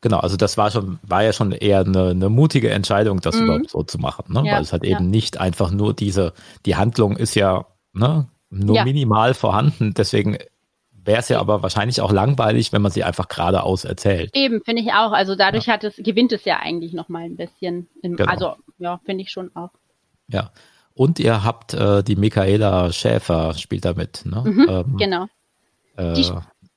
Genau, 0.00 0.18
also 0.18 0.36
das 0.36 0.56
war 0.58 0.70
schon, 0.70 0.98
war 1.02 1.24
ja 1.24 1.32
schon 1.32 1.52
eher 1.52 1.80
eine, 1.80 2.10
eine 2.10 2.28
mutige 2.28 2.70
Entscheidung, 2.70 3.20
das 3.20 3.36
mhm. 3.36 3.44
überhaupt 3.44 3.70
so 3.70 3.82
zu 3.82 3.98
machen, 3.98 4.32
ne? 4.32 4.42
Ja, 4.46 4.56
Weil 4.56 4.62
es 4.62 4.72
halt 4.72 4.84
eben 4.84 4.92
ja. 4.92 5.00
nicht 5.00 5.40
einfach 5.40 5.70
nur 5.70 5.94
diese, 5.94 6.34
die 6.66 6.76
Handlung 6.76 7.16
ist 7.16 7.34
ja 7.34 7.64
ne, 7.94 8.28
nur 8.54 8.76
ja. 8.76 8.84
minimal 8.84 9.34
vorhanden, 9.34 9.94
deswegen 9.94 10.38
wäre 11.04 11.20
es 11.20 11.28
ja 11.28 11.40
aber 11.40 11.62
wahrscheinlich 11.62 12.00
auch 12.00 12.12
langweilig, 12.12 12.72
wenn 12.72 12.82
man 12.82 12.90
sie 12.90 13.04
einfach 13.04 13.28
geradeaus 13.28 13.84
erzählt. 13.84 14.30
Eben, 14.34 14.62
finde 14.64 14.82
ich 14.82 14.92
auch. 14.92 15.12
Also 15.12 15.34
dadurch 15.34 15.68
hat 15.68 15.84
es, 15.84 15.96
gewinnt 15.96 16.32
es 16.32 16.44
ja 16.44 16.60
eigentlich 16.60 16.92
nochmal 16.92 17.24
ein 17.24 17.36
bisschen. 17.36 17.88
In, 18.02 18.16
genau. 18.16 18.30
Also 18.30 18.56
ja, 18.78 19.00
finde 19.04 19.22
ich 19.22 19.30
schon 19.30 19.54
auch. 19.54 19.70
Ja. 20.28 20.50
Und 20.94 21.18
ihr 21.18 21.44
habt 21.44 21.74
äh, 21.74 22.02
die 22.02 22.16
Michaela 22.16 22.92
Schäfer 22.92 23.54
spielt 23.54 23.84
da 23.84 23.94
mit, 23.94 24.24
ne? 24.24 24.42
Mhm, 24.44 24.66
ähm, 24.68 24.96
genau. 24.96 25.26
Äh, 25.96 26.14
die 26.14 26.30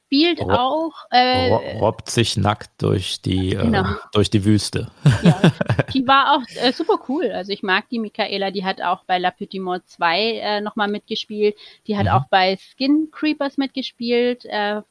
spielt 0.08 0.40
Rob, 0.40 0.52
auch. 0.52 0.94
Äh, 1.12 1.78
robbt 1.80 2.10
sich 2.10 2.38
nackt 2.38 2.82
durch 2.82 3.22
die, 3.22 3.54
äh, 3.54 3.62
genau. 3.62 3.84
äh, 3.84 3.96
durch 4.14 4.30
die 4.30 4.46
Wüste. 4.46 4.90
Ja, 5.22 5.42
die 5.94 6.08
war 6.08 6.36
auch 6.36 6.62
äh, 6.62 6.72
super 6.72 7.00
cool. 7.10 7.30
Also 7.32 7.52
ich 7.52 7.62
mag 7.62 7.90
die 7.90 8.00
Michaela, 8.00 8.52
die 8.52 8.64
hat 8.64 8.82
auch 8.82 9.04
bei 9.04 9.20
La 9.20 9.32
Petite 9.32 9.62
Mort 9.62 9.88
2 9.88 10.32
äh, 10.38 10.62
nochmal 10.62 10.88
mitgespielt. 10.88 11.56
Die 11.88 11.98
hat 11.98 12.06
mhm. 12.06 12.12
auch 12.12 12.26
bei 12.30 12.58
Skin 12.58 13.10
Creepers 13.12 13.58
mitgespielt. 13.58 14.46
Äh, 14.46 14.82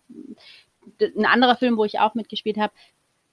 ein 1.01 1.27
anderer 1.27 1.57
Film, 1.57 1.79
wo 1.79 1.85
ich 1.85 1.99
auch 1.99 2.15
mitgespielt 2.15 2.59
habe. 2.59 2.75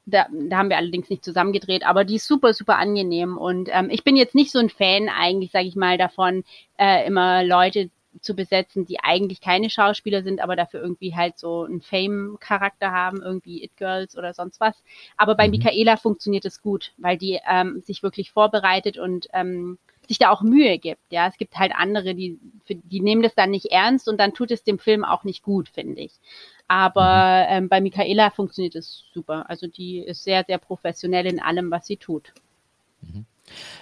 Da, 0.05 0.27
da 0.31 0.57
haben 0.57 0.69
wir 0.69 0.77
allerdings 0.77 1.09
nicht 1.09 1.23
zusammen 1.23 1.53
gedreht, 1.53 1.85
aber 1.85 2.03
die 2.03 2.15
ist 2.15 2.27
super, 2.27 2.53
super 2.53 2.77
angenehm. 2.77 3.37
Und 3.37 3.69
ähm, 3.71 3.89
ich 3.89 4.03
bin 4.03 4.15
jetzt 4.15 4.35
nicht 4.35 4.51
so 4.51 4.59
ein 4.59 4.69
Fan 4.69 5.09
eigentlich, 5.09 5.51
sage 5.51 5.67
ich 5.67 5.75
mal, 5.75 5.97
davon, 5.97 6.43
äh, 6.77 7.05
immer 7.07 7.43
Leute 7.43 7.89
zu 8.21 8.36
besetzen, 8.36 8.86
die 8.86 8.99
eigentlich 8.99 9.41
keine 9.41 9.69
Schauspieler 9.69 10.23
sind, 10.23 10.41
aber 10.41 10.56
dafür 10.56 10.82
irgendwie 10.82 11.15
halt 11.15 11.38
so 11.38 11.63
einen 11.63 11.82
Fame-Charakter 11.82 12.91
haben, 12.91 13.21
irgendwie 13.21 13.63
It 13.63 13.76
Girls 13.78 14.17
oder 14.17 14.34
sonst 14.34 14.60
was. 14.60 14.76
Aber 15.17 15.36
bei 15.36 15.47
mhm. 15.47 15.52
Michaela 15.52 15.97
funktioniert 15.97 16.45
es 16.45 16.62
gut, 16.62 16.93
weil 16.97 17.17
die 17.17 17.39
ähm, 17.49 17.82
sich 17.82 18.04
wirklich 18.04 18.32
vorbereitet 18.32 18.97
und 18.97 19.28
ähm, 19.34 19.78
sich 20.08 20.19
da 20.19 20.30
auch 20.30 20.41
Mühe 20.41 20.78
gibt. 20.80 21.02
Ja, 21.12 21.28
es 21.28 21.38
gibt 21.38 21.58
halt 21.58 21.73
andere, 21.76 22.13
die, 22.13 22.38
die 22.67 22.99
nehmen 22.99 23.23
das 23.23 23.36
dann 23.36 23.52
nicht 23.52 23.67
ernst 23.67 24.10
und 24.10 24.19
dann 24.19 24.34
tut 24.34 24.52
es 24.52 24.63
dem 24.63 24.80
Film 24.80 25.06
auch 25.06 25.23
nicht 25.23 25.43
gut, 25.43 25.69
finde 25.69 26.02
ich. 26.02 26.13
Aber 26.67 27.45
mhm. 27.49 27.56
ähm, 27.56 27.69
bei 27.69 27.82
Michaela 27.82 28.30
funktioniert 28.30 28.76
es 28.76 29.06
super. 29.13 29.49
Also 29.49 29.67
die 29.67 29.99
ist 29.99 30.23
sehr, 30.23 30.43
sehr 30.45 30.58
professionell 30.58 31.26
in 31.26 31.39
allem, 31.39 31.71
was 31.71 31.88
sie 31.88 31.97
tut. 31.97 32.34
Mhm. 33.02 33.26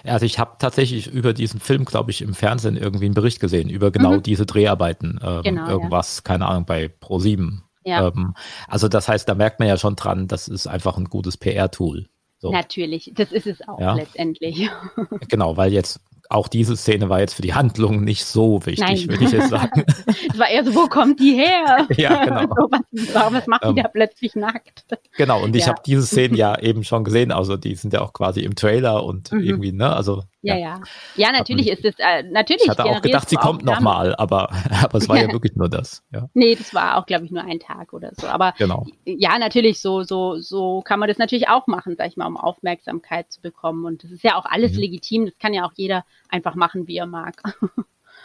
Also 0.04 0.26
ich 0.26 0.38
habe 0.38 0.56
tatsächlich 0.58 1.06
über 1.06 1.32
diesen 1.32 1.60
Film, 1.60 1.84
glaube 1.84 2.10
ich, 2.10 2.22
im 2.22 2.34
Fernsehen 2.34 2.76
irgendwie 2.76 3.06
einen 3.06 3.14
Bericht 3.14 3.40
gesehen, 3.40 3.70
über 3.70 3.90
genau 3.90 4.12
mhm. 4.12 4.22
diese 4.22 4.46
Dreharbeiten. 4.46 5.20
Ähm, 5.22 5.42
genau, 5.42 5.68
irgendwas, 5.68 6.18
ja. 6.18 6.22
keine 6.24 6.46
Ahnung, 6.46 6.66
bei 6.66 6.86
Pro7. 7.00 7.60
Ja. 7.84 8.08
Ähm, 8.08 8.34
also 8.68 8.88
das 8.88 9.08
heißt, 9.08 9.28
da 9.28 9.34
merkt 9.34 9.58
man 9.58 9.68
ja 9.68 9.76
schon 9.76 9.96
dran, 9.96 10.28
das 10.28 10.48
ist 10.48 10.66
einfach 10.66 10.96
ein 10.96 11.06
gutes 11.06 11.36
PR-Tool. 11.36 12.08
So. 12.38 12.50
Natürlich, 12.50 13.12
das 13.14 13.30
ist 13.30 13.46
es 13.46 13.66
auch 13.68 13.78
ja. 13.78 13.94
letztendlich. 13.94 14.68
Genau, 15.28 15.56
weil 15.56 15.72
jetzt 15.72 16.00
auch 16.32 16.48
diese 16.48 16.76
Szene 16.76 17.08
war 17.08 17.20
jetzt 17.20 17.34
für 17.34 17.42
die 17.42 17.54
Handlung 17.54 18.02
nicht 18.02 18.24
so 18.24 18.64
wichtig, 18.66 19.08
würde 19.08 19.24
ich 19.24 19.32
jetzt 19.32 19.50
sagen. 19.50 19.84
es 20.06 20.38
war 20.38 20.48
eher 20.48 20.64
so, 20.64 20.74
wo 20.74 20.86
kommt 20.86 21.20
die 21.20 21.34
her? 21.34 21.86
ja, 21.96 22.24
genau. 22.24 22.42
So, 22.52 22.68
was, 23.14 23.32
was, 23.32 23.46
macht 23.46 23.64
die 23.64 23.68
ähm, 23.68 23.76
da 23.76 23.88
plötzlich 23.88 24.34
nackt? 24.34 24.84
Genau, 25.16 25.42
und 25.42 25.56
ich 25.56 25.62
ja. 25.62 25.68
habe 25.68 25.82
diese 25.84 26.02
Szenen 26.02 26.34
ja 26.34 26.58
eben 26.58 26.84
schon 26.84 27.04
gesehen, 27.04 27.32
also 27.32 27.56
die 27.56 27.74
sind 27.74 27.92
ja 27.92 28.00
auch 28.00 28.12
quasi 28.12 28.40
im 28.40 28.54
Trailer 28.54 29.04
und 29.04 29.32
mhm. 29.32 29.40
irgendwie, 29.40 29.72
ne, 29.72 29.94
also. 29.94 30.22
Ja, 30.42 30.56
ja. 30.56 30.80
Ja, 31.14 31.30
natürlich 31.30 31.68
ist 31.68 31.84
es, 31.84 31.94
äh, 31.98 32.24
natürlich. 32.24 32.64
Ich 32.64 32.68
hatte 32.68 32.84
auch 32.84 33.00
gedacht, 33.00 33.28
sie 33.28 33.36
kommt 33.36 33.64
nochmal, 33.64 34.14
aber, 34.16 34.50
aber 34.82 34.98
es 34.98 35.08
war 35.08 35.16
ja 35.16 35.28
wirklich 35.32 35.54
nur 35.54 35.68
das, 35.68 36.02
ja. 36.12 36.28
Nee, 36.34 36.56
das 36.56 36.74
war 36.74 36.98
auch, 36.98 37.06
glaube 37.06 37.24
ich, 37.24 37.30
nur 37.30 37.44
ein 37.44 37.60
Tag 37.60 37.92
oder 37.92 38.10
so, 38.16 38.26
aber. 38.26 38.52
Genau. 38.58 38.86
Ja, 39.04 39.38
natürlich, 39.38 39.80
so, 39.80 40.02
so, 40.02 40.38
so 40.38 40.82
kann 40.82 40.98
man 40.98 41.08
das 41.08 41.18
natürlich 41.18 41.48
auch 41.48 41.68
machen, 41.68 41.94
sag 41.96 42.08
ich 42.08 42.16
mal, 42.16 42.26
um 42.26 42.36
Aufmerksamkeit 42.36 43.30
zu 43.30 43.40
bekommen 43.40 43.84
und 43.84 44.02
das 44.02 44.10
ist 44.10 44.24
ja 44.24 44.36
auch 44.36 44.44
alles 44.44 44.72
mhm. 44.72 44.80
legitim, 44.80 45.26
das 45.26 45.38
kann 45.38 45.54
ja 45.54 45.64
auch 45.64 45.72
jeder 45.76 46.04
einfach 46.28 46.56
machen, 46.56 46.88
wie 46.88 46.96
er 46.96 47.06
mag. 47.06 47.40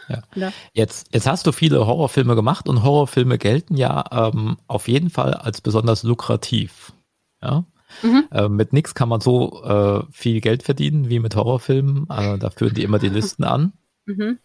Ja. 0.08 0.22
ja. 0.34 0.52
Jetzt, 0.72 1.14
jetzt 1.14 1.28
hast 1.28 1.46
du 1.46 1.52
viele 1.52 1.86
Horrorfilme 1.86 2.34
gemacht 2.34 2.68
und 2.68 2.82
Horrorfilme 2.82 3.38
gelten 3.38 3.76
ja 3.76 4.04
ähm, 4.10 4.56
auf 4.66 4.88
jeden 4.88 5.10
Fall 5.10 5.34
als 5.34 5.60
besonders 5.60 6.02
lukrativ. 6.02 6.92
Ja. 7.40 7.64
Mhm. 8.02 8.28
Äh, 8.30 8.48
mit 8.48 8.72
nichts 8.72 8.94
kann 8.94 9.08
man 9.08 9.20
so 9.20 9.62
äh, 9.64 10.02
viel 10.12 10.40
Geld 10.40 10.62
verdienen 10.62 11.08
wie 11.08 11.18
mit 11.18 11.36
Horrorfilmen. 11.36 12.06
Äh, 12.10 12.38
da 12.38 12.50
führen 12.50 12.74
die 12.74 12.82
immer 12.82 12.98
die 12.98 13.08
Listen 13.08 13.44
an. 13.44 13.72
Mhm. 14.06 14.38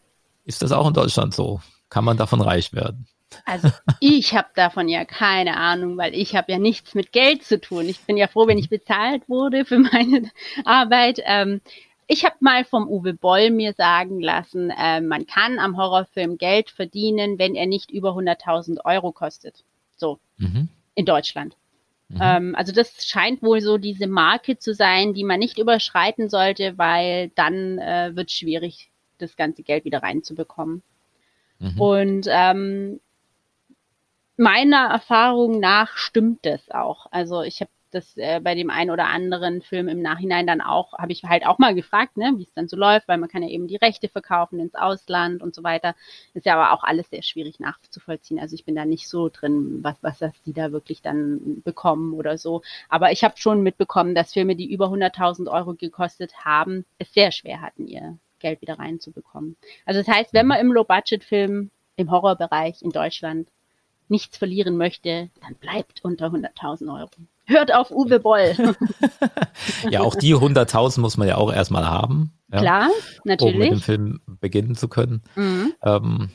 Ist 0.46 0.62
das 0.62 0.72
auch 0.72 0.88
in 0.88 0.94
Deutschland 0.94 1.34
so? 1.34 1.62
Kann 1.90 2.06
man 2.06 2.18
davon 2.18 2.42
reich 2.42 2.74
werden? 2.74 3.08
Also 3.46 3.70
ich 4.00 4.36
habe 4.36 4.50
davon 4.56 4.90
ja 4.90 5.06
keine 5.06 5.58
Ahnung, 5.58 5.98
weil 5.98 6.14
ich 6.14 6.36
habe 6.36 6.52
ja 6.52 6.60
nichts 6.60 6.96
mit 6.96 7.12
Geld 7.12 7.44
zu 7.44 7.60
tun. 7.60 7.88
Ich 7.88 8.00
bin 8.02 8.18
ja 8.18 8.28
froh, 8.28 8.48
wenn 8.48 8.58
ich 8.58 8.70
bezahlt 8.70 9.28
wurde 9.28 9.66
für 9.66 9.80
meine 9.80 10.30
Arbeit. 10.66 11.20
Ähm, 11.24 11.62
ich 12.08 12.26
habe 12.26 12.36
mal 12.42 12.66
vom 12.66 12.88
Uwe 12.88 13.14
Boll 13.14 13.50
mir 13.50 13.74
sagen 13.74 14.20
lassen, 14.22 14.70
äh, 14.70 15.02
man 15.02 15.26
kann 15.26 15.60
am 15.60 15.78
Horrorfilm 15.78 16.38
Geld 16.38 16.70
verdienen, 16.70 17.40
wenn 17.40 17.56
er 17.56 17.66
nicht 17.66 17.92
über 17.92 18.12
100.000 18.12 18.84
Euro 18.86 19.12
kostet. 19.12 19.64
So, 19.96 20.20
mhm. 20.38 20.70
in 20.96 21.06
Deutschland. 21.06 21.56
Mhm. 22.10 22.20
Ähm, 22.22 22.56
also 22.56 22.72
das 22.72 23.06
scheint 23.06 23.42
wohl 23.42 23.62
so 23.62 23.78
diese 23.78 24.08
Marke 24.08 24.58
zu 24.58 24.74
sein, 24.74 25.14
die 25.14 25.24
man 25.24 25.40
nicht 25.40 25.58
überschreiten 25.58 26.30
sollte, 26.30 26.78
weil 26.78 27.30
dann 27.30 27.80
äh, 27.80 28.12
wird 28.16 28.32
schwierig, 28.32 28.90
das 29.18 29.36
ganze 29.36 29.64
Geld 29.64 29.86
wieder 29.86 30.04
reinzubekommen. 30.04 30.84
Mhm. 31.60 31.82
Und 31.82 32.28
ähm, 32.30 33.00
meiner 34.38 34.90
Erfahrung 34.90 35.60
nach 35.60 35.96
stimmt 35.98 36.46
das 36.46 36.70
auch. 36.72 37.08
Also 37.12 37.42
ich 37.42 37.62
habe 37.62 37.72
das 37.94 38.18
äh, 38.18 38.40
bei 38.40 38.56
dem 38.56 38.70
einen 38.70 38.92
oder 38.92 39.08
anderen 39.08 39.62
Film 39.62 39.88
im 39.88 40.02
Nachhinein 40.02 40.48
dann 40.48 40.62
auch, 40.62 40.94
habe 40.94 41.12
ich 41.12 41.24
halt 41.24 41.46
auch 41.46 41.60
mal 41.60 41.76
gefragt, 41.76 42.18
ne, 42.18 42.34
wie 42.38 42.44
es 42.44 42.54
dann 42.54 42.68
so 42.68 42.76
läuft, 42.76 43.08
weil 43.08 43.18
man 43.18 43.30
kann 43.30 43.44
ja 43.44 43.50
eben 43.50 43.68
die 43.68 43.76
Rechte 43.76 44.10
verkaufen 44.10 44.60
ins 44.60 44.76
Ausland 44.76 45.42
und 45.42 45.56
so 45.56 45.64
weiter. 45.64 45.96
Ist 46.34 46.46
ja 46.46 46.56
aber 46.56 46.74
auch 46.74 46.84
alles 46.84 47.10
sehr 47.10 47.24
schwierig 47.24 47.60
nachzuvollziehen. 47.60 48.40
Also 48.40 48.56
ich 48.56 48.66
bin 48.66 48.76
da 48.76 48.86
nicht 48.86 49.08
so 49.08 49.30
drin, 49.30 49.80
was, 49.82 49.96
was 50.02 50.20
das 50.20 50.34
die 50.44 50.54
da 50.54 50.72
wirklich 50.72 51.02
dann 51.02 51.62
bekommen 51.64 52.14
oder 52.14 52.38
so. 52.38 52.62
Aber 52.90 53.12
ich 53.12 53.24
habe 53.24 53.38
schon 53.38 53.62
mitbekommen, 53.62 54.16
dass 54.16 54.34
Filme, 54.34 54.56
die 54.56 54.72
über 54.72 54.88
100.000 54.88 55.50
Euro 55.52 55.74
gekostet 55.74 56.34
haben, 56.46 56.86
es 56.98 57.14
sehr 57.14 57.32
schwer 57.32 57.62
hatten, 57.62 57.88
ihr 57.88 58.18
Geld 58.40 58.62
wieder 58.62 58.78
reinzubekommen. 58.78 59.56
Also 59.86 60.02
das 60.02 60.08
heißt, 60.08 60.34
wenn 60.34 60.48
man 60.48 60.60
im 60.60 60.72
Low-Budget-Film 60.72 61.72
im 61.96 62.12
Horrorbereich 62.12 62.82
in 62.82 62.90
Deutschland 62.90 63.48
nichts 64.14 64.38
verlieren 64.38 64.78
möchte, 64.78 65.32
dann 65.42 65.56
bleibt 65.56 66.04
unter 66.04 66.28
100.000 66.28 66.88
Euro. 67.00 67.10
Hört 67.46 67.74
auf 67.74 67.90
Uwe 67.92 68.20
Boll. 68.20 68.56
ja, 69.90 70.02
auch 70.02 70.16
die 70.16 70.36
100.000 70.36 71.02
muss 71.02 71.18
man 71.18 71.28
ja 71.28 71.36
auch 71.36 71.52
erstmal 71.52 71.86
haben. 71.86 72.32
Ja, 72.52 72.60
Klar, 72.60 72.90
natürlich. 73.26 73.56
Um 73.56 73.60
mit 73.60 73.72
dem 73.72 73.82
Film 73.82 74.22
beginnen 74.40 74.76
zu 74.76 74.88
können. 74.88 75.24
Mhm. 75.36 75.74
Ähm, 75.82 76.30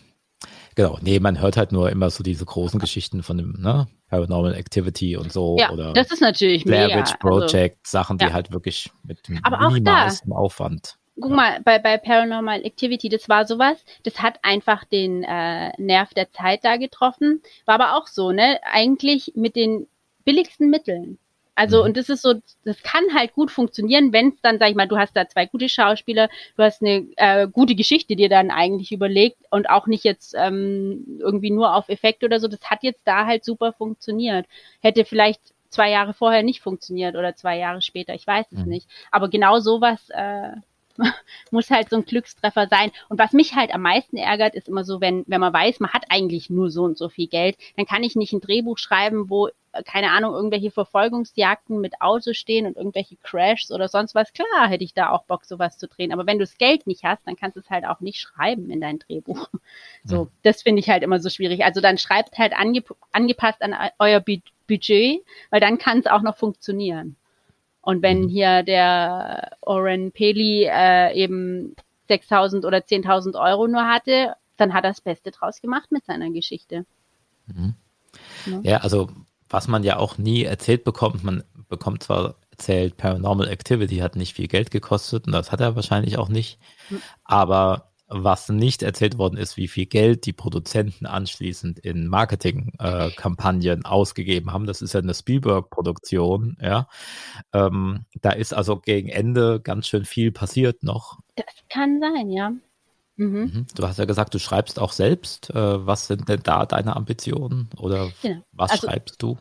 genau, 0.75 0.99
nee, 1.01 1.21
man 1.21 1.41
hört 1.41 1.57
halt 1.57 1.71
nur 1.71 1.89
immer 1.91 2.11
so 2.11 2.25
diese 2.25 2.45
großen 2.45 2.81
Geschichten 2.81 3.23
von 3.23 3.39
dem 3.39 3.53
ne, 3.59 3.87
Paranormal 4.09 4.55
Activity 4.55 5.17
und 5.17 5.33
so. 5.33 5.57
Ja, 5.59 5.71
oder 5.71 5.93
das 5.93 6.11
ist 6.11 6.21
natürlich 6.21 6.65
Blair 6.65 6.89
Witch 6.89 7.13
also 7.13 7.15
Project, 7.21 7.79
also, 7.87 7.91
Sachen, 7.99 8.19
die 8.19 8.27
ja. 8.27 8.33
halt 8.33 8.53
wirklich 8.53 8.91
mit 9.05 9.27
minimalstem 9.29 10.33
Aufwand 10.33 10.99
guck 11.21 11.31
mal, 11.31 11.61
bei, 11.63 11.79
bei 11.79 11.99
Paranormal 11.99 12.65
Activity, 12.65 13.09
das 13.09 13.29
war 13.29 13.47
sowas, 13.47 13.85
das 14.03 14.23
hat 14.23 14.39
einfach 14.43 14.85
den 14.85 15.25
äh, 15.25 15.71
Nerv 15.81 16.15
der 16.15 16.31
Zeit 16.33 16.65
da 16.65 16.77
getroffen. 16.77 17.43
War 17.65 17.81
aber 17.81 17.97
auch 17.97 18.07
so, 18.07 18.33
ne? 18.33 18.61
Eigentlich 18.63 19.33
mit 19.35 19.57
den 19.57 19.87
billigsten 20.25 20.71
Mitteln. 20.71 21.19
Also, 21.59 21.79
mhm. 21.79 21.87
und 21.87 21.97
das 21.97 22.09
ist 22.09 22.23
so, 22.23 22.35
das 22.65 22.83
kann 22.85 23.03
halt 23.15 23.33
gut 23.33 23.51
funktionieren, 23.51 24.13
wenn 24.13 24.29
es 24.29 24.41
dann, 24.43 24.61
sag 24.61 24.71
ich 24.71 24.77
mal, 24.77 24.87
du 24.87 24.97
hast 24.97 25.17
da 25.17 25.29
zwei 25.29 25.47
gute 25.47 25.69
Schauspieler, 25.69 26.29
du 26.57 26.63
hast 26.63 26.83
eine 26.83 27.09
äh, 27.17 27.49
gute 27.49 27.75
Geschichte 27.75 28.15
dir 28.15 28.29
dann 28.29 28.53
eigentlich 28.53 28.93
überlegt 28.93 29.39
und 29.51 29.69
auch 29.69 29.89
nicht 29.89 30.05
jetzt 30.05 30.37
ähm, 30.39 31.19
irgendwie 31.19 31.51
nur 31.51 31.75
auf 31.75 31.89
Effekt 31.89 32.23
oder 32.23 32.39
so. 32.39 32.47
Das 32.47 32.61
hat 32.71 32.85
jetzt 32.85 33.03
da 33.07 33.27
halt 33.27 33.45
super 33.45 33.73
funktioniert. 33.73 34.47
Hätte 34.81 35.05
vielleicht 35.05 35.41
zwei 35.69 35.91
Jahre 35.91 36.15
vorher 36.15 36.45
nicht 36.45 36.61
funktioniert 36.61 37.17
oder 37.17 37.35
zwei 37.35 37.59
Jahre 37.59 37.83
später, 37.83 38.15
ich 38.15 38.27
weiß 38.27 38.47
es 38.53 38.61
mhm. 38.61 38.69
nicht. 38.69 38.89
Aber 39.11 39.29
genau 39.29 39.59
sowas 39.59 40.11
äh, 40.11 40.53
muss 41.51 41.71
halt 41.71 41.91
so 41.91 41.97
ein 41.97 42.05
Glückstreffer 42.05 42.69
sein. 42.69 42.91
Und 43.09 43.19
was 43.19 43.33
mich 43.33 43.55
halt 43.55 43.73
am 43.73 43.83
meisten 43.83 44.17
ärgert, 44.17 44.55
ist 44.55 44.69
immer 44.69 44.85
so, 44.85 45.01
wenn, 45.01 45.25
wenn 45.27 45.41
man 45.41 45.53
weiß, 45.53 45.81
man 45.81 45.93
hat 45.93 46.05
eigentlich 46.09 46.51
nur 46.51 46.71
so 46.71 46.85
und 46.85 46.99
so 46.99 47.09
viel 47.09 47.29
Geld, 47.29 47.57
dann 47.77 47.87
kann 47.87 48.03
ich 48.03 48.17
nicht 48.17 48.33
ein 48.33 48.41
Drehbuch 48.41 48.79
schreiben, 48.79 49.31
wo, 49.31 49.49
äh, 49.49 49.83
keine 49.85 50.11
Ahnung, 50.11 50.35
irgendwelche 50.35 50.71
Verfolgungsjagden 50.71 51.81
mit 51.81 52.01
Autos 52.01 52.37
stehen 52.37 52.67
und 52.67 52.77
irgendwelche 52.77 53.17
Crashs 53.17 53.71
oder 53.71 53.89
sonst 53.89 54.15
was. 54.15 54.33
Klar 54.33 54.69
hätte 54.69 54.85
ich 54.85 54.95
da 54.95 55.11
auch 55.11 55.25
Bock, 55.25 55.45
sowas 55.45 55.79
zu 55.79 55.89
drehen. 55.89 56.13
Aber 56.13 56.27
wenn 56.27 56.39
du 56.39 56.45
das 56.45 56.59
Geld 56.59 56.87
nicht 56.87 57.05
hast, 57.05 57.27
dann 57.27 57.37
kannst 57.37 57.57
du 57.57 57.61
es 57.61 57.71
halt 57.71 57.85
auch 57.85 58.01
nicht 58.01 58.21
schreiben 58.21 58.71
in 58.71 58.81
dein 58.81 58.99
Drehbuch. 58.99 59.49
So, 60.05 60.17
ja. 60.17 60.29
das 60.43 60.63
finde 60.63 60.81
ich 60.81 60.89
halt 60.89 61.03
immer 61.03 61.21
so 61.21 61.29
schwierig. 61.29 61.65
Also 61.65 61.81
dann 61.83 61.99
schreibt 61.99 62.39
halt 62.39 62.55
ange 62.57 62.83
angepasst 63.13 63.61
an 63.61 63.75
euer 63.99 64.21
Budget, 64.67 65.23
weil 65.51 65.61
dann 65.61 65.77
kann 65.77 65.99
es 65.99 66.07
auch 66.07 66.23
noch 66.23 66.37
funktionieren. 66.37 67.18
Und 67.89 68.03
wenn 68.03 68.25
mhm. 68.25 68.29
hier 68.29 68.63
der 68.65 69.57
Oren 69.63 70.13
Peli 70.13 70.69
äh, 70.71 71.15
eben 71.15 71.75
6.000 72.11 72.67
oder 72.67 72.81
10.000 72.81 73.35
Euro 73.43 73.67
nur 73.67 73.87
hatte, 73.89 74.35
dann 74.59 74.75
hat 74.75 74.85
er 74.85 74.91
das 74.91 75.01
Beste 75.01 75.31
draus 75.31 75.63
gemacht 75.63 75.91
mit 75.91 76.05
seiner 76.05 76.31
Geschichte. 76.31 76.85
Mhm. 77.47 77.77
Ja. 78.45 78.61
ja, 78.63 78.77
also 78.81 79.09
was 79.49 79.69
man 79.69 79.85
ja 79.85 79.97
auch 79.97 80.19
nie 80.19 80.45
erzählt 80.45 80.85
bekommt, 80.85 81.25
man 81.25 81.45
bekommt 81.71 82.03
zwar 82.03 82.35
erzählt, 82.51 82.99
Paranormal 82.99 83.49
Activity 83.49 83.97
hat 83.97 84.17
nicht 84.17 84.35
viel 84.35 84.49
Geld 84.49 84.71
gekostet 84.71 85.27
und 85.27 85.33
das 85.33 85.51
hat 85.51 85.63
er 85.63 85.75
wahrscheinlich 85.75 86.19
auch 86.19 86.29
nicht, 86.29 86.59
mhm. 86.91 87.01
aber 87.25 87.91
was 88.09 88.49
nicht 88.49 88.83
erzählt 88.83 89.19
worden 89.19 89.37
ist, 89.37 89.57
wie 89.57 89.69
viel 89.69 89.87
Geld 89.87 90.25
die 90.25 90.33
Produzenten 90.33 91.07
anschließend 91.07 91.79
in 91.79 92.09
Marketingkampagnen 92.09 93.83
äh, 93.83 93.89
ausgegeben 93.89 94.53
haben. 94.53 94.67
Das 94.67 94.81
ist 94.81 94.95
ja 94.95 95.01
eine 95.01 95.15
Spielberg-Produktion, 95.15 96.57
ja. 96.61 96.89
Ähm, 97.53 98.07
da 98.21 98.31
ist 98.31 98.55
also 98.55 98.79
gegen 98.79 99.09
Ende 99.09 99.61
ganz 99.61 99.87
schön 99.87 100.07
viel 100.07 100.33
passiert 100.33 100.83
noch. 100.83 101.19
Das 101.37 101.47
kann 101.69 102.01
sein, 102.01 102.31
ja. 102.31 102.53
Mhm. 103.17 103.41
mhm. 103.41 103.67
Du 103.75 103.87
hast 103.87 103.99
ja 103.99 104.07
gesagt, 104.07 104.33
du 104.33 104.39
schreibst 104.39 104.79
auch 104.79 104.93
selbst. 104.93 105.51
Äh, 105.51 105.87
was 105.87 106.07
sind 106.07 106.29
denn 106.29 106.41
da 106.43 106.65
deine 106.65 106.97
Ambitionen 106.97 107.69
oder 107.77 108.11
genau. 108.23 108.43
was 108.53 108.71
also, 108.71 108.87
schreibst 108.87 109.23
du? 109.23 109.37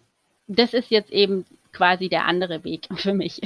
Das 0.47 0.73
ist 0.73 0.89
jetzt 0.91 1.11
eben 1.11 1.45
quasi 1.77 2.09
der 2.09 2.25
andere 2.25 2.63
Weg 2.63 2.87
für 2.95 3.13
mich. 3.13 3.39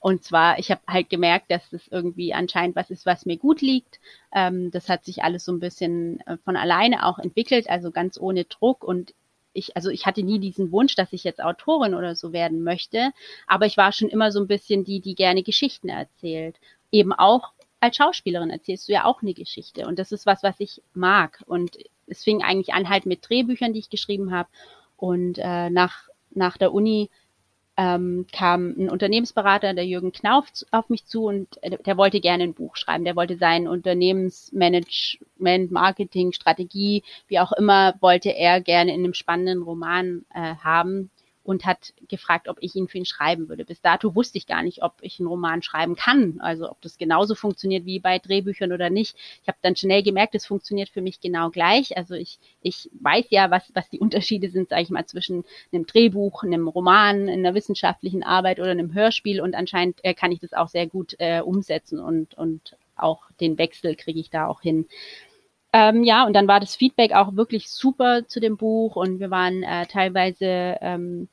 Und 0.00 0.22
zwar, 0.22 0.58
ich 0.58 0.70
habe 0.70 0.82
halt 0.86 1.08
gemerkt, 1.08 1.50
dass 1.50 1.68
das 1.70 1.88
irgendwie 1.88 2.34
anscheinend 2.34 2.76
was 2.76 2.90
ist, 2.90 3.06
was 3.06 3.24
mir 3.24 3.38
gut 3.38 3.62
liegt. 3.62 3.98
Ähm, 4.32 4.70
das 4.70 4.88
hat 4.88 5.04
sich 5.04 5.24
alles 5.24 5.44
so 5.46 5.52
ein 5.52 5.60
bisschen 5.60 6.20
äh, 6.26 6.36
von 6.44 6.56
alleine 6.56 7.06
auch 7.06 7.18
entwickelt, 7.18 7.70
also 7.70 7.90
ganz 7.90 8.20
ohne 8.20 8.44
Druck. 8.44 8.84
Und 8.84 9.14
ich, 9.54 9.76
also 9.76 9.88
ich 9.88 10.04
hatte 10.04 10.22
nie 10.22 10.38
diesen 10.38 10.70
Wunsch, 10.72 10.94
dass 10.94 11.12
ich 11.14 11.24
jetzt 11.24 11.42
Autorin 11.42 11.94
oder 11.94 12.14
so 12.14 12.32
werden 12.32 12.62
möchte, 12.62 13.12
aber 13.46 13.66
ich 13.66 13.76
war 13.76 13.92
schon 13.92 14.10
immer 14.10 14.30
so 14.30 14.40
ein 14.40 14.46
bisschen 14.46 14.84
die, 14.84 15.00
die 15.00 15.14
gerne 15.14 15.42
Geschichten 15.42 15.88
erzählt. 15.88 16.56
Eben 16.92 17.12
auch 17.12 17.52
als 17.80 17.96
Schauspielerin 17.96 18.50
erzählst 18.50 18.88
du 18.88 18.92
ja 18.92 19.06
auch 19.06 19.22
eine 19.22 19.32
Geschichte. 19.32 19.86
Und 19.86 19.98
das 19.98 20.12
ist 20.12 20.26
was, 20.26 20.42
was 20.42 20.60
ich 20.60 20.82
mag. 20.92 21.42
Und 21.46 21.78
es 22.06 22.22
fing 22.22 22.42
eigentlich 22.42 22.74
an 22.74 22.90
halt 22.90 23.06
mit 23.06 23.26
Drehbüchern, 23.26 23.72
die 23.72 23.78
ich 23.78 23.88
geschrieben 23.88 24.32
habe. 24.32 24.50
Und 24.98 25.38
äh, 25.38 25.70
nach, 25.70 26.08
nach 26.30 26.58
der 26.58 26.74
Uni 26.74 27.08
ähm, 27.80 28.26
kam 28.30 28.74
ein 28.78 28.90
Unternehmensberater, 28.90 29.72
der 29.72 29.86
Jürgen 29.86 30.12
Knauf, 30.12 30.44
auf 30.70 30.90
mich 30.90 31.06
zu 31.06 31.24
und 31.24 31.58
der 31.62 31.96
wollte 31.96 32.20
gerne 32.20 32.44
ein 32.44 32.52
Buch 32.52 32.76
schreiben. 32.76 33.04
Der 33.04 33.16
wollte 33.16 33.38
sein 33.38 33.66
Unternehmensmanagement, 33.66 35.70
Marketing, 35.70 36.32
Strategie, 36.32 37.02
wie 37.28 37.38
auch 37.38 37.52
immer, 37.52 37.94
wollte 38.00 38.36
er 38.36 38.60
gerne 38.60 38.92
in 38.92 39.02
einem 39.02 39.14
spannenden 39.14 39.62
Roman 39.62 40.26
äh, 40.34 40.56
haben 40.56 41.08
und 41.50 41.66
hat 41.66 41.92
gefragt, 42.06 42.46
ob 42.46 42.58
ich 42.60 42.76
ihn 42.76 42.86
für 42.86 42.98
ihn 42.98 43.04
schreiben 43.04 43.48
würde. 43.48 43.64
Bis 43.64 43.80
dato 43.80 44.14
wusste 44.14 44.38
ich 44.38 44.46
gar 44.46 44.62
nicht, 44.62 44.84
ob 44.84 44.94
ich 45.00 45.18
einen 45.18 45.26
Roman 45.26 45.62
schreiben 45.62 45.96
kann, 45.96 46.40
also 46.40 46.70
ob 46.70 46.80
das 46.80 46.96
genauso 46.96 47.34
funktioniert 47.34 47.84
wie 47.86 47.98
bei 47.98 48.20
Drehbüchern 48.20 48.70
oder 48.70 48.88
nicht. 48.88 49.16
Ich 49.42 49.48
habe 49.48 49.58
dann 49.60 49.74
schnell 49.74 50.04
gemerkt, 50.04 50.36
es 50.36 50.46
funktioniert 50.46 50.88
für 50.90 51.02
mich 51.02 51.20
genau 51.20 51.50
gleich. 51.50 51.96
Also 51.96 52.14
ich, 52.14 52.38
ich 52.62 52.88
weiß 53.00 53.26
ja, 53.30 53.50
was, 53.50 53.72
was 53.74 53.90
die 53.90 53.98
Unterschiede 54.00 54.48
sind, 54.48 54.68
sage 54.68 54.82
ich 54.82 54.90
mal, 54.90 55.06
zwischen 55.06 55.44
einem 55.72 55.86
Drehbuch, 55.86 56.44
einem 56.44 56.68
Roman, 56.68 57.28
einer 57.28 57.54
wissenschaftlichen 57.54 58.22
Arbeit 58.22 58.60
oder 58.60 58.70
einem 58.70 58.94
Hörspiel 58.94 59.40
und 59.40 59.56
anscheinend 59.56 59.98
äh, 60.04 60.14
kann 60.14 60.30
ich 60.30 60.38
das 60.38 60.52
auch 60.52 60.68
sehr 60.68 60.86
gut 60.86 61.16
äh, 61.18 61.40
umsetzen 61.40 61.98
und, 61.98 62.34
und 62.34 62.76
auch 62.94 63.22
den 63.40 63.58
Wechsel 63.58 63.96
kriege 63.96 64.20
ich 64.20 64.30
da 64.30 64.46
auch 64.46 64.60
hin. 64.60 64.86
Ähm, 65.72 66.02
ja, 66.02 66.26
und 66.26 66.32
dann 66.32 66.48
war 66.48 66.58
das 66.58 66.74
Feedback 66.74 67.12
auch 67.12 67.36
wirklich 67.36 67.70
super 67.70 68.26
zu 68.26 68.40
dem 68.40 68.56
Buch 68.56 68.96
und 68.96 69.20
wir 69.20 69.30
waren 69.30 69.62
äh, 69.62 69.86
teilweise 69.86 70.76
ähm, 70.80 71.28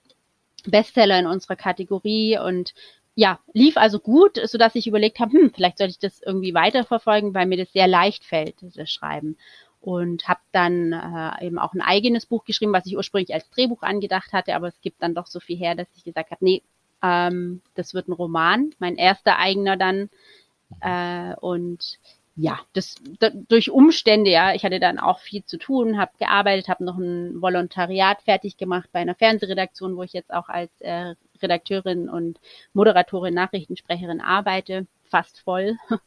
Bestseller 0.71 1.19
in 1.19 1.27
unserer 1.27 1.55
Kategorie 1.55 2.37
und 2.37 2.73
ja, 3.15 3.39
lief 3.53 3.77
also 3.77 3.99
gut, 3.99 4.39
so 4.47 4.59
dass 4.59 4.75
ich 4.75 4.85
überlegt 4.85 5.19
habe, 5.19 5.33
hm, 5.33 5.51
vielleicht 5.53 5.79
sollte 5.79 5.91
ich 5.91 5.99
das 5.99 6.21
irgendwie 6.21 6.53
weiterverfolgen, 6.53 7.33
weil 7.33 7.47
mir 7.47 7.57
das 7.57 7.73
sehr 7.73 7.87
leicht 7.87 8.23
fällt, 8.23 8.55
das 8.61 8.91
Schreiben. 8.91 9.37
Und 9.81 10.27
habe 10.27 10.39
dann 10.51 10.93
äh, 10.93 11.45
eben 11.45 11.57
auch 11.57 11.73
ein 11.73 11.81
eigenes 11.81 12.27
Buch 12.27 12.45
geschrieben, 12.45 12.73
was 12.73 12.85
ich 12.85 12.95
ursprünglich 12.95 13.33
als 13.33 13.49
Drehbuch 13.49 13.81
angedacht 13.81 14.33
hatte, 14.33 14.53
aber 14.55 14.67
es 14.67 14.81
gibt 14.81 15.01
dann 15.01 15.15
doch 15.15 15.25
so 15.25 15.39
viel 15.39 15.57
her, 15.57 15.73
dass 15.73 15.87
ich 15.95 16.03
gesagt 16.03 16.29
habe, 16.29 16.43
nee, 16.45 16.61
ähm, 17.01 17.61
das 17.75 17.93
wird 17.95 18.07
ein 18.07 18.13
Roman, 18.13 18.71
mein 18.79 18.97
erster 18.97 19.37
eigener 19.39 19.77
dann. 19.77 20.09
Äh, 20.81 21.35
und 21.39 21.99
ja, 22.39 22.59
das 22.73 22.95
da, 23.19 23.31
durch 23.31 23.71
Umstände, 23.71 24.29
ja, 24.29 24.53
ich 24.53 24.63
hatte 24.63 24.79
dann 24.79 24.99
auch 24.99 25.19
viel 25.19 25.43
zu 25.43 25.57
tun, 25.57 25.97
habe 25.97 26.11
gearbeitet, 26.19 26.69
habe 26.69 26.83
noch 26.83 26.97
ein 26.97 27.41
Volontariat 27.41 28.21
fertig 28.21 28.57
gemacht 28.57 28.89
bei 28.91 28.99
einer 28.99 29.15
Fernsehredaktion, 29.15 29.97
wo 29.97 30.03
ich 30.03 30.13
jetzt 30.13 30.31
auch 30.31 30.47
als 30.47 30.69
äh, 30.81 31.15
Redakteurin 31.41 32.09
und 32.09 32.39
Moderatorin, 32.73 33.33
Nachrichtensprecherin 33.33 34.21
arbeite, 34.21 34.85
fast 35.03 35.39
voll, 35.39 35.77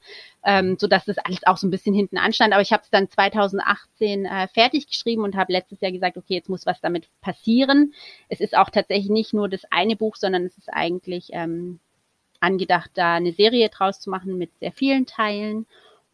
ähm, 0.45 0.77
so 0.79 0.87
das 0.87 1.09
alles 1.09 1.45
auch 1.47 1.57
so 1.57 1.67
ein 1.67 1.73
bisschen 1.73 1.95
hinten 1.97 2.17
anstand. 2.17 2.53
Aber 2.53 2.63
ich 2.63 2.73
habe 2.73 2.85
es 2.85 2.91
dann 2.91 3.11
2018 3.11 4.25
äh, 4.25 4.47
fertig 4.49 4.87
geschrieben 4.87 5.25
und 5.25 5.35
habe 5.35 5.53
letztes 5.53 5.81
Jahr 5.81 5.91
gesagt, 5.91 6.17
okay, 6.17 6.35
jetzt 6.35 6.49
muss 6.49 6.65
was 6.65 6.81
damit 6.81 7.09
passieren. 7.21 7.93
Es 8.29 8.41
ist 8.41 8.57
auch 8.57 8.71
tatsächlich 8.71 9.11
nicht 9.11 9.35
nur 9.35 9.49
das 9.49 9.63
eine 9.73 9.97
Buch, 9.97 10.15
sondern 10.15 10.45
es 10.45 10.57
ist 10.59 10.73
eigentlich 10.73 11.31
ähm, 11.33 11.81
angedacht, 12.39 12.93
da 12.95 13.15
eine 13.15 13.33
Serie 13.33 13.69
draus 13.69 13.99
zu 14.01 14.11
machen 14.11 14.39
mit 14.39 14.51
sehr 14.61 14.73
vielen 14.73 15.07
Teilen. 15.07 15.67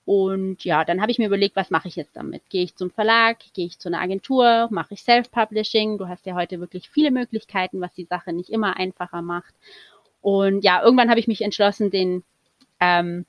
Und 0.07 0.65
ja, 0.65 0.85
dann 0.85 1.03
habe 1.03 1.11
ich 1.11 1.19
mir 1.19 1.27
überlegt, 1.27 1.57
was 1.57 1.71
mache 1.71 1.89
ich 1.89 1.97
jetzt 1.97 2.17
damit? 2.17 2.49
Gehe 2.49 2.63
ich 2.63 2.77
zum 2.77 2.93
Verlag, 2.93 3.39
gehe 3.55 3.67
ich 3.67 3.81
zu 3.81 3.89
einer 3.89 4.01
Agentur, 4.01 4.69
mache 4.71 4.95
ich 4.95 5.03
Self-Publishing? 5.03 5.99
Du 5.99 6.07
hast 6.07 6.25
ja 6.27 6.37
heute 6.37 6.61
wirklich 6.61 6.89
viele 6.89 7.11
Möglichkeiten, 7.11 7.81
was 7.81 7.93
die 7.93 8.05
Sache 8.05 8.33
nicht 8.33 8.49
immer 8.51 8.77
einfacher 8.77 9.21
macht. 9.21 9.53
Und 10.23 10.63
ja, 10.63 10.81
irgendwann 10.81 11.11
habe 11.11 11.19
ich 11.19 11.27
mich 11.27 11.43
entschlossen, 11.43 11.91
den 11.91 12.23
ähm, 12.79 13.27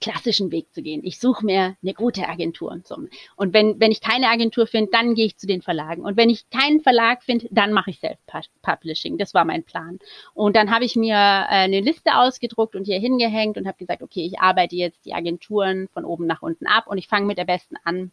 klassischen 0.00 0.52
Weg 0.52 0.72
zu 0.72 0.82
gehen. 0.82 1.00
Ich 1.04 1.18
suche 1.18 1.44
mir 1.44 1.76
eine 1.82 1.94
gute 1.94 2.28
Agentur 2.28 2.70
und 2.70 2.86
so. 2.86 2.96
Und 3.36 3.52
wenn, 3.52 3.80
wenn 3.80 3.90
ich 3.90 4.00
keine 4.00 4.28
Agentur 4.28 4.66
finde, 4.66 4.90
dann 4.92 5.14
gehe 5.14 5.26
ich 5.26 5.36
zu 5.36 5.46
den 5.46 5.62
Verlagen. 5.62 6.02
Und 6.02 6.16
wenn 6.16 6.30
ich 6.30 6.48
keinen 6.50 6.80
Verlag 6.80 7.22
finde, 7.22 7.48
dann 7.50 7.72
mache 7.72 7.90
ich 7.90 8.00
Self-Publishing. 8.00 9.18
Das 9.18 9.34
war 9.34 9.44
mein 9.44 9.64
Plan. 9.64 9.98
Und 10.34 10.56
dann 10.56 10.70
habe 10.70 10.84
ich 10.84 10.96
mir 10.96 11.14
äh, 11.14 11.46
eine 11.48 11.80
Liste 11.80 12.16
ausgedruckt 12.16 12.76
und 12.76 12.84
hier 12.84 12.98
hingehängt 12.98 13.56
und 13.56 13.66
habe 13.66 13.78
gesagt, 13.78 14.02
okay, 14.02 14.24
ich 14.24 14.40
arbeite 14.40 14.76
jetzt 14.76 15.04
die 15.04 15.14
Agenturen 15.14 15.88
von 15.88 16.04
oben 16.04 16.26
nach 16.26 16.42
unten 16.42 16.66
ab 16.66 16.86
und 16.86 16.98
ich 16.98 17.08
fange 17.08 17.26
mit 17.26 17.38
der 17.38 17.44
besten 17.44 17.76
an, 17.84 18.12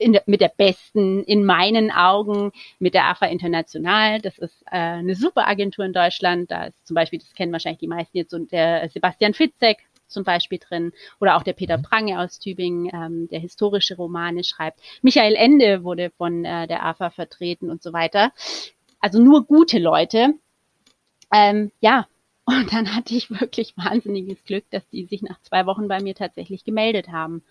der, 0.00 0.22
mit 0.26 0.40
der 0.40 0.52
besten, 0.56 1.22
in 1.24 1.44
meinen 1.44 1.90
Augen, 1.90 2.52
mit 2.78 2.94
der 2.94 3.06
AFA 3.06 3.26
International. 3.26 4.20
Das 4.20 4.38
ist 4.38 4.62
äh, 4.66 4.76
eine 4.76 5.14
super 5.14 5.46
Agentur 5.46 5.84
in 5.84 5.92
Deutschland. 5.92 6.50
Da 6.50 6.64
ist 6.64 6.86
zum 6.86 6.94
Beispiel, 6.94 7.18
das 7.18 7.34
kennen 7.34 7.52
wahrscheinlich 7.52 7.80
die 7.80 7.88
meisten 7.88 8.16
jetzt, 8.16 8.32
und 8.32 8.52
der 8.52 8.88
Sebastian 8.88 9.34
Fitzek 9.34 9.78
zum 10.10 10.24
Beispiel 10.24 10.58
drin 10.58 10.92
oder 11.20 11.36
auch 11.36 11.42
der 11.42 11.52
Peter 11.52 11.78
mhm. 11.78 11.82
Prange 11.82 12.20
aus 12.20 12.38
Tübingen, 12.38 12.90
ähm, 12.92 13.28
der 13.28 13.40
historische 13.40 13.96
Romane 13.96 14.44
schreibt. 14.44 14.80
Michael 15.02 15.34
Ende 15.34 15.84
wurde 15.84 16.10
von 16.10 16.44
äh, 16.44 16.66
der 16.66 16.84
AFA 16.84 17.10
vertreten 17.10 17.70
und 17.70 17.82
so 17.82 17.92
weiter. 17.92 18.32
Also 19.00 19.20
nur 19.20 19.46
gute 19.46 19.78
Leute. 19.78 20.34
Ähm, 21.32 21.70
ja, 21.80 22.06
und 22.44 22.72
dann 22.72 22.94
hatte 22.94 23.14
ich 23.14 23.30
wirklich 23.30 23.76
wahnsinniges 23.76 24.44
Glück, 24.44 24.64
dass 24.70 24.88
die 24.88 25.04
sich 25.04 25.22
nach 25.22 25.40
zwei 25.42 25.66
Wochen 25.66 25.88
bei 25.88 26.00
mir 26.00 26.14
tatsächlich 26.14 26.64
gemeldet 26.64 27.08
haben. 27.08 27.42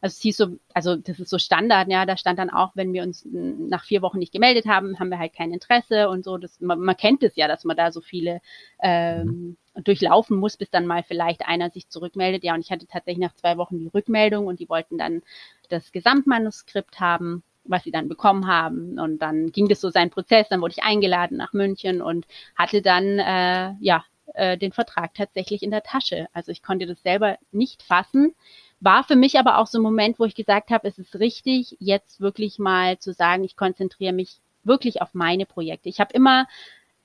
Also 0.00 0.16
es 0.16 0.20
hieß 0.20 0.36
so, 0.36 0.58
also 0.74 0.96
das 0.96 1.18
ist 1.18 1.30
so 1.30 1.38
Standard, 1.38 1.88
ja, 1.88 2.04
da 2.04 2.18
stand 2.18 2.38
dann 2.38 2.50
auch, 2.50 2.72
wenn 2.74 2.92
wir 2.92 3.02
uns 3.02 3.26
nach 3.32 3.84
vier 3.84 4.02
Wochen 4.02 4.18
nicht 4.18 4.32
gemeldet 4.32 4.66
haben, 4.66 4.98
haben 4.98 5.08
wir 5.08 5.18
halt 5.18 5.32
kein 5.32 5.50
Interesse 5.50 6.10
und 6.10 6.24
so. 6.24 6.36
Das, 6.36 6.60
man, 6.60 6.78
man 6.78 6.96
kennt 6.96 7.22
es 7.22 7.36
ja, 7.36 7.48
dass 7.48 7.64
man 7.64 7.74
da 7.76 7.90
so 7.90 8.02
viele 8.02 8.42
ähm, 8.80 9.26
mhm. 9.26 9.56
Durchlaufen 9.82 10.36
muss, 10.38 10.56
bis 10.56 10.70
dann 10.70 10.86
mal 10.86 11.02
vielleicht 11.02 11.46
einer 11.46 11.70
sich 11.70 11.88
zurückmeldet. 11.88 12.44
Ja, 12.44 12.54
und 12.54 12.60
ich 12.60 12.70
hatte 12.70 12.86
tatsächlich 12.86 13.24
nach 13.24 13.34
zwei 13.34 13.56
Wochen 13.56 13.78
die 13.78 13.88
Rückmeldung 13.88 14.46
und 14.46 14.60
die 14.60 14.68
wollten 14.68 14.98
dann 14.98 15.22
das 15.68 15.92
Gesamtmanuskript 15.92 17.00
haben. 17.00 17.42
was 17.64 17.84
sie 17.84 17.90
dann 17.90 18.08
bekommen 18.08 18.46
haben. 18.46 18.98
Und 18.98 19.18
dann 19.20 19.50
ging 19.50 19.68
das 19.68 19.80
so 19.80 19.90
sein 19.90 20.10
Prozess, 20.10 20.48
dann 20.48 20.60
wurde 20.60 20.74
ich 20.76 20.84
eingeladen 20.84 21.36
nach 21.36 21.52
München 21.52 22.02
und 22.02 22.26
hatte 22.54 22.82
dann 22.82 23.18
äh, 23.18 23.74
ja 23.80 24.04
äh, 24.34 24.58
den 24.58 24.72
Vertrag 24.72 25.14
tatsächlich 25.14 25.62
in 25.62 25.70
der 25.70 25.82
Tasche. 25.82 26.26
Also 26.32 26.52
ich 26.52 26.62
konnte 26.62 26.86
das 26.86 27.02
selber 27.02 27.38
nicht 27.52 27.82
fassen. 27.82 28.34
War 28.80 29.04
für 29.04 29.16
mich 29.16 29.38
aber 29.38 29.58
auch 29.58 29.66
so 29.66 29.78
ein 29.78 29.82
Moment, 29.82 30.18
wo 30.18 30.24
ich 30.24 30.34
gesagt 30.34 30.70
habe, 30.70 30.86
es 30.88 30.98
ist 30.98 31.18
richtig, 31.18 31.76
jetzt 31.80 32.20
wirklich 32.20 32.58
mal 32.58 32.98
zu 32.98 33.12
sagen, 33.12 33.44
ich 33.44 33.56
konzentriere 33.56 34.12
mich 34.12 34.40
wirklich 34.62 35.00
auf 35.00 35.14
meine 35.14 35.46
Projekte. 35.46 35.88
Ich 35.88 36.00
habe 36.00 36.12
immer 36.12 36.46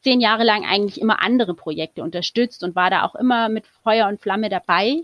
zehn 0.02 0.22
Jahre 0.22 0.43
lang 0.43 0.66
eigentlich 0.66 1.02
immer 1.02 1.22
andere 1.22 1.54
Projekte 1.54 2.04
unterstützt 2.04 2.64
und 2.64 2.76
war 2.76 2.89
da 2.89 3.04
auch 3.06 3.16
immer 3.16 3.50
mit 3.50 3.68
Feuer 3.84 4.08
und 4.08 4.22
Flamme 4.22 4.50
dabei. 4.50 5.02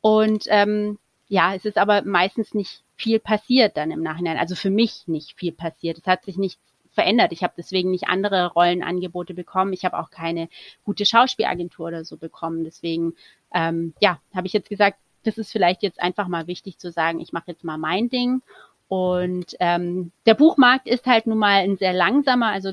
Und 0.00 0.44
ähm, 0.48 0.98
ja, 1.28 1.54
es 1.54 1.64
ist 1.64 1.78
aber 1.78 2.02
meistens 2.02 2.54
nicht 2.54 2.82
viel 2.96 3.20
passiert 3.20 3.76
dann 3.76 3.90
im 3.90 4.02
Nachhinein. 4.02 4.38
Also 4.38 4.54
für 4.54 4.70
mich 4.70 5.06
nicht 5.06 5.38
viel 5.38 5.52
passiert. 5.52 5.98
Es 5.98 6.06
hat 6.06 6.24
sich 6.24 6.36
nichts 6.36 6.60
verändert. 6.90 7.32
Ich 7.32 7.44
habe 7.44 7.54
deswegen 7.56 7.92
nicht 7.92 8.08
andere 8.08 8.52
Rollenangebote 8.52 9.34
bekommen. 9.34 9.72
Ich 9.72 9.84
habe 9.84 9.98
auch 9.98 10.10
keine 10.10 10.48
gute 10.84 11.06
Schauspielagentur 11.06 11.86
oder 11.86 12.04
so 12.04 12.16
bekommen. 12.16 12.64
Deswegen, 12.64 13.14
ähm, 13.54 13.94
ja, 14.00 14.20
habe 14.34 14.48
ich 14.48 14.52
jetzt 14.52 14.68
gesagt, 14.68 14.98
das 15.22 15.38
ist 15.38 15.52
vielleicht 15.52 15.82
jetzt 15.82 16.00
einfach 16.00 16.26
mal 16.26 16.46
wichtig 16.48 16.78
zu 16.78 16.90
sagen, 16.90 17.20
ich 17.20 17.32
mache 17.32 17.48
jetzt 17.48 17.62
mal 17.62 17.78
mein 17.78 18.08
Ding 18.08 18.42
und 18.88 19.54
ähm, 19.60 20.12
der 20.24 20.32
Buchmarkt 20.32 20.88
ist 20.88 21.06
halt 21.06 21.26
nun 21.26 21.38
mal 21.38 21.62
ein 21.62 21.76
sehr 21.76 21.92
langsamer. 21.92 22.46
Also 22.46 22.72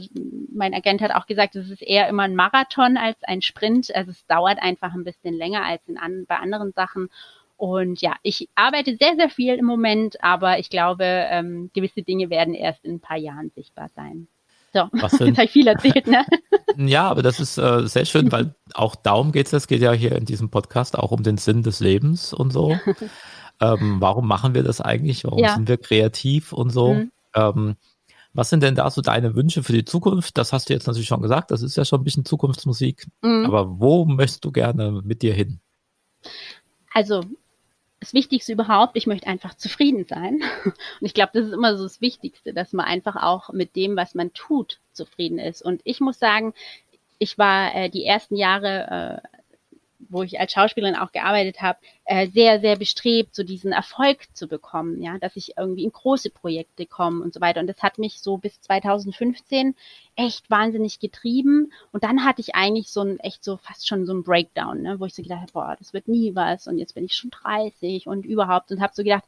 mein 0.53 0.73
Agent 0.73 1.01
hat 1.01 1.11
auch 1.11 1.27
gesagt, 1.27 1.57
es 1.57 1.69
ist 1.69 1.81
eher 1.81 2.07
immer 2.07 2.23
ein 2.23 2.35
Marathon 2.35 2.95
als 2.95 3.17
ein 3.23 3.41
Sprint. 3.41 3.93
Also 3.93 4.11
es 4.11 4.25
dauert 4.25 4.61
einfach 4.61 4.93
ein 4.93 5.03
bisschen 5.03 5.33
länger 5.33 5.65
als 5.65 5.81
in 5.87 5.97
an, 5.97 6.25
bei 6.25 6.37
anderen 6.37 6.71
Sachen. 6.71 7.09
Und 7.57 8.01
ja, 8.01 8.15
ich 8.23 8.47
arbeite 8.55 8.95
sehr, 8.97 9.15
sehr 9.17 9.29
viel 9.29 9.55
im 9.55 9.65
Moment, 9.65 10.23
aber 10.23 10.59
ich 10.59 10.69
glaube, 10.69 11.03
ähm, 11.03 11.69
gewisse 11.73 12.01
Dinge 12.01 12.29
werden 12.29 12.53
erst 12.53 12.85
in 12.85 12.95
ein 12.95 12.99
paar 13.01 13.17
Jahren 13.17 13.51
sichtbar 13.53 13.89
sein. 13.93 14.27
So, 14.73 14.89
Was 14.93 15.13
jetzt 15.19 15.37
habe 15.37 15.45
ich 15.45 15.51
viel 15.51 15.67
erzählt, 15.67 16.07
ne? 16.07 16.25
ja, 16.77 17.09
aber 17.09 17.23
das 17.23 17.39
ist 17.39 17.57
äh, 17.57 17.87
sehr 17.87 18.05
schön, 18.05 18.31
weil 18.31 18.55
auch 18.73 18.95
darum 18.95 19.31
geht 19.31 19.47
es. 19.47 19.53
Es 19.53 19.67
geht 19.67 19.81
ja 19.81 19.93
hier 19.93 20.13
in 20.13 20.25
diesem 20.25 20.49
Podcast 20.49 20.97
auch 20.97 21.11
um 21.11 21.23
den 21.23 21.37
Sinn 21.37 21.63
des 21.63 21.79
Lebens 21.81 22.33
und 22.33 22.51
so. 22.51 22.77
Ähm, 23.61 23.97
warum 23.99 24.27
machen 24.27 24.53
wir 24.53 24.63
das 24.63 24.81
eigentlich? 24.81 25.23
Warum 25.23 25.39
ja. 25.39 25.55
sind 25.55 25.67
wir 25.67 25.77
kreativ 25.77 26.53
und 26.53 26.69
so? 26.69 26.95
Mhm. 26.95 27.11
Ähm, 27.33 27.75
was 28.33 28.49
sind 28.49 28.63
denn 28.63 28.75
da 28.75 28.89
so 28.91 29.01
deine 29.01 29.33
Wünsche 29.35 29.63
für 29.63 29.71
die 29.71 29.85
Zukunft? 29.85 30.37
Das 30.37 30.51
hast 30.51 30.69
du 30.69 30.73
jetzt 30.73 30.87
natürlich 30.87 31.07
schon 31.07 31.21
gesagt, 31.21 31.51
das 31.51 31.61
ist 31.61 31.77
ja 31.77 31.85
schon 31.85 32.01
ein 32.01 32.03
bisschen 32.03 32.25
Zukunftsmusik. 32.25 33.07
Mhm. 33.21 33.45
Aber 33.45 33.79
wo 33.79 34.05
möchtest 34.05 34.43
du 34.43 34.51
gerne 34.51 35.01
mit 35.03 35.21
dir 35.21 35.33
hin? 35.33 35.59
Also, 36.93 37.23
das 38.01 38.13
Wichtigste 38.13 38.51
überhaupt, 38.51 38.97
ich 38.97 39.07
möchte 39.07 39.27
einfach 39.27 39.55
zufrieden 39.55 40.05
sein. 40.07 40.41
Und 40.65 40.75
ich 40.99 41.13
glaube, 41.13 41.31
das 41.33 41.47
ist 41.47 41.53
immer 41.53 41.77
so 41.77 41.83
das 41.83 42.01
Wichtigste, 42.01 42.53
dass 42.53 42.73
man 42.73 42.85
einfach 42.85 43.15
auch 43.15 43.53
mit 43.53 43.75
dem, 43.77 43.95
was 43.95 44.15
man 44.15 44.33
tut, 44.33 44.79
zufrieden 44.91 45.39
ist. 45.39 45.61
Und 45.61 45.81
ich 45.85 46.01
muss 46.01 46.19
sagen, 46.19 46.53
ich 47.19 47.37
war 47.37 47.73
äh, 47.73 47.89
die 47.89 48.05
ersten 48.05 48.35
Jahre 48.35 49.21
äh, 49.23 49.34
wo 50.09 50.23
ich 50.23 50.39
als 50.39 50.53
Schauspielerin 50.53 50.95
auch 50.95 51.11
gearbeitet 51.11 51.61
habe, 51.61 51.79
äh, 52.05 52.27
sehr, 52.27 52.59
sehr 52.59 52.77
bestrebt, 52.77 53.35
so 53.35 53.43
diesen 53.43 53.71
Erfolg 53.71 54.25
zu 54.33 54.47
bekommen, 54.47 55.01
ja, 55.01 55.17
dass 55.17 55.35
ich 55.35 55.57
irgendwie 55.57 55.83
in 55.83 55.91
große 55.91 56.29
Projekte 56.29 56.85
komme 56.85 57.23
und 57.23 57.33
so 57.33 57.41
weiter. 57.41 57.59
Und 57.59 57.67
das 57.67 57.81
hat 57.81 57.97
mich 57.97 58.21
so 58.21 58.37
bis 58.37 58.61
2015 58.61 59.75
echt 60.15 60.49
wahnsinnig 60.49 60.99
getrieben. 60.99 61.71
Und 61.91 62.03
dann 62.03 62.23
hatte 62.23 62.41
ich 62.41 62.55
eigentlich 62.55 62.89
so 62.89 63.01
ein, 63.01 63.19
echt 63.19 63.43
so 63.43 63.57
fast 63.57 63.87
schon 63.87 64.05
so 64.05 64.13
ein 64.13 64.23
Breakdown, 64.23 64.81
ne, 64.81 64.99
wo 64.99 65.05
ich 65.05 65.15
so 65.15 65.23
gedacht 65.23 65.41
habe, 65.41 65.51
boah, 65.53 65.75
das 65.77 65.93
wird 65.93 66.07
nie 66.07 66.35
was 66.35 66.67
und 66.67 66.77
jetzt 66.77 66.95
bin 66.95 67.05
ich 67.05 67.13
schon 67.13 67.31
30 67.31 68.07
und 68.07 68.25
überhaupt 68.25 68.71
und 68.71 68.81
habe 68.81 68.93
so 68.95 69.03
gedacht, 69.03 69.25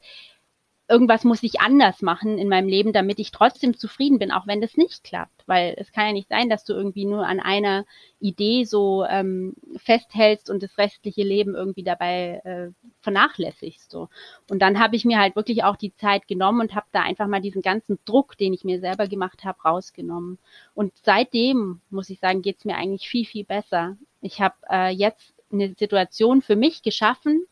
irgendwas 0.89 1.23
muss 1.23 1.43
ich 1.43 1.59
anders 1.59 2.01
machen 2.01 2.37
in 2.37 2.47
meinem 2.47 2.67
Leben, 2.67 2.93
damit 2.93 3.19
ich 3.19 3.31
trotzdem 3.31 3.77
zufrieden 3.77 4.19
bin, 4.19 4.31
auch 4.31 4.47
wenn 4.47 4.61
das 4.61 4.77
nicht 4.77 5.03
klappt. 5.03 5.43
Weil 5.45 5.75
es 5.77 5.91
kann 5.91 6.07
ja 6.07 6.13
nicht 6.13 6.29
sein, 6.29 6.49
dass 6.49 6.63
du 6.63 6.73
irgendwie 6.73 7.05
nur 7.05 7.25
an 7.25 7.39
einer 7.39 7.85
Idee 8.19 8.63
so 8.63 9.03
ähm, 9.05 9.55
festhältst 9.77 10.49
und 10.49 10.63
das 10.63 10.77
restliche 10.77 11.23
Leben 11.23 11.55
irgendwie 11.55 11.83
dabei 11.83 12.41
äh, 12.45 12.71
vernachlässigst. 13.01 13.91
So. 13.91 14.07
Und 14.49 14.61
dann 14.61 14.79
habe 14.79 14.95
ich 14.95 15.03
mir 15.03 15.19
halt 15.19 15.35
wirklich 15.35 15.63
auch 15.63 15.75
die 15.75 15.93
Zeit 15.95 16.27
genommen 16.27 16.61
und 16.61 16.75
habe 16.75 16.87
da 16.91 17.01
einfach 17.01 17.27
mal 17.27 17.41
diesen 17.41 17.61
ganzen 17.61 17.99
Druck, 18.05 18.37
den 18.37 18.53
ich 18.53 18.63
mir 18.63 18.79
selber 18.79 19.07
gemacht 19.07 19.43
habe, 19.43 19.61
rausgenommen. 19.61 20.39
Und 20.73 20.93
seitdem, 21.03 21.81
muss 21.89 22.09
ich 22.09 22.19
sagen, 22.19 22.41
geht's 22.41 22.65
mir 22.65 22.77
eigentlich 22.77 23.09
viel, 23.09 23.25
viel 23.25 23.43
besser. 23.43 23.97
Ich 24.21 24.39
habe 24.41 24.55
äh, 24.69 24.89
jetzt 24.89 25.33
eine 25.51 25.73
Situation 25.77 26.41
für 26.41 26.55
mich 26.55 26.81
geschaffen, 26.81 27.45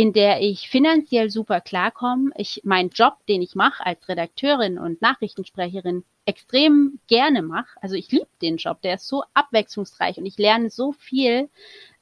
in 0.00 0.14
der 0.14 0.40
ich 0.40 0.70
finanziell 0.70 1.28
super 1.28 1.60
klarkomme, 1.60 2.30
ich 2.34 2.62
meinen 2.64 2.88
Job, 2.88 3.18
den 3.28 3.42
ich 3.42 3.54
mache 3.54 3.84
als 3.84 4.08
Redakteurin 4.08 4.78
und 4.78 5.02
Nachrichtensprecherin, 5.02 6.04
extrem 6.24 7.00
gerne 7.06 7.42
mache. 7.42 7.68
Also 7.82 7.96
ich 7.96 8.10
liebe 8.10 8.26
den 8.40 8.56
Job, 8.56 8.80
der 8.80 8.94
ist 8.94 9.06
so 9.06 9.24
abwechslungsreich 9.34 10.16
und 10.16 10.24
ich 10.24 10.38
lerne 10.38 10.70
so 10.70 10.92
viel, 10.92 11.50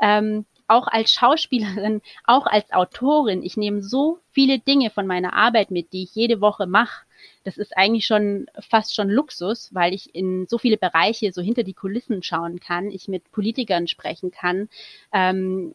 ähm, 0.00 0.46
auch 0.68 0.86
als 0.86 1.10
Schauspielerin, 1.10 2.00
auch 2.24 2.46
als 2.46 2.70
Autorin. 2.70 3.42
Ich 3.42 3.56
nehme 3.56 3.82
so 3.82 4.20
viele 4.30 4.60
Dinge 4.60 4.90
von 4.90 5.08
meiner 5.08 5.32
Arbeit 5.32 5.72
mit, 5.72 5.92
die 5.92 6.04
ich 6.04 6.14
jede 6.14 6.40
Woche 6.40 6.68
mache. 6.68 7.04
Das 7.42 7.58
ist 7.58 7.76
eigentlich 7.76 8.06
schon 8.06 8.46
fast 8.60 8.94
schon 8.94 9.10
Luxus, 9.10 9.74
weil 9.74 9.92
ich 9.92 10.14
in 10.14 10.46
so 10.46 10.58
viele 10.58 10.76
Bereiche 10.76 11.32
so 11.32 11.42
hinter 11.42 11.64
die 11.64 11.74
Kulissen 11.74 12.22
schauen 12.22 12.60
kann, 12.60 12.92
ich 12.92 13.08
mit 13.08 13.32
Politikern 13.32 13.88
sprechen 13.88 14.30
kann. 14.30 14.68
Ähm, 15.12 15.74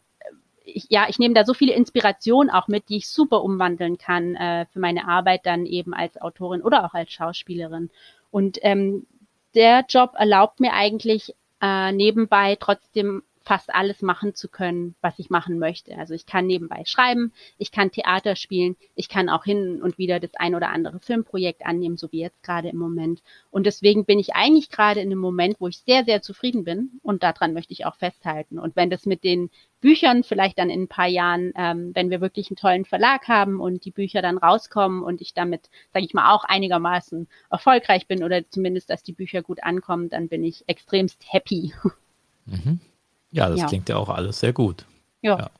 ich, 0.64 0.86
ja, 0.88 1.06
ich 1.08 1.18
nehme 1.18 1.34
da 1.34 1.44
so 1.44 1.54
viele 1.54 1.74
Inspirationen 1.74 2.50
auch 2.50 2.68
mit, 2.68 2.88
die 2.88 2.96
ich 2.96 3.08
super 3.08 3.42
umwandeln 3.42 3.98
kann 3.98 4.34
äh, 4.34 4.66
für 4.72 4.80
meine 4.80 5.06
Arbeit 5.06 5.46
dann 5.46 5.66
eben 5.66 5.94
als 5.94 6.20
Autorin 6.20 6.62
oder 6.62 6.84
auch 6.84 6.94
als 6.94 7.12
Schauspielerin. 7.12 7.90
Und 8.30 8.58
ähm, 8.62 9.06
der 9.54 9.84
Job 9.88 10.12
erlaubt 10.14 10.60
mir 10.60 10.72
eigentlich 10.72 11.34
äh, 11.60 11.92
nebenbei 11.92 12.56
trotzdem 12.58 13.22
fast 13.44 13.74
alles 13.74 14.00
machen 14.02 14.34
zu 14.34 14.48
können, 14.48 14.94
was 15.00 15.18
ich 15.18 15.28
machen 15.28 15.58
möchte. 15.58 15.96
Also 15.98 16.14
ich 16.14 16.26
kann 16.26 16.46
nebenbei 16.46 16.82
schreiben, 16.86 17.32
ich 17.58 17.72
kann 17.72 17.90
Theater 17.90 18.36
spielen, 18.36 18.76
ich 18.94 19.08
kann 19.08 19.28
auch 19.28 19.44
hin 19.44 19.82
und 19.82 19.98
wieder 19.98 20.18
das 20.18 20.34
ein 20.36 20.54
oder 20.54 20.70
andere 20.70 20.98
Filmprojekt 20.98 21.64
annehmen, 21.66 21.96
so 21.96 22.10
wie 22.10 22.20
jetzt 22.20 22.42
gerade 22.42 22.68
im 22.68 22.78
Moment. 22.78 23.22
Und 23.50 23.66
deswegen 23.66 24.06
bin 24.06 24.18
ich 24.18 24.34
eigentlich 24.34 24.70
gerade 24.70 25.00
in 25.00 25.08
einem 25.08 25.20
Moment, 25.20 25.56
wo 25.60 25.68
ich 25.68 25.78
sehr, 25.78 26.04
sehr 26.04 26.22
zufrieden 26.22 26.64
bin 26.64 27.00
und 27.02 27.22
daran 27.22 27.52
möchte 27.52 27.72
ich 27.72 27.84
auch 27.84 27.96
festhalten. 27.96 28.58
Und 28.58 28.76
wenn 28.76 28.90
das 28.90 29.04
mit 29.04 29.24
den 29.24 29.50
Büchern 29.80 30.24
vielleicht 30.24 30.58
dann 30.58 30.70
in 30.70 30.84
ein 30.84 30.88
paar 30.88 31.08
Jahren, 31.08 31.52
ähm, 31.56 31.90
wenn 31.94 32.08
wir 32.08 32.22
wirklich 32.22 32.48
einen 32.48 32.56
tollen 32.56 32.86
Verlag 32.86 33.28
haben 33.28 33.60
und 33.60 33.84
die 33.84 33.90
Bücher 33.90 34.22
dann 34.22 34.38
rauskommen 34.38 35.02
und 35.02 35.20
ich 35.20 35.34
damit, 35.34 35.68
sage 35.92 36.06
ich 36.06 36.14
mal, 36.14 36.32
auch 36.32 36.44
einigermaßen 36.44 37.28
erfolgreich 37.50 38.06
bin 38.06 38.24
oder 38.24 38.48
zumindest, 38.48 38.88
dass 38.88 39.02
die 39.02 39.12
Bücher 39.12 39.42
gut 39.42 39.62
ankommen, 39.62 40.08
dann 40.08 40.28
bin 40.28 40.42
ich 40.42 40.64
extremst 40.66 41.22
happy. 41.30 41.74
Mhm. 42.46 42.80
Ja, 43.34 43.48
das 43.48 43.60
ja. 43.60 43.66
klingt 43.66 43.88
ja 43.88 43.96
auch 43.96 44.08
alles 44.08 44.40
sehr 44.40 44.52
gut. 44.52 44.84
ja. 45.22 45.38
ja. 45.38 45.50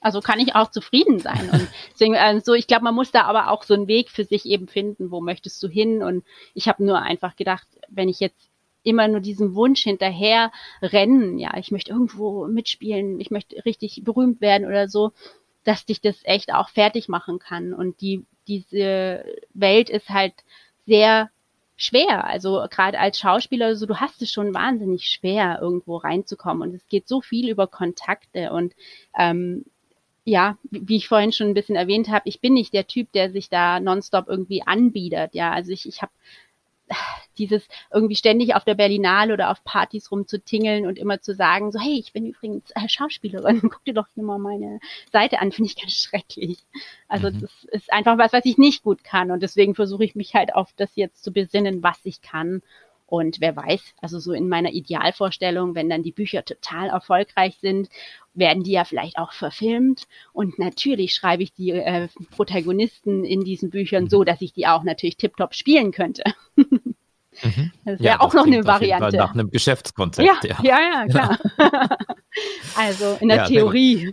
Also 0.00 0.20
kann 0.20 0.38
ich 0.38 0.54
auch 0.54 0.70
zufrieden 0.70 1.18
sein. 1.18 1.50
Und 1.52 1.68
deswegen, 1.92 2.14
also 2.14 2.54
ich 2.54 2.68
glaube, 2.68 2.84
man 2.84 2.94
muss 2.94 3.10
da 3.10 3.22
aber 3.22 3.50
auch 3.50 3.64
so 3.64 3.74
einen 3.74 3.88
Weg 3.88 4.10
für 4.10 4.24
sich 4.24 4.46
eben 4.46 4.68
finden, 4.68 5.10
wo 5.10 5.20
möchtest 5.20 5.60
du 5.62 5.68
hin? 5.68 6.02
Und 6.04 6.24
ich 6.54 6.68
habe 6.68 6.84
nur 6.84 7.02
einfach 7.02 7.34
gedacht, 7.34 7.66
wenn 7.88 8.08
ich 8.08 8.20
jetzt 8.20 8.48
immer 8.84 9.08
nur 9.08 9.20
diesem 9.20 9.54
Wunsch 9.54 9.82
hinterher 9.82 10.52
rennen, 10.80 11.38
ja, 11.38 11.56
ich 11.56 11.72
möchte 11.72 11.90
irgendwo 11.90 12.46
mitspielen, 12.46 13.18
ich 13.18 13.30
möchte 13.30 13.64
richtig 13.64 14.02
berühmt 14.04 14.40
werden 14.40 14.66
oder 14.66 14.88
so, 14.88 15.10
dass 15.64 15.84
dich 15.84 16.00
das 16.00 16.20
echt 16.22 16.54
auch 16.54 16.68
fertig 16.68 17.08
machen 17.08 17.40
kann. 17.40 17.74
Und 17.74 18.00
die, 18.00 18.24
diese 18.46 19.24
Welt 19.52 19.90
ist 19.90 20.10
halt 20.10 20.34
sehr 20.86 21.28
schwer. 21.78 22.26
Also 22.26 22.66
gerade 22.70 22.98
als 22.98 23.18
Schauspieler, 23.18 23.74
so 23.76 23.86
du 23.86 23.96
hast 23.96 24.20
es 24.20 24.30
schon 24.30 24.52
wahnsinnig 24.52 25.06
schwer, 25.08 25.60
irgendwo 25.62 25.96
reinzukommen. 25.96 26.68
Und 26.68 26.74
es 26.74 26.86
geht 26.88 27.08
so 27.08 27.22
viel 27.22 27.48
über 27.48 27.66
Kontakte 27.66 28.52
und 28.52 28.74
ähm, 29.18 29.64
ja, 30.24 30.58
wie 30.70 30.96
ich 30.96 31.08
vorhin 31.08 31.32
schon 31.32 31.48
ein 31.48 31.54
bisschen 31.54 31.76
erwähnt 31.76 32.08
habe, 32.08 32.28
ich 32.28 32.40
bin 32.40 32.52
nicht 32.52 32.74
der 32.74 32.86
Typ, 32.86 33.10
der 33.12 33.30
sich 33.30 33.48
da 33.48 33.80
nonstop 33.80 34.28
irgendwie 34.28 34.62
anbietet. 34.62 35.34
Ja, 35.34 35.52
also 35.52 35.72
ich, 35.72 35.88
ich 35.88 36.02
habe 36.02 36.12
dieses 37.38 37.68
irgendwie 37.92 38.16
ständig 38.16 38.54
auf 38.54 38.64
der 38.64 38.74
Berlinale 38.74 39.32
oder 39.32 39.50
auf 39.50 39.62
Partys 39.64 40.10
rumzutingeln 40.10 40.86
und 40.86 40.98
immer 40.98 41.20
zu 41.20 41.34
sagen, 41.34 41.70
so, 41.72 41.78
hey, 41.78 41.98
ich 41.98 42.12
bin 42.12 42.26
übrigens 42.26 42.70
äh, 42.72 42.88
Schauspielerin, 42.88 43.60
guck 43.62 43.84
dir 43.84 43.94
doch 43.94 44.08
hier 44.14 44.24
mal 44.24 44.38
meine 44.38 44.80
Seite 45.12 45.40
an, 45.40 45.52
finde 45.52 45.70
ich 45.70 45.80
ganz 45.80 45.94
schrecklich. 45.94 46.58
Also 47.06 47.30
mhm. 47.30 47.40
das 47.40 47.64
ist 47.70 47.92
einfach 47.92 48.18
was, 48.18 48.32
was 48.32 48.44
ich 48.44 48.58
nicht 48.58 48.82
gut 48.82 49.04
kann 49.04 49.30
und 49.30 49.42
deswegen 49.42 49.74
versuche 49.74 50.04
ich 50.04 50.14
mich 50.14 50.34
halt 50.34 50.54
auf 50.54 50.72
das 50.76 50.90
jetzt 50.96 51.22
zu 51.22 51.32
besinnen, 51.32 51.82
was 51.82 51.98
ich 52.04 52.20
kann. 52.20 52.62
Und 53.08 53.40
wer 53.40 53.56
weiß, 53.56 53.80
also 54.02 54.18
so 54.18 54.34
in 54.34 54.50
meiner 54.50 54.70
Idealvorstellung, 54.70 55.74
wenn 55.74 55.88
dann 55.88 56.02
die 56.02 56.12
Bücher 56.12 56.44
total 56.44 56.90
erfolgreich 56.90 57.56
sind, 57.58 57.88
werden 58.34 58.64
die 58.64 58.72
ja 58.72 58.84
vielleicht 58.84 59.16
auch 59.16 59.32
verfilmt. 59.32 60.06
Und 60.34 60.58
natürlich 60.58 61.14
schreibe 61.14 61.42
ich 61.42 61.54
die 61.54 61.70
äh, 61.70 62.08
Protagonisten 62.30 63.24
in 63.24 63.44
diesen 63.44 63.70
Büchern 63.70 64.10
so, 64.10 64.24
dass 64.24 64.42
ich 64.42 64.52
die 64.52 64.66
auch 64.66 64.84
natürlich 64.84 65.16
tiptop 65.16 65.54
spielen 65.54 65.90
könnte. 65.90 66.22
Mhm. 66.56 66.94
Das 67.84 68.00
wäre 68.00 68.02
ja, 68.02 68.20
auch 68.20 68.34
noch 68.34 68.46
eine 68.46 68.64
Variante. 68.64 69.16
Nach 69.16 69.32
einem 69.32 69.48
Geschäftskonzept. 69.52 70.26
Ja, 70.26 70.40
ja, 70.42 70.56
ja, 70.60 70.80
ja 70.80 71.06
klar. 71.06 71.38
also 72.76 73.16
in 73.20 73.28
der 73.28 73.44
Theorie. 73.44 74.12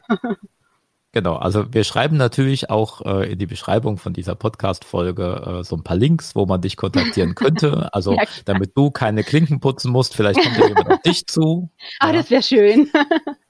Genau, 1.16 1.38
also 1.38 1.74
wir 1.74 1.86
schreiben 1.86 2.18
natürlich 2.18 2.70
auch 2.70 3.00
äh, 3.06 3.32
in 3.32 3.40
die 3.40 3.46
Beschreibung 3.46 3.98
von 3.98 4.12
dieser 4.12 4.36
Podcast-Folge 4.36 5.60
äh, 5.62 5.64
so 5.64 5.78
ein 5.78 5.84
paar 5.84 5.96
Links, 5.96 6.36
wo 6.36 6.46
man 6.46 6.60
dich 6.60 6.76
kontaktieren 6.76 7.36
könnte. 7.36 7.88
Also 7.94 8.16
ja, 8.16 8.24
damit 8.44 8.76
du 8.76 8.92
keine 8.92 9.24
Klinken 9.24 9.62
putzen 9.62 9.94
musst, 9.94 10.14
vielleicht 10.14 10.42
kommt 10.42 10.58
ja 10.58 10.68
jemand 10.68 10.92
auf 10.92 11.02
dich 11.04 11.26
zu. 11.26 11.72
Ah, 12.00 12.08
ja. 12.08 12.14
das 12.18 12.30
wäre 12.30 12.44
schön. 12.44 12.92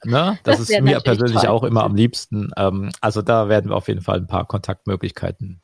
Ne? 0.03 0.38
Das, 0.43 0.59
das 0.59 0.70
ist 0.70 0.82
mir 0.82 0.99
persönlich 0.99 1.41
toll. 1.41 1.49
auch 1.49 1.63
immer 1.63 1.84
am 1.84 1.95
liebsten. 1.95 2.51
Ähm, 2.57 2.91
also 3.01 3.24
da 3.24 3.49
werden 3.49 3.72
wir 3.72 3.76
auf 3.76 3.88
jeden 3.88 4.01
Fall 4.01 4.18
ein 4.18 4.28
paar 4.28 4.45
Kontaktmöglichkeiten 4.45 5.63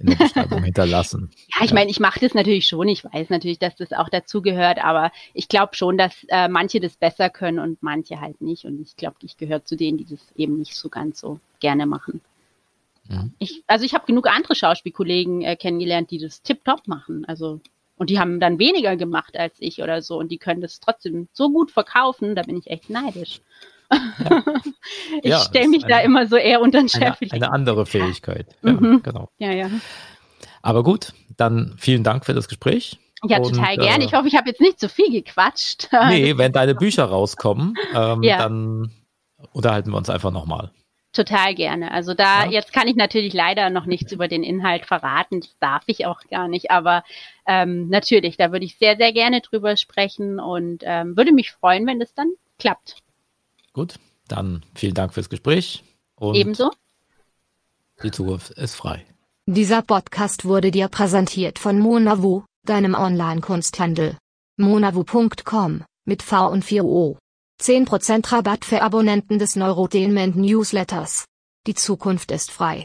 in 0.00 0.06
der 0.06 0.16
Beschreibung 0.16 0.62
hinterlassen. 0.62 1.30
Ja, 1.54 1.64
ich 1.64 1.70
ja. 1.70 1.74
meine, 1.74 1.90
ich 1.90 2.00
mache 2.00 2.20
das 2.20 2.34
natürlich 2.34 2.66
schon. 2.66 2.88
Ich 2.88 3.04
weiß 3.04 3.28
natürlich, 3.30 3.58
dass 3.58 3.76
das 3.76 3.92
auch 3.92 4.08
dazu 4.08 4.40
gehört, 4.40 4.82
aber 4.82 5.12
ich 5.34 5.48
glaube 5.48 5.74
schon, 5.74 5.98
dass 5.98 6.24
äh, 6.28 6.48
manche 6.48 6.80
das 6.80 6.96
besser 6.96 7.28
können 7.28 7.58
und 7.58 7.82
manche 7.82 8.20
halt 8.20 8.40
nicht. 8.40 8.64
Und 8.64 8.80
ich 8.80 8.96
glaube, 8.96 9.16
ich 9.22 9.36
gehöre 9.36 9.64
zu 9.64 9.76
denen, 9.76 9.98
die 9.98 10.06
das 10.06 10.20
eben 10.36 10.58
nicht 10.58 10.74
so 10.74 10.88
ganz 10.88 11.20
so 11.20 11.38
gerne 11.60 11.86
machen. 11.86 12.20
Mhm. 13.08 13.32
Ich, 13.38 13.62
also 13.66 13.84
ich 13.84 13.94
habe 13.94 14.06
genug 14.06 14.28
andere 14.28 14.54
Schauspielkollegen 14.54 15.42
äh, 15.42 15.56
kennengelernt, 15.56 16.10
die 16.10 16.18
das 16.18 16.42
tipptopp 16.42 16.88
machen. 16.88 17.24
Also 17.26 17.60
und 17.96 18.08
die 18.08 18.18
haben 18.18 18.40
dann 18.40 18.58
weniger 18.58 18.96
gemacht 18.96 19.36
als 19.36 19.56
ich 19.58 19.82
oder 19.82 20.00
so 20.00 20.18
und 20.18 20.30
die 20.30 20.38
können 20.38 20.62
das 20.62 20.80
trotzdem 20.80 21.28
so 21.34 21.50
gut 21.50 21.70
verkaufen. 21.70 22.34
Da 22.34 22.42
bin 22.42 22.56
ich 22.56 22.68
echt 22.68 22.88
neidisch. 22.88 23.42
Ja. 23.92 24.44
ich 25.22 25.30
ja, 25.30 25.40
stelle 25.40 25.68
mich 25.68 25.84
eine, 25.84 25.94
da 25.94 26.00
immer 26.00 26.26
so 26.26 26.36
eher 26.36 26.60
unter 26.60 26.78
den 26.78 26.88
Chef. 26.88 27.16
Eine, 27.20 27.32
eine 27.32 27.52
andere 27.52 27.86
Fähigkeit. 27.86 28.46
Ja, 28.62 28.72
mhm. 28.72 29.02
genau. 29.02 29.28
Ja, 29.38 29.52
ja. 29.52 29.70
Aber 30.62 30.82
gut, 30.82 31.12
dann 31.36 31.74
vielen 31.78 32.04
Dank 32.04 32.24
für 32.24 32.34
das 32.34 32.48
Gespräch. 32.48 32.98
Ja, 33.24 33.38
und, 33.38 33.54
total 33.54 33.76
gerne. 33.76 34.04
Äh, 34.04 34.06
ich 34.06 34.14
hoffe, 34.14 34.28
ich 34.28 34.36
habe 34.36 34.48
jetzt 34.48 34.60
nicht 34.60 34.80
zu 34.80 34.88
viel 34.88 35.10
gequatscht. 35.10 35.88
Nee, 36.08 36.38
wenn 36.38 36.52
deine 36.52 36.74
Bücher 36.74 37.04
rauskommen, 37.04 37.74
ähm, 37.94 38.22
ja. 38.22 38.38
dann 38.38 38.92
unterhalten 39.52 39.90
wir 39.90 39.96
uns 39.96 40.10
einfach 40.10 40.30
nochmal. 40.30 40.70
Total 41.12 41.56
gerne. 41.56 41.90
Also 41.90 42.14
da, 42.14 42.44
ja. 42.44 42.50
jetzt 42.52 42.72
kann 42.72 42.86
ich 42.86 42.94
natürlich 42.94 43.34
leider 43.34 43.68
noch 43.68 43.84
nichts 43.84 44.12
über 44.12 44.28
den 44.28 44.44
Inhalt 44.44 44.86
verraten. 44.86 45.40
Das 45.40 45.58
darf 45.58 45.82
ich 45.86 46.06
auch 46.06 46.20
gar 46.30 46.46
nicht. 46.46 46.70
Aber 46.70 47.02
ähm, 47.46 47.88
natürlich, 47.88 48.36
da 48.36 48.52
würde 48.52 48.64
ich 48.64 48.78
sehr, 48.78 48.96
sehr 48.96 49.12
gerne 49.12 49.40
drüber 49.40 49.76
sprechen 49.76 50.38
und 50.38 50.82
ähm, 50.86 51.16
würde 51.16 51.32
mich 51.32 51.50
freuen, 51.50 51.86
wenn 51.86 51.98
das 51.98 52.14
dann 52.14 52.32
klappt. 52.60 52.98
Gut, 53.72 53.98
dann 54.28 54.64
vielen 54.74 54.94
Dank 54.94 55.14
fürs 55.14 55.28
Gespräch. 55.28 55.84
Und 56.16 56.34
Ebenso. 56.34 56.70
Die 58.02 58.10
Zukunft 58.10 58.50
ist 58.50 58.74
frei. 58.74 59.04
Dieser 59.46 59.82
Podcast 59.82 60.44
wurde 60.44 60.70
dir 60.70 60.88
präsentiert 60.88 61.58
von 61.58 61.78
Monavu, 61.78 62.44
deinem 62.64 62.94
Online-Kunsthandel. 62.94 64.16
monavu.com 64.56 65.84
mit 66.04 66.22
V 66.22 66.48
und 66.48 66.64
4 66.64 66.84
O. 66.84 67.18
10% 67.60 68.32
Rabatt 68.32 68.64
für 68.64 68.82
Abonnenten 68.82 69.38
des 69.38 69.56
Neurotainment 69.56 70.36
Newsletters. 70.36 71.24
Die 71.66 71.74
Zukunft 71.74 72.30
ist 72.30 72.50
frei. 72.50 72.78